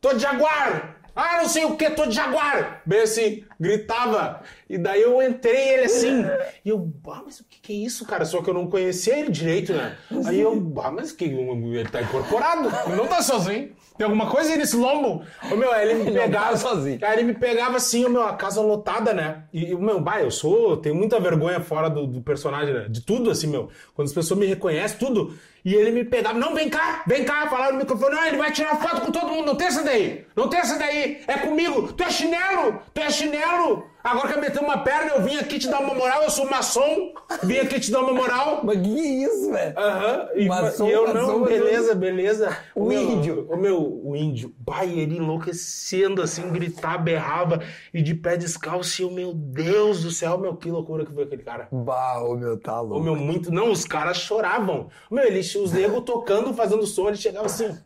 [0.00, 0.96] Tô de jaguar!
[1.14, 2.82] Ah, não sei o que, tô de jaguar!
[2.84, 4.40] Bem assim, gritava.
[4.68, 6.24] E daí eu entrei ele assim.
[6.64, 8.24] E eu, ah, mas o que, que é isso, cara?
[8.24, 9.96] Só que eu não conhecia ele direito, né?
[10.26, 12.68] Aí eu, ah, mas que ele tá incorporado.
[12.86, 13.72] Ele não tá sozinho.
[13.96, 15.24] Tem alguma coisa aí nesse lombo?
[15.52, 16.98] Ô, meu, aí ele me tá pegava sozinho.
[17.00, 19.44] Aí ele me pegava assim, o meu, a casa lotada, né?
[19.52, 22.86] E, e, meu, bah, eu sou, tenho muita vergonha fora do, do personagem, né?
[22.88, 23.68] De tudo, assim, meu.
[23.94, 25.38] Quando as pessoas me reconhecem, tudo.
[25.64, 28.52] E ele me pegava, não, vem cá, vem cá, falava no microfone, não, ele vai
[28.52, 31.92] tirar foto com todo mundo, não tem essa daí, não tem essa daí, é comigo,
[31.92, 33.94] tu é chinelo, tu é chinelo.
[34.04, 37.14] Agora quer meter uma perna, eu vim aqui te dar uma moral, eu sou maçom,
[37.42, 38.60] vim aqui te dar uma moral.
[38.62, 39.78] Mas que isso, velho?
[39.78, 42.54] Aham, e, Maçom, eu maçom, não, beleza, beleza.
[42.74, 43.46] O meu, índio.
[43.50, 44.54] O meu, o índio.
[44.62, 47.62] Pai, ele enlouquecendo assim, gritar, berrava
[47.94, 49.00] e de pé descalço.
[49.00, 51.68] E eu, meu Deus do céu, meu, que loucura que foi aquele cara.
[51.72, 53.02] Bah, ô, meu, tá louco.
[53.02, 53.50] meu, muito.
[53.50, 54.90] Não, os caras choravam.
[55.10, 57.76] Meu, eles, os negros tocando, fazendo som, ele chegava assim,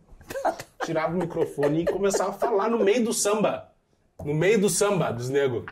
[0.85, 3.69] tirava o microfone e começava a falar no meio do samba.
[4.24, 5.65] No meio do samba dos negros.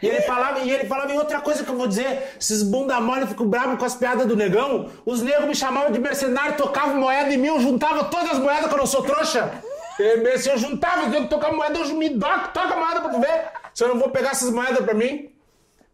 [0.00, 2.34] E ele falava, e ele falava em outra coisa que eu vou dizer.
[2.38, 4.88] Esses bunda mole ficam bravos com as piadas do negão.
[5.04, 8.68] Os negros me chamavam de mercenário, tocavam moeda em mim, eu juntava todas as moedas
[8.68, 9.50] que eu não sou trouxa.
[9.98, 13.50] E, Se eu juntava, eu tocar moeda, eu me doco, toca moeda pra tu ver.
[13.74, 15.32] Se eu não vou pegar essas moedas pra mim.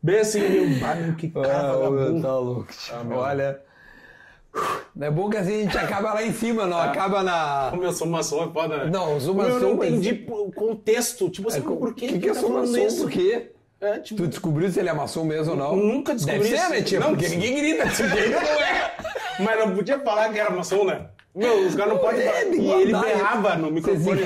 [0.02, 2.68] Bem assim, meu, meu, que cara Ah, tá louco.
[3.14, 3.62] Olha.
[5.00, 7.68] É bom que assim a gente acaba lá em cima, não acaba na.
[7.70, 8.90] Como eu sou maçom, é foda, né?
[8.92, 11.28] Não, Meu, Eu não mas- entendi o contexto.
[11.28, 13.02] Tipo assim, por que que, que eu tá isso?
[13.02, 13.50] Por quê?
[13.80, 15.76] É, tipo, Tu descobriu se ele é maçom mesmo ou não?
[15.76, 17.00] Nunca descobri Deve ser, né, tia?
[17.00, 18.92] Não, Porque ninguém grita desse jeito, não é?
[19.40, 21.06] Mas não podia falar que era maçom, né?
[21.34, 22.20] Meu, os caras não podem.
[22.20, 24.22] É, E ele berrava no microfone.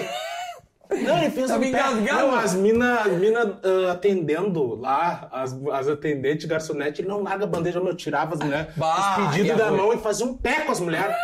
[0.90, 1.78] Não, ele fez Tava um pé.
[1.78, 2.18] engasgado.
[2.26, 7.44] Não, as minas as mina, ah, atendendo lá, as, as atendentes, garçonete, ele não larga
[7.44, 10.72] a bandeja, meu, tirava as mulheres, os pedidos da mão e fazia um pé com
[10.72, 11.14] as mulheres.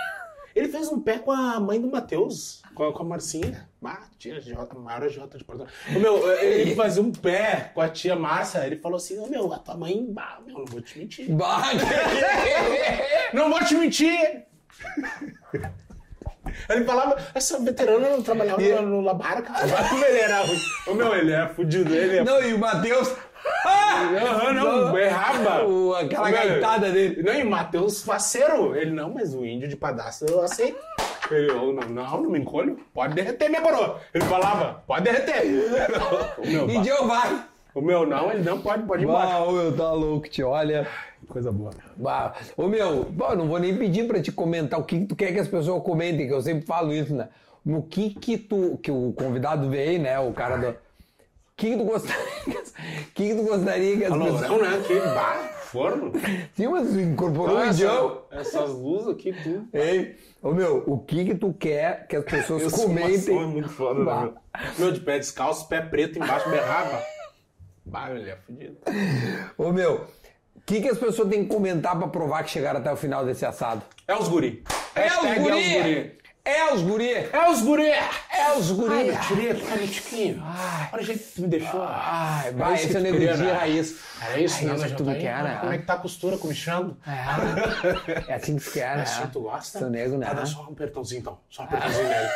[0.55, 3.69] Ele fez um pé com a mãe do Matheus, com a, com a Marcinha.
[3.85, 5.99] Ah, tia Jota, maior Jota de Porto Alegre.
[6.01, 8.65] Meu, ele fazia um pé com a tia Márcia.
[8.65, 11.29] Ele falou assim: Ô meu, a tua mãe, bah, meu, não vou te mentir.
[11.33, 11.63] Bah,
[13.35, 14.45] Não vou te mentir!
[16.69, 19.53] Ele falava, essa veterana não trabalhava no, no Labarca.
[19.91, 20.59] Como ele era ruim.
[20.89, 22.25] Ô meu, ele é fudido, ele é.
[22.25, 23.13] Não, e o Matheus.
[23.67, 25.65] Aham, não, errava.
[25.69, 27.23] O- aquela gaitada dele.
[27.23, 28.75] Não, e o Matheus faceiro.
[28.75, 30.79] Ele, não, mas o índio de padastro eu aceito.
[31.31, 32.79] Ele, eu, não, não, não me encolho.
[32.93, 34.01] Pode derreter, minha coroa.
[34.13, 35.43] Ele falava, pode derreter.
[36.39, 37.45] O meu, E vai.
[37.75, 39.43] O meu não, ele não pode, pode ir embora.
[39.43, 40.49] Ô, meu, tá louco, tio.
[40.49, 40.87] Olha.
[41.29, 41.71] Coisa boa.
[41.97, 42.35] Bah.
[42.57, 45.17] Ô meu, bom, eu não vou nem pedir pra te comentar o que, que tu
[45.17, 47.29] quer que as pessoas comentem, que eu sempre falo isso, né?
[47.67, 48.79] O que que tu.
[48.83, 50.19] Que o convidado veio, né?
[50.21, 50.69] O cara do.
[50.69, 50.77] O
[51.57, 52.23] que, que tu gostaria.
[52.47, 54.41] O que, que tu gostaria que as Não, pessoas.
[54.43, 54.83] não, né?
[54.87, 56.13] Que bah, forno.
[56.55, 58.19] Sim, mas incorporou o Essa- Joe.
[58.33, 59.67] essas luzes aqui, tudo.
[59.73, 63.13] Ei, ô meu, o que que tu quer que as pessoas Eu sou comentem?
[63.17, 64.35] maçom, é muito foda, né, meu?
[64.79, 67.01] Meu, de pé descalço, pé preto, embaixo berrava.
[67.85, 68.77] Bah, ele é fudido.
[69.59, 70.07] Ô meu,
[70.57, 73.25] o que que as pessoas têm que comentar pra provar que chegaram até o final
[73.25, 73.83] desse assado?
[74.09, 74.65] É os guri.
[74.95, 76.19] É os Hashtag guri!
[76.47, 77.11] É os guri!
[77.11, 77.87] É os guri!
[77.89, 79.05] É os Ai, guri!
[79.05, 80.43] meu tirei, olha, Tiquinho.
[80.93, 81.83] Olha o jeito que tu me deixou.
[81.83, 83.53] Ai, É vai, isso esse que é o tu queria, de né?
[83.53, 83.97] raiz.
[84.23, 84.73] É isso, Ai, né?
[84.73, 85.57] isso Mas que tu tá quer, né?
[85.61, 86.97] Como é que tá a costura comichando?
[87.07, 89.03] É, é assim que se quer, né?
[89.05, 89.79] Assim tu gosta?
[89.79, 90.27] Seu nego, né?
[90.27, 91.39] Tá, dá só um apertãozinho então.
[91.49, 92.29] Só um apertãozinho nele.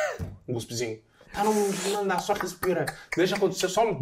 [0.49, 0.99] Um guspezinho.
[1.33, 2.87] Tá, não, não só respira.
[3.17, 3.99] Deixa acontecer só um.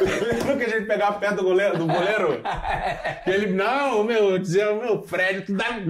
[0.00, 1.78] Lembra que a gente pegava perto do goleiro?
[1.78, 2.40] Do goleiro?
[3.26, 5.80] E ele, não, meu, eu dizia, meu, Fred, tu dá.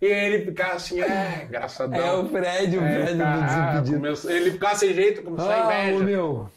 [0.00, 1.98] E ele ficava assim, é, engraçadão.
[1.98, 3.96] É o Fred, o Fred do ah, Desimpedido.
[3.96, 5.96] começou- ele ficava sem jeito, começou a Ah, inveja.
[5.96, 6.50] ô meu.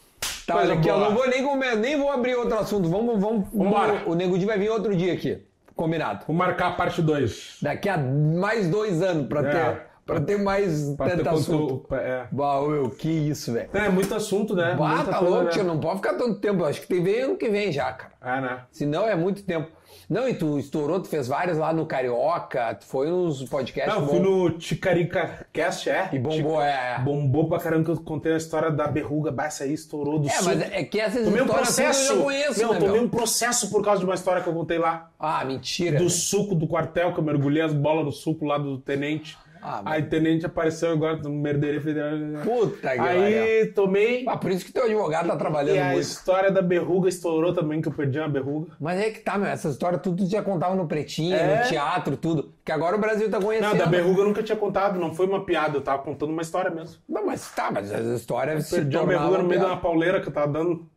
[0.46, 2.88] Tá, Coisa olha aqui, eu não vou nem, comer, nem vou abrir outro assunto.
[2.88, 4.02] Vamos, vamos, vamos.
[4.06, 5.42] O Nego Di vai vir outro dia aqui.
[5.76, 6.24] Combinado.
[6.26, 7.58] Vou marcar a parte 2.
[7.62, 9.50] Daqui a mais dois anos pra É.
[9.50, 11.78] ter, pra ter mais Pra ter tanto assunto.
[11.78, 11.94] conteúdo.
[12.02, 12.26] É.
[12.32, 13.68] Bah, meu, que isso, velho.
[13.72, 14.74] É, muito assunto, né?
[14.76, 15.50] Bah, Muita tá louco, né?
[15.50, 15.62] tio.
[15.64, 16.64] Não pode ficar tanto tempo.
[16.64, 18.12] Acho que tem ver ano que vem já, cara.
[18.20, 18.60] É, né?
[18.72, 19.68] Senão é muito tempo.
[20.08, 23.92] Não, e tu estourou, tu fez vários lá no Carioca, tu foi nos podcasts.
[23.92, 24.12] Não, eu bom.
[24.12, 26.08] fui no Ticarica Cast, é?
[26.12, 26.96] E bombou, é.
[26.96, 26.98] é.
[26.98, 29.30] Bombou pra caramba que eu contei a história da berruga.
[29.30, 30.44] Bah, essa aí estourou do É, sul.
[30.46, 32.12] mas é que essas Tomei um histórias todas processo.
[32.12, 33.02] eu já conheço, Meu, né, tomei meu?
[33.02, 35.10] um processo por causa de uma história que eu contei lá.
[35.18, 35.98] Ah, mentira.
[35.98, 39.36] Do suco do quartel, que eu mergulhei as bolas no suco lá do tenente.
[39.62, 42.10] Ah, Aí tenente apareceu agora no merdeiro federal.
[42.44, 44.24] Puta que Aí tomei.
[44.28, 46.00] Ah, por isso que teu advogado tá trabalhando E a muito.
[46.00, 48.72] história da berruga estourou também, que eu perdi uma berruga.
[48.80, 51.62] Mas é que tá, meu, essa história tudo tu já contava no Pretinho, É.
[51.62, 52.52] no teatro, tudo.
[52.64, 53.70] Que agora o Brasil tá conhecendo.
[53.70, 56.42] Não, da berruga eu nunca tinha contado, não foi uma piada, eu tava contando uma
[56.42, 56.96] história mesmo.
[57.08, 59.80] Não, mas tá, mas as histórias se Perdi a tornavam berruga no meio de uma
[59.80, 60.88] pauleira que eu tava dando.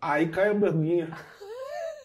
[0.00, 1.08] Aí caiu a berruguinha.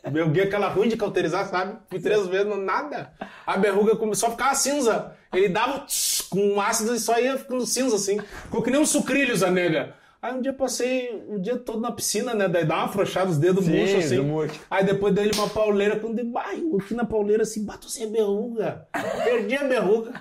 [0.04, 1.78] A berruguinha aquela ruim de cauterizar, sabe?
[1.90, 3.12] Fui três vezes, não, nada.
[3.48, 5.14] A berruga começou a ficar cinza.
[5.32, 8.20] Ele dava tss, com ácido e só ia ficando cinza assim.
[8.44, 9.96] Ficou que nem um sucrilhos a nega.
[10.22, 12.50] Aí um dia passei o dia todo na piscina, né?
[12.50, 14.20] Daí dá uma afrouxada os dedos murchos assim.
[14.20, 14.60] murcho.
[14.70, 18.08] Aí depois dele uma pauleira, quando eu bah, eu aqui na pauleira assim, bato sem
[18.08, 18.86] a berruga.
[19.24, 20.12] Perdi a berruga.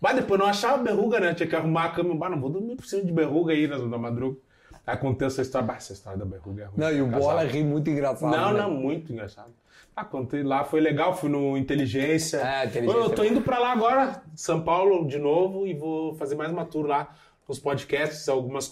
[0.00, 1.34] Mas depois não achava berruga, né?
[1.34, 2.14] Tinha que arrumar a cama.
[2.14, 4.38] Bah, não vou dormir por cima de berruga aí na, na madruga.
[4.86, 5.66] Aí contei essa história.
[5.66, 6.74] Bah, essa história da berruga é ruim.
[6.78, 7.06] Não, e o.
[7.06, 8.30] Bola ri muito engraçado.
[8.30, 8.60] Não, né?
[8.60, 9.52] não, muito engraçado.
[9.94, 12.38] Ah, contei lá, foi legal, fui no Inteligência.
[12.38, 16.14] É, Inteligência Eu tô é indo pra lá agora, São Paulo de novo, e vou
[16.14, 17.14] fazer mais uma tour lá.
[17.48, 18.70] Nos podcasts, algumas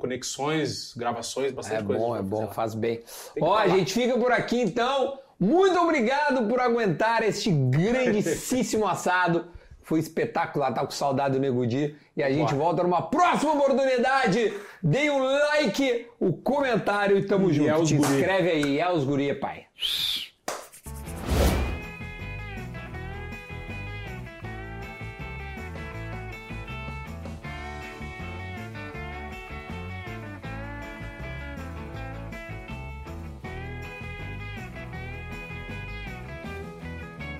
[0.00, 2.00] conexões, gravações, bastante É coisa.
[2.02, 2.52] bom, é bom, fazer lá.
[2.54, 3.00] faz bem.
[3.40, 5.18] Ó, a gente fica por aqui então.
[5.38, 9.46] Muito obrigado por aguentar este grandíssimo assado.
[9.82, 11.94] Foi espetacular, tá com saudade do Nego Di.
[12.16, 12.56] E a gente Bora.
[12.56, 14.52] volta numa próxima oportunidade.
[14.82, 17.68] Dê o like, o comentário e tamo E junto.
[17.70, 18.08] é os Te guri.
[18.14, 19.66] inscreve aí, é os guri, pai.